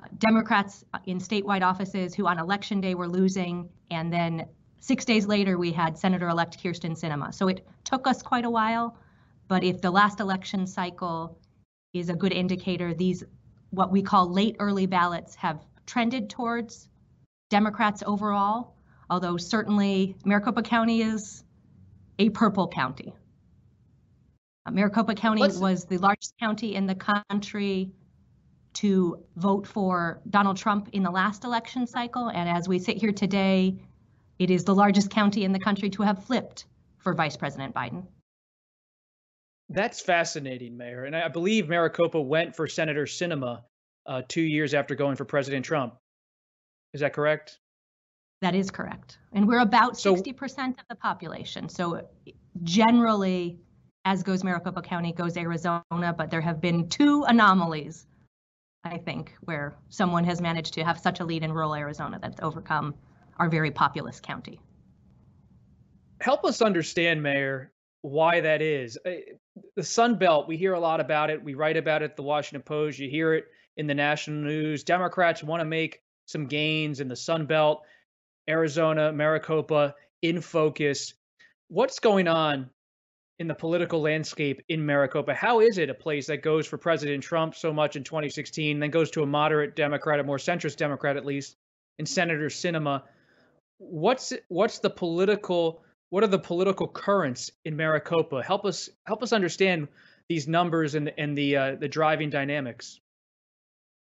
uh, 0.00 0.06
Democrats 0.18 0.84
in 1.06 1.18
statewide 1.18 1.62
offices 1.62 2.14
who 2.14 2.26
on 2.26 2.38
election 2.38 2.80
day 2.80 2.94
were 2.94 3.08
losing. 3.08 3.68
And 3.90 4.12
then 4.12 4.46
six 4.78 5.04
days 5.04 5.26
later, 5.26 5.58
we 5.58 5.72
had 5.72 5.98
Senator 5.98 6.28
elect 6.28 6.62
Kyrsten 6.62 6.92
Sinema. 6.92 7.32
So 7.32 7.48
it 7.48 7.66
took 7.84 8.06
us 8.06 8.22
quite 8.22 8.44
a 8.44 8.50
while. 8.50 8.98
But 9.48 9.64
if 9.64 9.80
the 9.80 9.90
last 9.90 10.20
election 10.20 10.66
cycle 10.66 11.38
is 11.92 12.08
a 12.08 12.14
good 12.14 12.32
indicator, 12.32 12.94
these 12.94 13.24
what 13.70 13.90
we 13.90 14.02
call 14.02 14.32
late 14.32 14.56
early 14.58 14.86
ballots 14.86 15.34
have 15.36 15.64
trended 15.86 16.30
towards 16.30 16.88
Democrats 17.50 18.02
overall, 18.06 18.76
although 19.08 19.36
certainly 19.36 20.16
Maricopa 20.24 20.62
County 20.62 21.02
is 21.02 21.44
a 22.18 22.30
purple 22.30 22.68
county. 22.68 23.14
Uh, 24.64 24.70
Maricopa 24.70 25.14
County 25.14 25.40
What's... 25.40 25.58
was 25.58 25.84
the 25.84 25.98
largest 25.98 26.34
county 26.40 26.74
in 26.74 26.86
the 26.86 26.94
country 26.94 27.92
to 28.74 29.24
vote 29.36 29.66
for 29.66 30.20
Donald 30.28 30.56
Trump 30.56 30.88
in 30.92 31.02
the 31.02 31.10
last 31.10 31.44
election 31.44 31.86
cycle. 31.86 32.28
And 32.28 32.48
as 32.48 32.68
we 32.68 32.78
sit 32.78 32.98
here 32.98 33.12
today, 33.12 33.78
it 34.38 34.50
is 34.50 34.64
the 34.64 34.74
largest 34.74 35.10
county 35.10 35.44
in 35.44 35.52
the 35.52 35.58
country 35.58 35.88
to 35.90 36.02
have 36.02 36.24
flipped 36.24 36.66
for 36.98 37.14
Vice 37.14 37.36
President 37.36 37.74
Biden. 37.74 38.06
That's 39.68 40.00
fascinating, 40.00 40.76
Mayor. 40.76 41.04
And 41.04 41.16
I 41.16 41.28
believe 41.28 41.68
Maricopa 41.68 42.20
went 42.20 42.54
for 42.54 42.66
Senator 42.66 43.04
Sinema 43.04 43.62
uh, 44.06 44.22
two 44.28 44.42
years 44.42 44.74
after 44.74 44.94
going 44.94 45.16
for 45.16 45.24
President 45.24 45.64
Trump. 45.64 45.94
Is 46.94 47.00
that 47.00 47.12
correct? 47.12 47.58
That 48.42 48.54
is 48.54 48.70
correct. 48.70 49.18
And 49.32 49.48
we're 49.48 49.60
about 49.60 49.98
so, 49.98 50.14
60% 50.14 50.68
of 50.68 50.84
the 50.88 50.94
population. 50.94 51.68
So 51.68 52.06
generally, 52.62 53.58
as 54.04 54.22
goes 54.22 54.44
Maricopa 54.44 54.82
County, 54.82 55.12
goes 55.12 55.36
Arizona, 55.36 55.82
but 56.16 56.30
there 56.30 56.40
have 56.40 56.60
been 56.60 56.88
two 56.88 57.24
anomalies, 57.24 58.06
I 58.84 58.98
think, 58.98 59.34
where 59.40 59.76
someone 59.88 60.22
has 60.24 60.40
managed 60.40 60.74
to 60.74 60.84
have 60.84 60.98
such 61.00 61.20
a 61.20 61.24
lead 61.24 61.42
in 61.42 61.52
rural 61.52 61.74
Arizona 61.74 62.18
that's 62.22 62.40
overcome 62.40 62.94
our 63.38 63.48
very 63.48 63.70
populous 63.70 64.20
county. 64.20 64.60
Help 66.20 66.44
us 66.44 66.62
understand, 66.62 67.22
Mayor, 67.22 67.72
why 68.02 68.40
that 68.40 68.62
is. 68.62 68.98
Uh, 69.04 69.12
the 69.74 69.82
Sun 69.82 70.18
Belt, 70.18 70.48
we 70.48 70.56
hear 70.56 70.74
a 70.74 70.80
lot 70.80 71.00
about 71.00 71.30
it. 71.30 71.42
We 71.42 71.54
write 71.54 71.76
about 71.76 72.02
it 72.02 72.16
the 72.16 72.22
Washington 72.22 72.62
Post. 72.62 72.98
You 72.98 73.10
hear 73.10 73.34
it 73.34 73.46
in 73.76 73.86
the 73.86 73.94
national 73.94 74.42
news. 74.42 74.84
Democrats 74.84 75.42
want 75.42 75.60
to 75.60 75.64
make 75.64 76.02
some 76.26 76.46
gains 76.46 77.00
in 77.00 77.08
the 77.08 77.16
Sun 77.16 77.46
Belt, 77.46 77.82
Arizona, 78.48 79.12
Maricopa 79.12 79.94
in 80.22 80.40
focus. 80.40 81.14
What's 81.68 81.98
going 82.00 82.28
on 82.28 82.70
in 83.38 83.48
the 83.48 83.54
political 83.54 84.00
landscape 84.00 84.62
in 84.68 84.84
Maricopa? 84.84 85.34
How 85.34 85.60
is 85.60 85.78
it 85.78 85.90
a 85.90 85.94
place 85.94 86.26
that 86.28 86.42
goes 86.42 86.66
for 86.66 86.78
President 86.78 87.22
Trump 87.22 87.54
so 87.54 87.72
much 87.72 87.96
in 87.96 88.04
2016, 88.04 88.78
then 88.78 88.90
goes 88.90 89.10
to 89.12 89.22
a 89.22 89.26
moderate 89.26 89.76
Democrat, 89.76 90.20
a 90.20 90.24
more 90.24 90.38
centrist 90.38 90.76
Democrat 90.76 91.16
at 91.16 91.26
least, 91.26 91.56
in 91.98 92.06
Senator 92.06 92.46
Sinema? 92.46 93.02
What's 93.78 94.32
what's 94.48 94.78
the 94.78 94.90
political 94.90 95.82
what 96.10 96.22
are 96.22 96.28
the 96.28 96.38
political 96.38 96.88
currents 96.88 97.50
in 97.64 97.76
Maricopa? 97.76 98.42
Help 98.42 98.64
us 98.64 98.88
help 99.06 99.22
us 99.22 99.32
understand 99.32 99.88
these 100.28 100.46
numbers 100.46 100.94
and 100.94 101.12
and 101.18 101.36
the 101.36 101.56
uh, 101.56 101.74
the 101.76 101.88
driving 101.88 102.30
dynamics. 102.30 103.00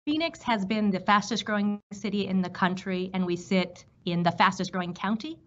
Phoenix 0.06 0.41
has 0.41 0.66
been 0.66 0.89
the 0.89 1.00
fastest 1.00 1.45
growing 1.45 1.82
city 1.93 2.28
in 2.28 2.41
the 2.41 2.50
country, 2.50 3.12
and 3.14 3.26
we 3.26 3.36
sit 3.36 3.86
in 4.06 4.24
the 4.24 4.32
fastest 4.32 4.72
growing 4.72 4.93
county. 4.93 5.38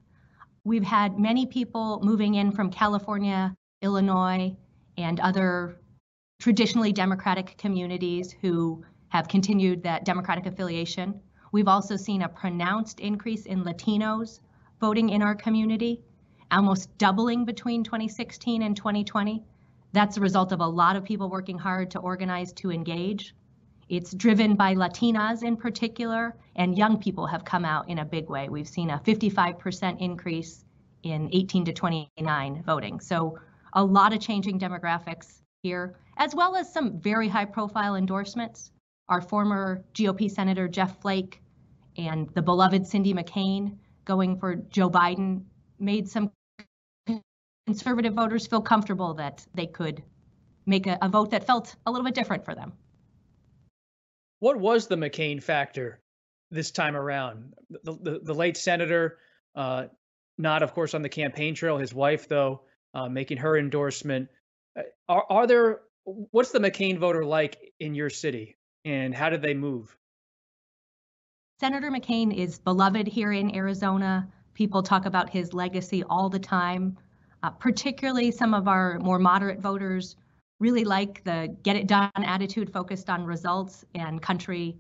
We've 0.64 0.84
had 0.84 1.18
many 1.18 1.46
people 1.46 2.00
moving 2.02 2.36
in 2.36 2.52
from 2.52 2.70
California, 2.70 3.54
Illinois, 3.80 4.56
and 4.96 5.18
other 5.18 5.80
traditionally 6.40 6.92
Democratic 6.92 7.56
communities 7.58 8.32
who 8.40 8.84
have 9.08 9.26
continued 9.26 9.82
that 9.82 10.04
Democratic 10.04 10.46
affiliation. 10.46 11.20
We've 11.50 11.68
also 11.68 11.96
seen 11.96 12.22
a 12.22 12.28
pronounced 12.28 13.00
increase 13.00 13.46
in 13.46 13.64
Latinos 13.64 14.40
voting 14.80 15.10
in 15.10 15.22
our 15.22 15.34
community, 15.34 16.00
almost 16.52 16.96
doubling 16.98 17.44
between 17.44 17.82
2016 17.82 18.62
and 18.62 18.76
2020. 18.76 19.42
That's 19.92 20.16
a 20.16 20.20
result 20.20 20.52
of 20.52 20.60
a 20.60 20.66
lot 20.66 20.96
of 20.96 21.04
people 21.04 21.28
working 21.28 21.58
hard 21.58 21.90
to 21.92 21.98
organize 21.98 22.52
to 22.54 22.70
engage. 22.70 23.34
It's 23.88 24.12
driven 24.12 24.54
by 24.54 24.74
Latinas 24.74 25.42
in 25.42 25.56
particular, 25.56 26.36
and 26.56 26.78
young 26.78 26.98
people 26.98 27.26
have 27.26 27.44
come 27.44 27.64
out 27.64 27.88
in 27.88 27.98
a 27.98 28.04
big 28.04 28.28
way. 28.28 28.48
We've 28.48 28.68
seen 28.68 28.90
a 28.90 28.98
55% 28.98 30.00
increase 30.00 30.64
in 31.02 31.28
18 31.32 31.64
to 31.66 31.72
29 31.72 32.62
voting. 32.64 33.00
So 33.00 33.38
a 33.74 33.84
lot 33.84 34.12
of 34.12 34.20
changing 34.20 34.60
demographics 34.60 35.42
here, 35.62 35.96
as 36.16 36.34
well 36.34 36.56
as 36.56 36.72
some 36.72 37.00
very 37.00 37.28
high 37.28 37.44
profile 37.44 37.96
endorsements. 37.96 38.70
Our 39.08 39.20
former 39.20 39.84
GOP 39.94 40.30
Senator 40.30 40.68
Jeff 40.68 41.00
Flake 41.00 41.42
and 41.96 42.28
the 42.30 42.42
beloved 42.42 42.86
Cindy 42.86 43.12
McCain 43.12 43.76
going 44.04 44.38
for 44.38 44.54
Joe 44.56 44.88
Biden 44.88 45.42
made 45.78 46.08
some 46.08 46.30
conservative 47.66 48.14
voters 48.14 48.46
feel 48.46 48.60
comfortable 48.60 49.14
that 49.14 49.44
they 49.54 49.66
could 49.66 50.02
make 50.66 50.86
a, 50.86 50.98
a 51.02 51.08
vote 51.08 51.30
that 51.30 51.46
felt 51.46 51.74
a 51.86 51.90
little 51.90 52.04
bit 52.04 52.14
different 52.14 52.44
for 52.44 52.54
them. 52.54 52.72
What 54.40 54.58
was 54.58 54.86
the 54.86 54.96
McCain 54.96 55.42
factor 55.42 56.00
this 56.50 56.70
time 56.70 56.96
around? 56.96 57.54
The, 57.70 57.92
the, 57.92 58.20
the 58.22 58.34
late 58.34 58.56
senator 58.56 59.18
uh, 59.54 59.86
not, 60.38 60.62
of 60.62 60.72
course, 60.72 60.94
on 60.94 61.02
the 61.02 61.08
campaign 61.08 61.54
trail. 61.54 61.78
His 61.78 61.94
wife, 61.94 62.28
though, 62.28 62.62
uh, 62.94 63.08
making 63.08 63.38
her 63.38 63.56
endorsement. 63.56 64.28
Uh, 64.76 64.82
are, 65.08 65.24
are 65.30 65.46
there, 65.46 65.80
what's 66.04 66.50
the 66.50 66.58
McCain 66.58 66.98
voter 66.98 67.24
like 67.24 67.72
in 67.78 67.94
your 67.94 68.10
city 68.10 68.56
and 68.84 69.14
how 69.14 69.30
did 69.30 69.42
they 69.42 69.54
move? 69.54 69.96
Senator 71.60 71.90
McCain 71.90 72.36
is 72.36 72.58
beloved 72.58 73.06
here 73.06 73.32
in 73.32 73.54
Arizona. 73.54 74.28
People 74.54 74.82
talk 74.82 75.06
about 75.06 75.30
his 75.30 75.52
legacy 75.52 76.02
all 76.02 76.28
the 76.28 76.40
time. 76.40 76.98
Uh, 77.42 77.50
particularly, 77.50 78.30
some 78.30 78.54
of 78.54 78.68
our 78.68 78.98
more 79.00 79.18
moderate 79.18 79.60
voters 79.60 80.16
really 80.60 80.84
like 80.84 81.24
the 81.24 81.56
get 81.64 81.74
it 81.74 81.88
done 81.88 82.10
attitude 82.16 82.72
focused 82.72 83.10
on 83.10 83.24
results 83.24 83.84
and 83.94 84.22
country 84.22 84.76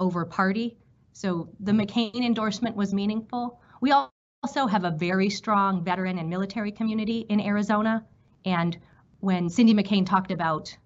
over 0.00 0.24
party. 0.24 0.76
So 1.12 1.48
the 1.60 1.72
McCain 1.72 2.24
endorsement 2.24 2.74
was 2.74 2.92
meaningful. 2.92 3.60
We 3.80 3.92
also 3.92 4.66
have 4.66 4.84
a 4.84 4.90
very 4.90 5.30
strong 5.30 5.84
veteran 5.84 6.18
and 6.18 6.28
military 6.28 6.72
community 6.72 7.26
in 7.28 7.40
Arizona. 7.40 8.04
And 8.44 8.76
when 9.20 9.48
Cindy 9.48 9.74
McCain 9.74 10.04
talked 10.04 10.32
about 10.32 10.76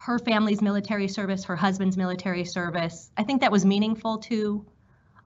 her 0.00 0.18
family's 0.18 0.60
military 0.60 1.08
service, 1.08 1.44
her 1.44 1.56
husband's 1.56 1.96
military 1.96 2.44
service, 2.44 3.10
I 3.16 3.22
think 3.22 3.40
that 3.40 3.52
was 3.52 3.64
meaningful 3.64 4.18
to 4.18 4.66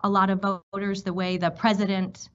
a 0.03 0.09
lot 0.09 0.30
of 0.30 0.42
voters. 0.72 1.03
The 1.03 1.14
way 1.14 1.38
the 1.38 1.51
president, 1.51 2.28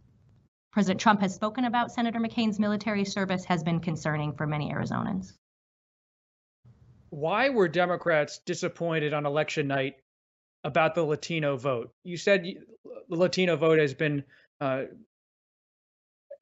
President 0.72 1.02
Trump, 1.02 1.20
has 1.22 1.36
spoken 1.36 1.66
about 1.66 1.92
Senator 1.92 2.20
McCain's 2.20 2.60
military 2.60 3.04
service 3.04 3.44
has 3.46 3.64
been 3.64 3.80
concerning 3.80 4.34
for 4.34 4.48
many 4.48 4.72
Arizonans. 4.72 5.34
Why 7.10 7.50
were 7.50 7.68
Democrats 7.68 8.40
disappointed 8.46 9.14
on 9.14 9.26
election 9.26 9.68
night 9.68 9.96
about 10.64 10.96
the 10.96 11.04
Latino 11.04 11.58
vote? 11.58 11.94
You 12.04 12.16
said 12.16 12.46
the 13.10 13.16
Latino 13.16 13.58
vote 13.58 13.80
has 13.80 13.94
been 13.94 14.24
uh, 14.62 14.84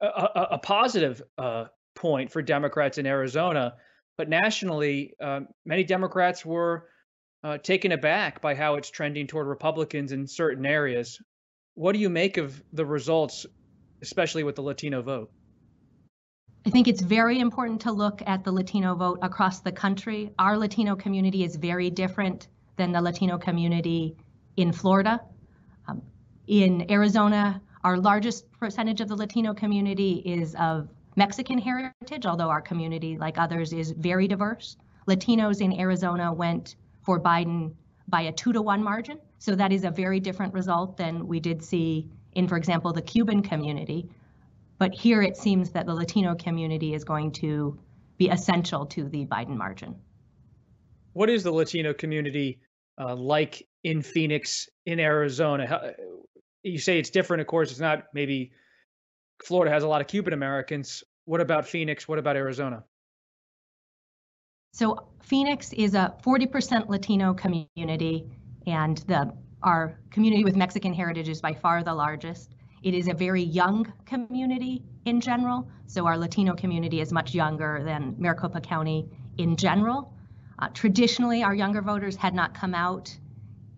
a, 0.00 0.46
a, 0.52 0.58
positive 0.58 1.20
uh, 1.36 1.64
point 1.96 2.30
for 2.30 2.40
Democrats 2.40 2.98
in 2.98 3.06
Arizona, 3.06 3.74
but 4.16 4.28
nationally, 4.28 5.14
uh, 5.20 5.40
many 5.66 5.82
Democrats 5.82 6.44
were 6.46 6.86
uh, 7.42 7.58
taken 7.58 7.92
aback 7.92 8.40
by 8.40 8.54
how 8.54 8.76
it's 8.76 8.90
trending 8.90 9.26
toward 9.26 9.46
Republicans 9.46 10.12
in 10.12 10.26
certain 10.26 10.66
areas. 10.66 11.20
What 11.74 11.92
do 11.92 11.98
you 11.98 12.10
make 12.10 12.36
of 12.36 12.62
the 12.72 12.84
results, 12.84 13.46
especially 14.02 14.42
with 14.44 14.56
the 14.56 14.62
Latino 14.62 15.02
vote? 15.02 15.30
I 16.66 16.70
think 16.70 16.88
it's 16.88 17.00
very 17.00 17.40
important 17.40 17.80
to 17.82 17.92
look 17.92 18.22
at 18.26 18.44
the 18.44 18.52
Latino 18.52 18.94
vote 18.94 19.20
across 19.22 19.60
the 19.60 19.72
country. 19.72 20.30
Our 20.38 20.58
Latino 20.58 20.94
community 20.94 21.42
is 21.42 21.56
very 21.56 21.88
different 21.88 22.48
than 22.76 22.92
the 22.92 23.00
Latino 23.00 23.38
community 23.38 24.16
in 24.56 24.72
Florida. 24.72 25.22
Um, 25.88 26.02
in 26.46 26.90
Arizona, 26.90 27.62
our 27.82 27.96
largest 27.96 28.50
percentage 28.52 29.00
of 29.00 29.08
the 29.08 29.16
Latino 29.16 29.54
community 29.54 30.22
is 30.24 30.54
of 30.56 30.88
Mexican 31.16 31.58
heritage, 31.58 32.26
although 32.26 32.50
our 32.50 32.60
community, 32.60 33.16
like 33.16 33.38
others, 33.38 33.72
is 33.72 33.90
very 33.92 34.28
diverse. 34.28 34.76
Latinos 35.08 35.60
in 35.60 35.78
Arizona 35.80 36.32
went 36.32 36.76
for 37.02 37.18
Biden 37.18 37.72
by 38.08 38.22
a 38.22 38.32
two 38.32 38.52
to 38.52 38.60
one 38.60 38.82
margin. 38.82 39.18
So 39.38 39.54
that 39.54 39.72
is 39.72 39.84
a 39.84 39.90
very 39.90 40.20
different 40.20 40.52
result 40.52 40.98
than 40.98 41.26
we 41.26 41.40
did 41.40 41.62
see 41.62 42.10
in, 42.34 42.48
for 42.48 42.56
example, 42.56 42.92
the 42.92 43.02
Cuban 43.02 43.42
community. 43.42 44.08
But 44.78 44.94
here 44.94 45.22
it 45.22 45.36
seems 45.36 45.70
that 45.70 45.86
the 45.86 45.94
Latino 45.94 46.34
community 46.34 46.94
is 46.94 47.04
going 47.04 47.32
to 47.32 47.78
be 48.16 48.28
essential 48.28 48.86
to 48.86 49.08
the 49.08 49.26
Biden 49.26 49.56
margin. 49.56 49.94
What 51.12 51.28
is 51.28 51.42
the 51.42 51.50
Latino 51.50 51.92
community 51.92 52.60
uh, 52.98 53.14
like 53.14 53.66
in 53.84 54.02
Phoenix, 54.02 54.68
in 54.86 55.00
Arizona? 55.00 55.66
How, 55.66 55.90
you 56.62 56.78
say 56.78 56.98
it's 56.98 57.10
different. 57.10 57.40
Of 57.40 57.46
course, 57.46 57.70
it's 57.70 57.80
not. 57.80 58.04
Maybe 58.14 58.52
Florida 59.44 59.72
has 59.72 59.82
a 59.82 59.88
lot 59.88 60.00
of 60.00 60.06
Cuban 60.06 60.32
Americans. 60.32 61.02
What 61.24 61.40
about 61.40 61.66
Phoenix? 61.66 62.06
What 62.06 62.18
about 62.18 62.36
Arizona? 62.36 62.84
So 64.72 65.08
Phoenix 65.22 65.72
is 65.72 65.94
a 65.94 66.14
40% 66.24 66.88
Latino 66.88 67.34
community, 67.34 68.26
and 68.66 68.98
the 68.98 69.32
our 69.62 69.98
community 70.10 70.44
with 70.44 70.56
Mexican 70.56 70.94
heritage 70.94 71.28
is 71.28 71.40
by 71.40 71.54
far 71.54 71.82
the 71.82 71.94
largest. 71.94 72.54
It 72.82 72.94
is 72.94 73.08
a 73.08 73.14
very 73.14 73.42
young 73.42 73.92
community 74.06 74.82
in 75.04 75.20
general, 75.20 75.68
so 75.86 76.06
our 76.06 76.16
Latino 76.16 76.54
community 76.54 77.00
is 77.00 77.12
much 77.12 77.34
younger 77.34 77.82
than 77.84 78.14
Maricopa 78.18 78.60
County 78.60 79.08
in 79.36 79.56
general. 79.56 80.14
Uh, 80.58 80.68
traditionally, 80.72 81.42
our 81.42 81.54
younger 81.54 81.82
voters 81.82 82.16
had 82.16 82.34
not 82.34 82.54
come 82.54 82.74
out 82.74 83.14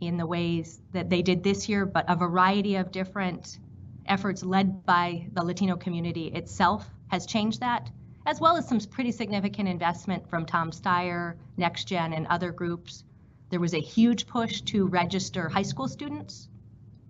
in 0.01 0.17
the 0.17 0.27
ways 0.27 0.81
that 0.93 1.11
they 1.11 1.23
did 1.23 1.43
this 1.43 1.69
year, 1.69 1.87
but 1.87 2.05
a 2.09 2.17
variety 2.17 2.77
of 2.77 2.91
different 2.91 3.59
efforts 4.07 4.43
led 4.43 4.85
by 4.85 5.27
the 5.33 5.43
Latino 5.43 5.77
community 5.77 6.27
itself 6.29 6.89
has 7.09 7.27
changed 7.27 7.61
that, 7.61 7.91
as 8.27 8.41
well 8.41 8.57
as 8.57 8.69
some 8.69 8.81
pretty 8.81 9.13
significant 9.13 9.69
investment 9.69 10.29
from 10.29 10.45
Tom 10.47 10.71
Steyer, 10.71 11.35
NextGen, 11.59 12.17
and 12.17 12.27
other 12.29 12.51
groups. 12.51 13.05
There 13.53 13.61
was 13.61 13.75
a 13.75 13.81
huge 13.81 14.27
push 14.27 14.63
to 14.63 14.87
register 14.87 15.47
high 15.47 15.63
school 15.63 15.87
students 15.87 16.49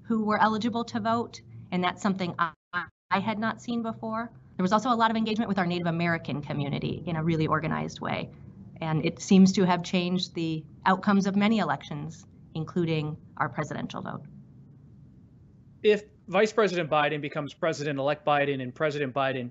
who 0.03 0.25
were 0.25 0.43
eligible 0.43 0.83
to 0.87 0.99
vote, 0.99 1.41
and 1.71 1.85
that's 1.85 2.03
something 2.03 2.35
I, 2.37 2.51
I 3.13 3.21
had 3.21 3.39
not 3.39 3.63
seen 3.63 3.81
before. 3.81 4.29
There 4.57 4.65
was 4.65 4.73
also 4.73 4.91
a 4.91 4.99
lot 4.99 5.13
of 5.13 5.17
engagement 5.17 5.49
with 5.49 5.59
our 5.59 5.67
Native 5.67 5.87
American 5.87 6.43
community 6.43 7.05
in 7.07 7.15
a 7.15 7.23
really 7.23 7.47
organized 7.47 8.01
way, 8.01 8.29
and 8.81 9.07
it 9.07 9.21
seems 9.23 9.53
to 9.53 9.63
have 9.63 9.85
changed 9.85 10.35
the 10.35 10.65
outcomes 10.85 11.29
of 11.29 11.37
many 11.37 11.61
elections, 11.61 12.27
including 12.57 13.17
our 13.37 13.49
presidential 13.49 14.03
vote. 14.03 14.23
If 15.85 16.03
Vice 16.27 16.53
President 16.53 16.91
Biden 16.91 17.21
becomes 17.21 17.55
President 17.55 18.01
elect 18.01 18.27
Biden 18.27 18.61
and 18.61 18.75
President 18.75 19.15
Biden 19.15 19.51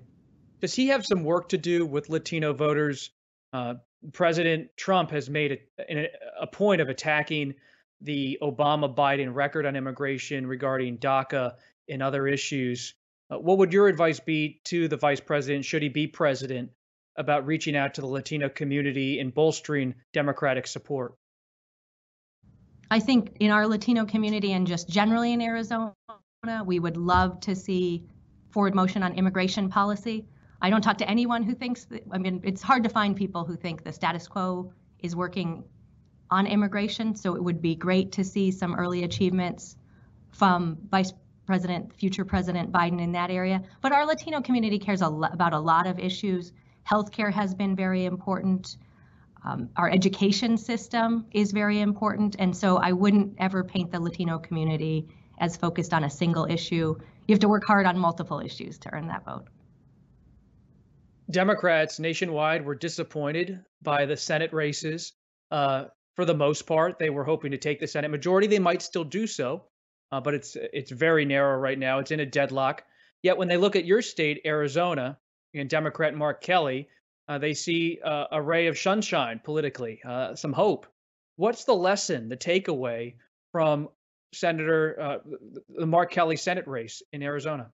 does 0.60 0.74
he 0.74 0.88
have 0.88 1.06
some 1.06 1.24
work 1.24 1.48
to 1.48 1.58
do 1.58 1.86
with 1.86 2.08
Latino 2.10 2.52
voters? 2.52 3.10
Uh, 3.52 3.74
President 4.12 4.68
Trump 4.76 5.10
has 5.10 5.30
made 5.30 5.60
a, 5.78 6.08
a, 6.40 6.46
point 6.46 6.80
of 6.80 6.88
attacking 6.88 7.54
the 8.00 8.38
Obama 8.42 8.92
Biden 8.92 9.32
record 9.34 9.64
on 9.64 9.76
immigration 9.76 10.46
regarding 10.46 10.98
DACA 10.98 11.54
and 11.88 12.02
other 12.02 12.26
issues. 12.26 12.94
Uh, 13.30 13.38
what 13.38 13.58
would 13.58 13.72
your 13.72 13.86
advice 13.86 14.18
be 14.18 14.60
to 14.64 14.88
the 14.88 14.96
vice 14.96 15.20
president, 15.20 15.64
should 15.64 15.82
he 15.82 15.88
be 15.88 16.06
president, 16.06 16.70
about 17.16 17.46
reaching 17.46 17.76
out 17.76 17.94
to 17.94 18.00
the 18.00 18.06
Latino 18.06 18.48
community 18.48 19.20
and 19.20 19.32
bolstering 19.32 19.94
Democratic 20.12 20.66
support? 20.66 21.14
I 22.90 23.00
think 23.00 23.36
in 23.40 23.50
our 23.50 23.66
Latino 23.66 24.04
community 24.04 24.52
and 24.52 24.66
just 24.66 24.88
generally 24.88 25.32
in 25.32 25.40
Arizona, 25.40 25.94
we 26.64 26.78
would 26.78 26.96
love 26.96 27.40
to 27.40 27.54
see 27.54 28.04
forward 28.50 28.74
motion 28.74 29.02
on 29.02 29.14
immigration 29.14 29.68
policy. 29.68 30.26
I 30.62 30.70
don't 30.70 30.80
talk 30.80 30.98
to 30.98 31.10
anyone 31.10 31.42
who 31.42 31.54
thinks 31.54 31.84
that, 31.86 32.04
I 32.12 32.18
mean, 32.18 32.40
it's 32.44 32.62
hard 32.62 32.84
to 32.84 32.88
find 32.88 33.16
people 33.16 33.44
who 33.44 33.56
think 33.56 33.82
the 33.82 33.92
status 33.92 34.28
quo 34.28 34.72
is 35.00 35.16
working 35.16 35.64
on 36.30 36.46
immigration. 36.46 37.16
So 37.16 37.34
it 37.34 37.42
would 37.42 37.60
be 37.60 37.74
great 37.74 38.12
to 38.12 38.24
see 38.24 38.52
some 38.52 38.76
early 38.76 39.02
achievements 39.02 39.76
from 40.30 40.78
Vice 40.88 41.12
President, 41.46 41.92
future 41.96 42.24
President 42.24 42.70
Biden 42.70 43.00
in 43.00 43.10
that 43.12 43.30
area. 43.30 43.60
But 43.80 43.90
our 43.90 44.06
Latino 44.06 44.40
community 44.40 44.78
cares 44.78 45.02
a 45.02 45.06
about 45.06 45.52
a 45.52 45.58
lot 45.58 45.88
of 45.88 45.98
issues. 45.98 46.52
Healthcare 46.88 47.32
has 47.32 47.54
been 47.54 47.74
very 47.74 48.04
important. 48.04 48.76
Um, 49.44 49.68
our 49.76 49.90
education 49.90 50.56
system 50.56 51.26
is 51.32 51.50
very 51.50 51.80
important. 51.80 52.36
And 52.38 52.56
so 52.56 52.76
I 52.76 52.92
wouldn't 52.92 53.34
ever 53.38 53.64
paint 53.64 53.90
the 53.90 53.98
Latino 53.98 54.38
community 54.38 55.08
as 55.38 55.56
focused 55.56 55.92
on 55.92 56.04
a 56.04 56.10
single 56.10 56.46
issue. 56.48 56.94
You 57.26 57.32
have 57.32 57.40
to 57.40 57.48
work 57.48 57.64
hard 57.64 57.84
on 57.84 57.98
multiple 57.98 58.38
issues 58.38 58.78
to 58.78 58.94
earn 58.94 59.08
that 59.08 59.24
vote. 59.24 59.48
Democrats 61.30 61.98
nationwide 61.98 62.64
were 62.64 62.74
disappointed 62.74 63.64
by 63.80 64.06
the 64.06 64.16
Senate 64.16 64.52
races. 64.52 65.12
Uh, 65.50 65.86
for 66.16 66.24
the 66.24 66.34
most 66.34 66.66
part, 66.66 66.98
they 66.98 67.10
were 67.10 67.24
hoping 67.24 67.52
to 67.52 67.58
take 67.58 67.80
the 67.80 67.86
Senate 67.86 68.10
majority. 68.10 68.46
They 68.46 68.58
might 68.58 68.82
still 68.82 69.04
do 69.04 69.26
so, 69.26 69.64
uh, 70.10 70.20
but 70.20 70.34
it's 70.34 70.56
it's 70.56 70.90
very 70.90 71.24
narrow 71.24 71.58
right 71.58 71.78
now. 71.78 72.00
It's 72.00 72.10
in 72.10 72.20
a 72.20 72.26
deadlock. 72.26 72.84
Yet 73.22 73.38
when 73.38 73.48
they 73.48 73.56
look 73.56 73.76
at 73.76 73.84
your 73.84 74.02
state, 74.02 74.42
Arizona, 74.44 75.18
and 75.54 75.70
Democrat 75.70 76.14
Mark 76.14 76.42
Kelly, 76.42 76.88
uh, 77.28 77.38
they 77.38 77.54
see 77.54 78.00
uh, 78.04 78.26
a 78.32 78.42
ray 78.42 78.66
of 78.66 78.78
sunshine 78.78 79.40
politically, 79.42 80.00
uh, 80.04 80.34
some 80.34 80.52
hope. 80.52 80.86
What's 81.36 81.64
the 81.64 81.74
lesson, 81.74 82.28
the 82.28 82.36
takeaway 82.36 83.14
from 83.52 83.88
Senator 84.34 85.00
uh, 85.00 85.18
the 85.68 85.86
Mark 85.86 86.10
Kelly 86.10 86.36
Senate 86.36 86.66
race 86.66 87.02
in 87.12 87.22
Arizona? 87.22 87.70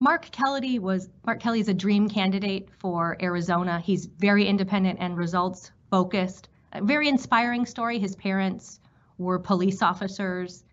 Mark 0.00 0.30
Kelly 0.30 0.78
was 0.78 1.08
Mark 1.24 1.40
Kelly 1.40 1.60
is 1.60 1.68
a 1.68 1.74
dream 1.74 2.08
candidate 2.08 2.68
for 2.78 3.16
Arizona. 3.22 3.80
He's 3.80 4.04
very 4.04 4.46
independent 4.46 4.98
and 5.00 5.16
results 5.16 5.70
focused. 5.90 6.48
A 6.72 6.84
very 6.84 7.08
inspiring 7.08 7.64
story. 7.64 7.98
His 7.98 8.14
parents 8.14 8.78
were 9.16 9.38
police 9.38 9.80
officers. 9.80 10.64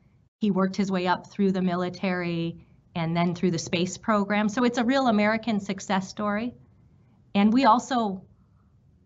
He 0.42 0.52
worked 0.52 0.76
his 0.76 0.92
way 0.92 1.08
up 1.08 1.32
through 1.32 1.54
the 1.54 1.62
military 1.62 2.66
and 2.96 3.16
then 3.16 3.34
through 3.34 3.52
the 3.52 3.60
space 3.60 3.98
program. 3.98 4.50
So 4.50 4.66
it's 4.66 4.78
a 4.78 4.84
real 4.84 5.08
American 5.08 5.62
success 5.62 6.10
story. 6.10 6.54
And 7.34 7.54
we 7.54 7.64
also 7.64 8.26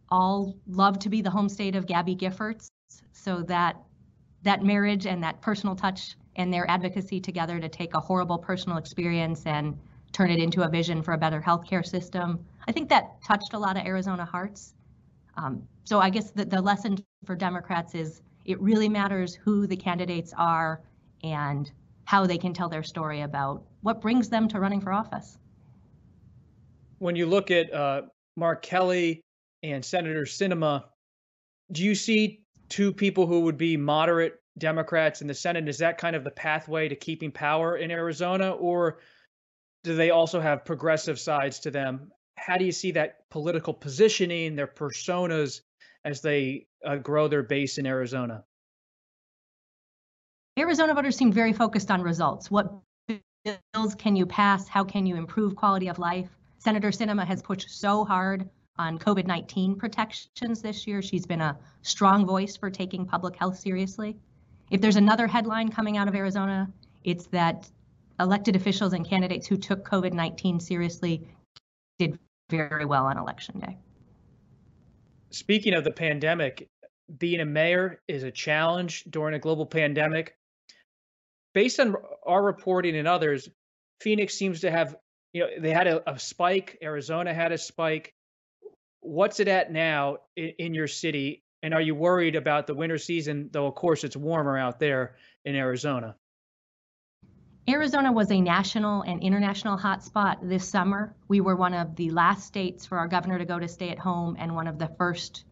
all 0.10 0.56
love 0.66 0.98
to 1.00 1.10
be 1.10 1.22
the 1.22 1.30
home 1.30 1.48
state 1.48 1.76
of 1.76 1.86
Gabby 1.86 2.16
Giffords. 2.16 2.72
So 3.12 3.44
that 3.44 3.76
that 4.42 4.64
marriage 4.64 5.06
and 5.06 5.24
that 5.24 5.42
personal 5.42 5.76
touch 5.76 6.16
and 6.36 6.52
their 6.52 6.68
advocacy 6.70 7.20
together 7.20 7.60
to 7.60 7.70
take 7.70 7.94
a 7.94 8.00
horrible 8.00 8.40
personal 8.40 8.78
experience 8.78 9.46
and 9.46 9.78
turn 10.18 10.32
it 10.32 10.40
into 10.40 10.64
a 10.64 10.68
vision 10.68 11.04
for 11.04 11.14
a 11.14 11.18
better 11.18 11.40
healthcare 11.40 11.86
system. 11.86 12.44
I 12.68 12.72
think 12.72 12.90
that 12.90 13.22
touched 13.24 13.54
a 13.54 13.60
lot 13.60 13.78
of 13.78 13.86
Arizona 13.86 14.26
hearts. 14.26 14.74
Um, 15.36 15.62
so 15.84 16.00
I 16.00 16.10
guess 16.10 16.32
the, 16.32 16.44
the 16.44 16.60
lesson 16.60 16.98
for 17.24 17.36
Democrats 17.36 17.94
is 17.94 18.24
it 18.44 18.60
really 18.60 18.90
matters 18.90 19.36
who 19.36 19.68
the 19.68 19.76
candidates 19.76 20.34
are 20.36 20.82
and 21.24 21.72
how 22.06 22.26
they 22.26 22.40
can 22.40 22.52
tell 22.52 22.68
their 22.68 22.82
story 22.82 23.22
about 23.22 23.64
what 23.82 24.02
brings 24.02 24.28
them 24.28 24.48
to 24.48 24.60
running 24.60 24.82
for 24.82 24.92
office. 24.92 25.38
When 26.98 27.16
you 27.16 27.28
look 27.28 27.52
at 27.52 27.72
uh, 27.72 28.04
Mark 28.36 28.64
Kelly 28.64 29.22
and 29.62 29.86
Senator 29.86 30.24
Sinema, 30.24 30.86
do 31.72 31.84
you 31.84 31.94
see 31.94 32.42
two 32.70 32.92
people 32.92 33.28
who 33.28 33.42
would 33.42 33.58
be 33.58 33.78
moderate 33.78 34.42
Democrats 34.58 35.22
in 35.22 35.28
the 35.28 35.36
Senate? 35.36 35.70
Is 35.70 35.78
that 35.78 36.00
kind 36.00 36.16
of 36.16 36.24
the 36.24 36.32
pathway 36.32 36.88
to 36.88 36.96
keeping 36.96 37.32
power 37.32 37.78
in 37.78 37.92
Arizona, 37.92 38.54
or 38.54 38.98
do 39.88 39.96
they 39.96 40.12
also 40.12 40.40
have 40.42 40.66
progressive 40.66 41.18
sides 41.18 41.60
to 41.62 41.72
them? 41.72 42.12
How 42.36 42.58
do 42.58 42.66
you 42.66 42.72
see 42.72 42.92
that 42.92 43.30
political 43.30 43.74
positioning, 43.74 44.56
their 44.56 44.68
personas, 44.68 45.62
as 46.04 46.22
they 46.22 46.68
uh, 46.86 46.98
grow 46.98 47.28
their 47.28 47.42
base 47.42 47.78
in 47.78 47.86
Arizona? 47.86 48.44
Arizona 50.60 50.94
voters 50.94 51.16
seem 51.16 51.32
very 51.32 51.54
focused 51.54 51.90
on 51.90 52.02
results. 52.02 52.52
What 52.52 52.74
bills 53.08 53.96
can 53.96 54.16
you 54.16 54.26
pass? 54.26 54.68
How 54.68 54.84
can 54.84 55.06
you 55.06 55.16
improve 55.16 55.56
quality 55.56 55.88
of 55.88 56.00
life? 56.00 56.30
Senator 56.58 56.90
Sinema 56.90 57.26
has 57.26 57.42
pushed 57.42 57.70
so 57.70 58.04
hard 58.04 58.50
on 58.78 59.00
COVID 59.00 59.26
19 59.26 59.76
protections 59.76 60.62
this 60.62 60.86
year. 60.86 61.02
She's 61.02 61.26
been 61.26 61.42
a 61.42 61.58
strong 61.82 62.26
voice 62.26 62.58
for 62.58 62.70
taking 62.70 63.06
public 63.06 63.38
health 63.38 63.58
seriously. 63.58 64.18
If 64.70 64.82
there's 64.82 64.98
another 64.98 65.28
headline 65.28 65.70
coming 65.70 65.96
out 65.96 66.10
of 66.10 66.16
Arizona, 66.16 66.70
it's 67.06 67.28
that 67.28 67.70
elected 68.20 68.56
officials 68.56 68.94
and 68.94 69.08
candidates 69.08 69.48
who 69.48 69.58
took 69.58 69.88
COVID 69.88 70.14
19 70.14 70.60
seriously 70.60 71.28
did 72.00 72.18
very 72.50 72.86
well 72.86 73.06
on 73.06 73.18
election 73.18 73.60
day. 73.60 73.78
Speaking 75.32 75.74
of 75.74 75.84
the 75.84 75.92
pandemic, 75.92 76.70
being 77.16 77.40
a 77.40 77.46
mayor 77.46 78.02
is 78.08 78.24
a 78.24 78.32
challenge 78.32 79.04
during 79.10 79.36
a 79.36 79.40
global 79.40 79.66
pandemic. 79.66 80.36
Based 81.54 81.80
on 81.80 81.96
our 82.26 82.42
reporting 82.42 82.96
and 82.96 83.08
others, 83.08 83.50
Phoenix 84.02 84.36
seems 84.36 84.62
to 84.62 84.72
have, 84.72 84.96
you 85.34 85.42
know, 85.42 85.50
they 85.60 85.72
had 85.72 85.88
a, 85.88 86.12
a 86.12 86.20
spike, 86.20 86.78
Arizona 86.82 87.34
had 87.34 87.52
a 87.52 87.58
spike. 87.58 88.14
What's 89.02 89.40
it 89.40 89.48
at 89.48 89.72
now 89.72 90.18
in, 90.36 90.54
in 90.60 90.74
your 90.74 90.88
city? 90.88 91.44
And 91.64 91.74
are 91.74 91.82
you 91.82 91.96
worried 91.96 92.36
about 92.36 92.68
the 92.68 92.76
winter 92.76 92.98
season, 92.98 93.50
though, 93.52 93.66
of 93.66 93.76
course, 93.76 94.04
it's 94.04 94.16
warmer 94.16 94.58
out 94.58 94.80
there 94.80 95.16
in 95.44 95.56
Arizona? 95.56 96.16
Arizona 97.70 98.14
was 98.14 98.32
a 98.32 98.40
national 98.40 99.02
and 99.02 99.22
international 99.22 99.78
hotspot 99.78 100.38
this 100.42 100.66
summer. 100.66 101.14
We 101.28 101.42
were 101.42 101.58
one 101.58 101.74
of 101.74 101.98
the 101.98 102.12
last 102.12 102.46
states 102.46 102.86
for 102.86 102.98
our 102.98 103.10
governor 103.10 103.38
to 103.38 103.44
go 103.44 103.60
to 103.60 103.68
stay 103.68 103.90
at 103.90 104.00
home 104.00 104.38
and 104.40 104.56
one 104.56 104.68
of 104.68 104.80
the 104.80 104.88
first 104.98 105.44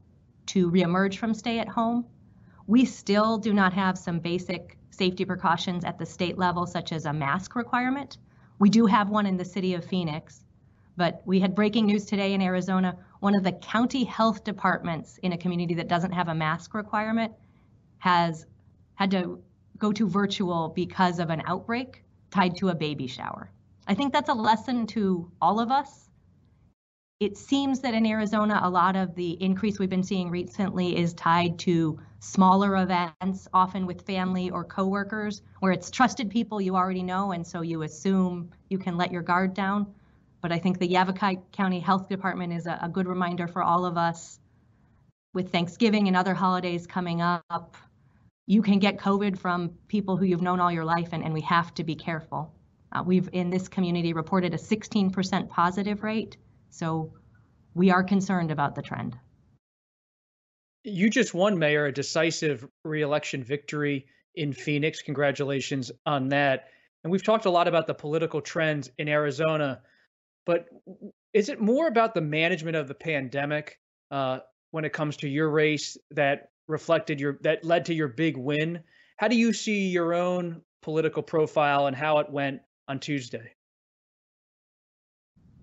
to 0.46 0.72
reemerge 0.72 1.18
from 1.18 1.34
stay 1.34 1.60
at 1.60 1.68
home. 1.68 2.06
We 2.68 2.86
still 2.86 3.38
do 3.38 3.54
not 3.54 3.74
have 3.74 3.98
some 3.98 4.20
basic 4.20 4.78
safety 4.92 5.26
precautions 5.26 5.84
at 5.84 6.00
the 6.00 6.06
state 6.06 6.38
level, 6.38 6.66
such 6.66 6.94
as 6.94 7.06
a 7.06 7.12
mask 7.12 7.54
requirement. 7.54 8.18
We 8.60 8.70
do 8.70 8.86
have 8.86 9.10
one 9.10 9.26
in 9.26 9.36
the 9.36 9.44
city 9.44 9.74
of 9.74 9.84
Phoenix, 9.84 10.46
but 10.96 11.22
we 11.26 11.42
had 11.42 11.54
breaking 11.54 11.86
news 11.86 12.06
today 12.06 12.34
in 12.34 12.42
Arizona. 12.42 12.98
One 13.20 13.36
of 13.36 13.44
the 13.44 13.52
county 13.52 14.06
health 14.06 14.46
departments 14.46 15.18
in 15.18 15.34
a 15.34 15.38
community 15.38 15.74
that 15.74 15.90
doesn't 15.90 16.14
have 16.14 16.30
a 16.30 16.36
mask 16.36 16.76
requirement 16.76 17.34
has 17.98 18.46
had 18.94 19.12
to 19.12 19.44
go 19.78 19.92
to 19.92 20.08
virtual 20.08 20.70
because 20.70 21.20
of 21.20 21.30
an 21.30 21.44
outbreak 21.46 22.04
tied 22.36 22.58
to 22.58 22.68
a 22.68 22.76
baby 22.76 23.08
shower. 23.08 23.50
I 23.88 23.94
think 23.94 24.12
that's 24.12 24.30
a 24.30 24.34
lesson 24.34 24.88
to 24.88 25.32
all 25.42 25.62
of 25.62 25.72
us. 25.72 26.10
It 27.22 27.38
seems 27.38 27.80
that 27.80 27.94
in 27.94 28.06
Arizona, 28.06 28.60
a 28.62 28.70
lot 28.70 28.98
of 28.98 29.16
the 29.16 29.42
increase 29.42 29.80
we've 29.80 29.90
been 29.90 30.04
seeing 30.04 30.30
recently 30.30 30.98
is 30.98 31.14
tied 31.14 31.58
to 31.60 31.98
smaller 32.20 32.76
events, 32.76 33.48
often 33.54 33.86
with 33.86 34.02
family 34.02 34.50
or 34.50 34.66
coworkers, 34.66 35.44
where 35.62 35.72
it's 35.72 35.90
trusted 35.90 36.30
people 36.30 36.60
you 36.60 36.76
already 36.76 37.04
know, 37.04 37.32
and 37.32 37.48
so 37.48 37.62
you 37.62 37.84
assume 37.84 38.50
you 38.70 38.78
can 38.78 38.98
let 38.98 39.14
your 39.14 39.22
guard 39.22 39.54
down. 39.54 39.88
But 40.42 40.52
I 40.52 40.60
think 40.60 40.78
the 40.78 40.88
Yavapai 40.88 41.38
County 41.54 41.80
Health 41.80 42.10
Department 42.10 42.52
is 42.52 42.68
a, 42.68 42.78
a 42.82 42.90
good 42.90 43.08
reminder 43.08 43.48
for 43.48 43.64
all 43.64 43.86
of 43.86 43.98
us 43.98 44.40
with 45.34 45.54
Thanksgiving 45.54 46.10
and 46.10 46.18
other 46.18 46.34
holidays 46.34 46.86
coming 46.86 47.22
up 47.22 47.78
you 48.48 48.62
can 48.62 48.80
get 48.80 48.98
COVID 48.98 49.38
from 49.38 49.72
people 49.88 50.18
who 50.18 50.26
you've 50.26 50.42
known 50.42 50.60
all 50.60 50.72
your 50.72 50.86
life, 50.86 51.10
and, 51.12 51.24
and 51.24 51.34
we 51.34 51.42
have 51.42 51.74
to 51.76 51.84
be 51.84 51.96
careful. 51.96 52.54
Uh, 52.92 53.04
we've 53.04 53.30
in 53.34 53.50
this 53.50 53.68
community 53.68 54.14
reported 54.14 54.54
a 54.54 54.58
16% 54.58 55.50
positive 55.50 56.04
rate, 56.04 56.38
so 56.70 57.14
we 57.74 57.92
are 57.92 58.04
concerned 58.04 58.52
about 58.52 58.76
the 58.76 58.82
trend. 58.82 59.18
You 60.84 61.10
just 61.10 61.34
won, 61.34 61.58
Mayor, 61.58 61.88
a 61.88 61.92
decisive 61.92 62.68
reelection 62.84 63.44
victory 63.44 64.06
in 64.36 64.54
Phoenix. 64.54 65.02
Congratulations 65.02 65.92
on 66.06 66.30
that. 66.30 66.68
And 67.04 67.12
we've 67.12 67.24
talked 67.24 67.46
a 67.46 67.50
lot 67.50 67.68
about 67.68 67.88
the 67.88 67.94
political 67.94 68.42
trends 68.42 68.90
in 68.98 69.08
Arizona, 69.08 69.82
but 70.46 70.68
is 71.34 71.50
it 71.50 71.60
more 71.60 71.88
about 71.88 72.14
the 72.14 72.22
management 72.22 72.76
of 72.76 72.88
the 72.88 72.94
pandemic 72.94 73.80
uh, 74.12 74.40
when 74.72 74.86
it 74.86 74.94
comes 74.94 75.18
to 75.18 75.28
your 75.28 75.50
race 75.50 75.98
that 76.12 76.50
reflected 76.68 77.20
your 77.20 77.40
that 77.42 77.64
led 77.64 77.86
to 77.86 77.94
your 77.94 78.08
big 78.08 78.38
win. 78.38 78.82
How 79.18 79.28
do 79.28 79.36
you 79.36 79.54
see 79.54 79.88
your 79.88 80.14
own 80.14 80.62
political 80.82 81.24
profile 81.24 81.88
and 81.88 81.96
how 81.96 82.20
it 82.20 82.30
went 82.30 82.62
on 82.88 83.00
Tuesday? 83.00 83.52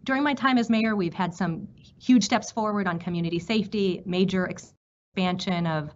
During 0.04 0.22
my 0.22 0.34
time 0.34 0.58
as 0.58 0.68
mayor, 0.68 0.96
we've 0.96 1.14
had 1.14 1.32
some 1.32 1.68
huge 1.76 2.24
steps 2.24 2.50
forward 2.50 2.86
on 2.86 2.98
community 2.98 3.38
safety, 3.38 4.02
major 4.04 4.46
expansion 4.46 5.66
of 5.66 5.94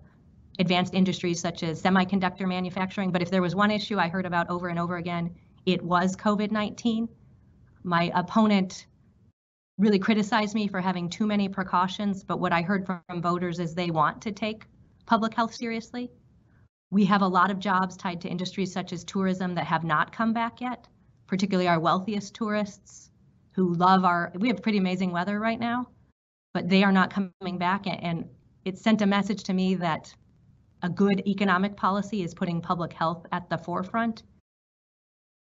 advanced 0.58 0.94
industries 0.94 1.40
such 1.40 1.62
as 1.62 1.82
semiconductor 1.82 2.46
manufacturing. 2.46 3.10
But 3.10 3.22
if 3.22 3.30
there 3.30 3.42
was 3.42 3.54
one 3.54 3.70
issue 3.70 3.98
I 3.98 4.08
heard 4.08 4.26
about 4.26 4.48
over 4.48 4.68
and 4.68 4.78
over 4.78 4.96
again, 4.96 5.34
it 5.66 5.82
was 5.82 6.16
COVID 6.16 6.50
19. 6.50 7.08
My 7.82 8.10
opponent 8.14 8.86
really 9.78 9.98
criticized 9.98 10.54
me 10.54 10.68
for 10.68 10.80
having 10.80 11.10
too 11.10 11.26
many 11.26 11.48
precautions, 11.48 12.24
but 12.24 12.40
what 12.40 12.52
I 12.52 12.62
heard 12.62 12.86
from 12.86 13.02
voters 13.20 13.58
is 13.58 13.74
they 13.74 13.90
want 13.90 14.22
to 14.22 14.32
take 14.32 14.66
public 15.06 15.34
health 15.34 15.54
seriously. 15.54 16.10
We 16.90 17.04
have 17.06 17.22
a 17.22 17.28
lot 17.28 17.50
of 17.50 17.58
jobs 17.58 17.96
tied 17.96 18.20
to 18.22 18.28
industries 18.28 18.72
such 18.72 18.92
as 18.92 19.04
tourism 19.04 19.54
that 19.54 19.66
have 19.66 19.84
not 19.84 20.12
come 20.12 20.32
back 20.32 20.60
yet, 20.60 20.86
particularly 21.26 21.68
our 21.68 21.80
wealthiest 21.80 22.34
tourists 22.34 23.10
who 23.52 23.74
love 23.74 24.04
our, 24.04 24.32
we 24.36 24.48
have 24.48 24.62
pretty 24.62 24.78
amazing 24.78 25.10
weather 25.10 25.40
right 25.40 25.58
now, 25.58 25.88
but 26.52 26.68
they 26.68 26.82
are 26.82 26.92
not 26.92 27.10
coming 27.10 27.58
back. 27.58 27.86
And 27.86 28.28
it 28.64 28.78
sent 28.78 29.02
a 29.02 29.06
message 29.06 29.42
to 29.44 29.54
me 29.54 29.74
that 29.76 30.14
a 30.82 30.88
good 30.88 31.26
economic 31.26 31.76
policy 31.76 32.22
is 32.22 32.34
putting 32.34 32.60
public 32.60 32.92
health 32.92 33.26
at 33.32 33.48
the 33.48 33.58
forefront. 33.58 34.22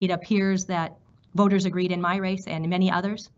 It 0.01 0.11
appears 0.11 0.65
that 0.65 0.97
voters 1.33 1.65
agreed 1.65 1.91
in 1.91 2.01
my 2.01 2.17
race 2.17 2.47
and 2.47 2.69
many 2.69 2.91
others. 2.91 3.29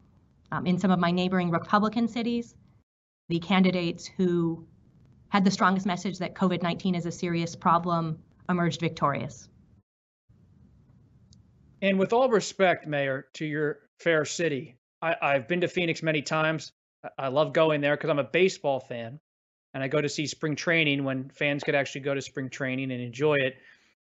Um, 0.51 0.65
in 0.65 0.78
some 0.78 0.91
of 0.91 0.99
my 0.99 1.11
neighboring 1.11 1.49
Republican 1.49 2.07
cities, 2.07 2.55
the 3.30 3.39
candidates 3.39 4.05
who 4.05 4.65
had 5.30 5.43
the 5.43 5.51
strongest 5.51 5.86
message 5.86 6.19
that 6.19 6.36
COVID 6.36 6.61
19 6.61 6.95
is 6.95 7.05
a 7.05 7.11
serious 7.11 7.55
problem, 7.55 8.19
emerged 8.49 8.80
victorious. 8.80 9.49
And 11.82 11.99
with 11.99 12.13
all 12.13 12.30
respect, 12.30 12.88
Mayor, 12.88 13.28
to 13.36 13.45
your 13.45 13.80
fair 13.99 14.25
city, 14.25 14.78
I, 15.01 15.34
have 15.34 15.47
been 15.47 15.61
to 15.61 15.67
Phoenix 15.67 16.01
many 16.01 16.21
times. 16.21 16.71
I 17.17 17.28
love 17.28 17.53
going 17.53 17.82
there 17.82 17.95
because 17.95 18.09
I'm 18.09 18.19
a 18.19 18.23
baseball 18.23 18.80
fan 18.80 19.19
and 19.73 19.84
I 19.84 19.88
go 19.88 20.01
to 20.01 20.09
see 20.09 20.25
spring 20.25 20.55
training 20.55 21.03
when 21.03 21.30
fans 21.30 21.63
could 21.63 21.75
actually 21.75 22.01
go 22.01 22.15
to 22.15 22.21
spring 22.21 22.49
training 22.49 22.91
and 22.91 22.99
enjoy 23.01 23.36
it. 23.36 23.57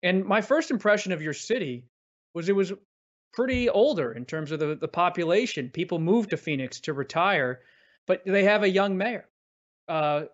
And 0.03 0.25
my 0.25 0.43
first 0.43 0.71
impression 0.71 1.13
of 1.13 1.23
your 1.23 1.33
city 1.33 1.87
was 2.35 2.51
it 2.51 2.57
was 2.57 2.73
pretty 3.33 3.71
older 3.71 4.13
in 4.13 4.27
terms 4.27 4.53
of 4.53 4.61
the, 4.61 4.75
the 4.75 4.89
population. 4.89 5.71
People 5.71 5.99
moved 5.99 6.31
to 6.31 6.37
Phoenix 6.37 6.81
to 6.81 6.93
retire, 6.93 7.61
but 8.07 8.23
they 8.27 8.45
have 8.45 8.63
a 8.63 8.69
young 8.69 8.99
mayor. 8.99 9.27
Uh, 9.89 10.25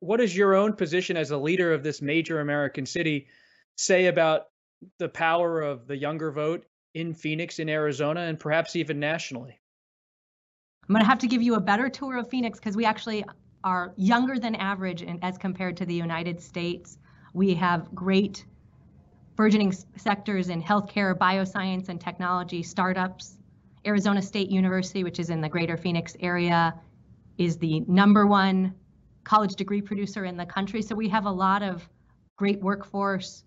what 0.00 0.18
does 0.18 0.36
your 0.36 0.54
own 0.54 0.74
position 0.74 1.16
as 1.16 1.30
a 1.30 1.38
leader 1.38 1.72
of 1.72 1.82
this 1.82 2.02
major 2.02 2.40
American 2.40 2.84
city 2.84 3.26
say 3.76 4.06
about 4.06 4.46
the 4.98 5.08
power 5.08 5.62
of 5.62 5.86
the 5.86 5.96
younger 5.96 6.30
vote 6.30 6.66
in 6.94 7.14
Phoenix, 7.14 7.58
in 7.58 7.68
Arizona, 7.68 8.20
and 8.20 8.38
perhaps 8.38 8.76
even 8.76 9.00
nationally? 9.00 9.58
I'm 10.88 10.92
going 10.92 11.02
to 11.02 11.08
have 11.08 11.18
to 11.20 11.26
give 11.26 11.40
you 11.40 11.54
a 11.54 11.60
better 11.60 11.88
tour 11.88 12.18
of 12.18 12.28
Phoenix 12.28 12.58
because 12.58 12.76
we 12.76 12.84
actually 12.84 13.24
are 13.64 13.94
younger 13.96 14.38
than 14.38 14.54
average 14.54 15.02
in, 15.02 15.18
as 15.22 15.38
compared 15.38 15.78
to 15.78 15.86
the 15.86 15.94
United 15.94 16.40
States. 16.40 16.98
We 17.32 17.54
have 17.54 17.92
great 17.94 18.44
burgeoning 19.36 19.72
sectors 19.96 20.50
in 20.50 20.62
healthcare, 20.62 21.16
bioscience, 21.16 21.88
and 21.88 22.00
technology 22.00 22.62
startups. 22.62 23.38
Arizona 23.86 24.22
State 24.22 24.50
University, 24.50 25.02
which 25.02 25.18
is 25.18 25.30
in 25.30 25.40
the 25.40 25.48
greater 25.48 25.76
Phoenix 25.76 26.16
area, 26.20 26.74
is 27.38 27.56
the 27.58 27.80
number 27.80 28.26
one 28.26 28.74
college 29.24 29.54
degree 29.54 29.80
producer 29.80 30.24
in 30.24 30.36
the 30.36 30.46
country. 30.46 30.82
So 30.82 30.94
we 30.94 31.08
have 31.08 31.26
a 31.26 31.30
lot 31.30 31.62
of 31.62 31.88
great 32.36 32.60
workforce. 32.60 33.44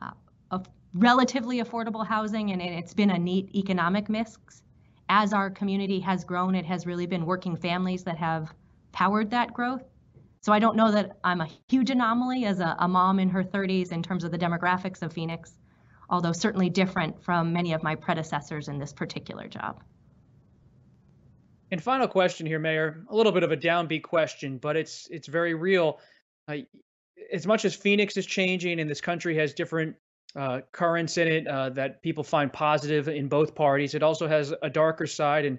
Uh, 0.00 0.10
of 0.50 0.66
relatively 0.94 1.62
affordable 1.62 2.06
housing, 2.06 2.50
and 2.52 2.60
it's 2.60 2.94
been 2.94 3.10
a 3.10 3.18
neat 3.18 3.54
economic 3.54 4.08
mix. 4.08 4.62
As 5.08 5.32
our 5.32 5.50
community 5.50 6.00
has 6.00 6.24
grown, 6.24 6.54
it 6.54 6.64
has 6.66 6.86
really 6.86 7.06
been 7.06 7.26
working 7.26 7.56
families 7.56 8.04
that 8.04 8.16
have 8.18 8.52
powered 8.92 9.30
that 9.30 9.52
growth. 9.52 9.82
So 10.42 10.52
I 10.52 10.58
don't 10.58 10.76
know 10.76 10.90
that 10.90 11.18
I'm 11.22 11.40
a 11.40 11.48
huge 11.68 11.90
anomaly 11.90 12.44
as 12.44 12.60
a, 12.60 12.76
a 12.78 12.88
mom 12.88 13.18
in 13.18 13.28
her 13.28 13.44
30s 13.44 13.92
in 13.92 14.02
terms 14.02 14.24
of 14.24 14.30
the 14.30 14.38
demographics 14.38 15.02
of 15.02 15.12
Phoenix, 15.12 15.54
although 16.08 16.32
certainly 16.32 16.70
different 16.70 17.22
from 17.22 17.52
many 17.52 17.72
of 17.72 17.82
my 17.82 17.94
predecessors 17.94 18.68
in 18.68 18.78
this 18.78 18.92
particular 18.92 19.48
job. 19.48 19.82
And 21.70 21.82
final 21.82 22.08
question 22.08 22.46
here, 22.46 22.58
Mayor. 22.58 23.04
A 23.08 23.14
little 23.14 23.32
bit 23.32 23.42
of 23.42 23.52
a 23.52 23.56
downbeat 23.56 24.02
question, 24.02 24.58
but 24.58 24.76
it's 24.76 25.06
it's 25.10 25.28
very 25.28 25.54
real. 25.54 26.00
Uh, 26.48 26.56
as 27.32 27.46
much 27.46 27.64
as 27.64 27.74
Phoenix 27.74 28.16
is 28.16 28.26
changing 28.26 28.80
and 28.80 28.90
this 28.90 29.00
country 29.00 29.36
has 29.36 29.54
different 29.54 29.96
uh, 30.34 30.60
currents 30.72 31.16
in 31.16 31.28
it 31.28 31.46
uh, 31.46 31.70
that 31.70 32.02
people 32.02 32.24
find 32.24 32.52
positive 32.52 33.08
in 33.08 33.28
both 33.28 33.54
parties, 33.54 33.94
it 33.94 34.02
also 34.02 34.26
has 34.26 34.52
a 34.62 34.70
darker 34.70 35.06
side. 35.06 35.44
And 35.44 35.58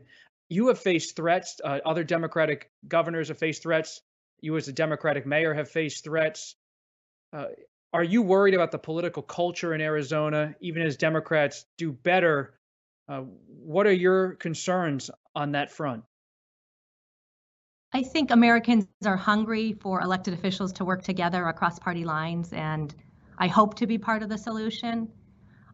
you 0.50 0.68
have 0.68 0.80
faced 0.80 1.16
threats. 1.16 1.62
Uh, 1.64 1.80
other 1.86 2.04
Democratic 2.04 2.70
governors 2.86 3.30
have 3.30 3.38
faced 3.38 3.64
threats. 3.64 4.02
You, 4.42 4.58
as 4.58 4.68
a 4.68 4.74
Democratic 4.74 5.26
mayor, 5.26 5.54
have 5.54 5.70
faced 5.70 6.04
threats. 6.04 6.56
Uh, 7.32 7.46
are 7.94 8.04
you 8.04 8.22
worried 8.22 8.54
about 8.54 8.72
the 8.72 8.78
political 8.78 9.24
culture 9.24 9.74
in 9.74 9.80
Arizona, 9.80 10.56
even 10.60 10.82
as 10.82 10.98
Democrats 10.98 11.66
do 11.78 11.94
better? 11.94 12.54
Uh, 13.08 13.22
what 13.48 13.88
are 13.88 13.94
your 13.94 14.34
concerns 14.36 15.10
on 15.36 15.52
that 15.54 15.72
front? 15.72 16.04
I 17.94 18.04
think 18.04 18.32
Americans 18.32 18.88
are 19.06 19.18
hungry 19.18 19.74
for 19.74 20.02
elected 20.02 20.34
officials 20.34 20.72
to 20.74 20.86
work 20.86 21.04
together 21.04 21.48
across 21.48 21.78
party 21.78 22.06
lines, 22.06 22.54
and 22.54 22.96
I 23.38 23.48
hope 23.48 23.76
to 23.76 23.88
be 23.88 23.98
part 23.98 24.24
of 24.24 24.30
the 24.30 24.38
solution. 24.38 25.10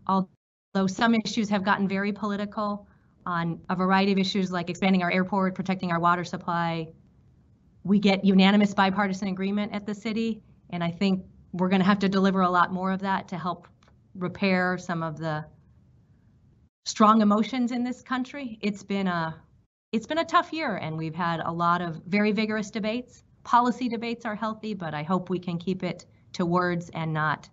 Although 0.07 0.87
some 0.87 1.13
issues 1.13 1.49
have 1.49 1.63
gotten 1.63 1.87
very 1.87 2.11
political 2.11 2.87
on 3.25 3.59
a 3.69 3.75
variety 3.75 4.11
of 4.11 4.17
issues 4.17 4.51
like 4.51 4.69
expanding 4.69 5.03
our 5.03 5.11
airport, 5.11 5.53
protecting 5.53 5.91
our 5.91 5.99
water 5.99 6.23
supply, 6.23 6.87
we 7.83 7.99
get 7.99 8.25
unanimous 8.25 8.73
bipartisan 8.73 9.27
agreement 9.27 9.73
at 9.73 9.85
the 9.85 9.93
city, 9.93 10.41
and 10.71 10.83
I 10.83 10.89
think 10.89 11.23
we're 11.53 11.69
going 11.69 11.81
to 11.81 11.85
have 11.85 11.99
to 11.99 12.09
deliver 12.09 12.41
a 12.41 12.49
lot 12.49 12.73
more 12.73 12.91
of 12.91 12.99
that 13.01 13.27
to 13.27 13.37
help 13.37 13.67
repair 14.15 14.77
some 14.77 15.03
of 15.03 15.17
the 15.17 15.45
strong 16.85 17.21
emotions 17.21 17.71
in 17.71 17.83
this 17.83 18.01
country. 18.01 18.57
It's 18.61 18.81
been 18.81 19.07
a 19.07 19.35
it's 19.91 20.07
been 20.07 20.17
a 20.17 20.25
tough 20.25 20.51
year 20.51 20.75
and 20.75 20.97
we've 20.97 21.15
had 21.15 21.39
a 21.39 21.51
lot 21.51 21.81
of 21.81 22.01
very 22.05 22.31
vigorous 22.31 22.69
debates. 22.69 23.23
Policy 23.43 23.87
debates 23.87 24.25
are 24.25 24.35
healthy, 24.35 24.73
but 24.73 24.93
I 24.93 25.03
hope 25.03 25.29
we 25.29 25.39
can 25.39 25.57
keep 25.57 25.83
it 25.83 26.05
to 26.33 26.45
words 26.45 26.89
and 26.93 27.13
not 27.13 27.49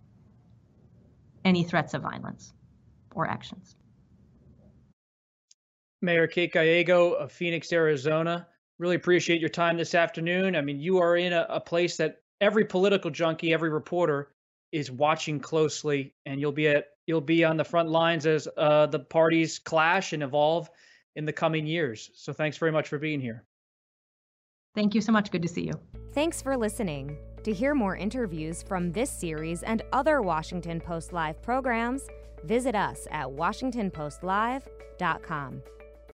any 1.44 1.62
threats 1.62 1.94
of 1.94 2.02
violence 2.02 2.52
or 3.14 3.28
actions. 3.28 3.76
Mayor 6.02 6.26
Kate 6.26 6.52
Gallego 6.52 7.12
of 7.12 7.32
Phoenix, 7.32 7.72
Arizona, 7.72 8.46
really 8.78 8.96
appreciate 8.96 9.40
your 9.40 9.48
time 9.48 9.76
this 9.76 9.94
afternoon. 9.94 10.56
I 10.56 10.60
mean, 10.60 10.80
you 10.80 10.98
are 10.98 11.16
in 11.16 11.32
a, 11.32 11.46
a 11.48 11.60
place 11.60 11.96
that 11.98 12.22
every 12.40 12.64
political 12.64 13.10
junkie, 13.10 13.54
every 13.54 13.70
reporter 13.70 14.32
is 14.72 14.90
watching 14.90 15.38
closely, 15.38 16.14
and 16.26 16.40
you'll 16.40 16.52
be 16.52 16.68
at 16.68 16.88
you'll 17.06 17.20
be 17.20 17.44
on 17.44 17.56
the 17.56 17.64
front 17.64 17.90
lines 17.90 18.26
as 18.26 18.48
uh, 18.56 18.86
the 18.86 18.98
parties 18.98 19.58
clash 19.58 20.12
and 20.12 20.22
evolve 20.22 20.68
in 21.16 21.24
the 21.24 21.32
coming 21.32 21.66
years. 21.66 22.10
So 22.14 22.32
thanks 22.32 22.58
very 22.58 22.72
much 22.72 22.88
for 22.88 22.98
being 22.98 23.20
here. 23.20 23.44
Thank 24.74 24.94
you 24.94 25.00
so 25.00 25.12
much. 25.12 25.30
Good 25.30 25.42
to 25.42 25.48
see 25.48 25.62
you. 25.62 25.72
Thanks 26.12 26.42
for 26.42 26.56
listening. 26.56 27.16
To 27.44 27.52
hear 27.52 27.74
more 27.74 27.96
interviews 27.96 28.62
from 28.62 28.92
this 28.92 29.10
series 29.10 29.62
and 29.62 29.82
other 29.92 30.22
Washington 30.22 30.80
Post 30.80 31.12
Live 31.12 31.42
programs, 31.42 32.06
visit 32.44 32.74
us 32.74 33.06
at 33.10 33.26
WashingtonPostLive.com. 33.26 35.62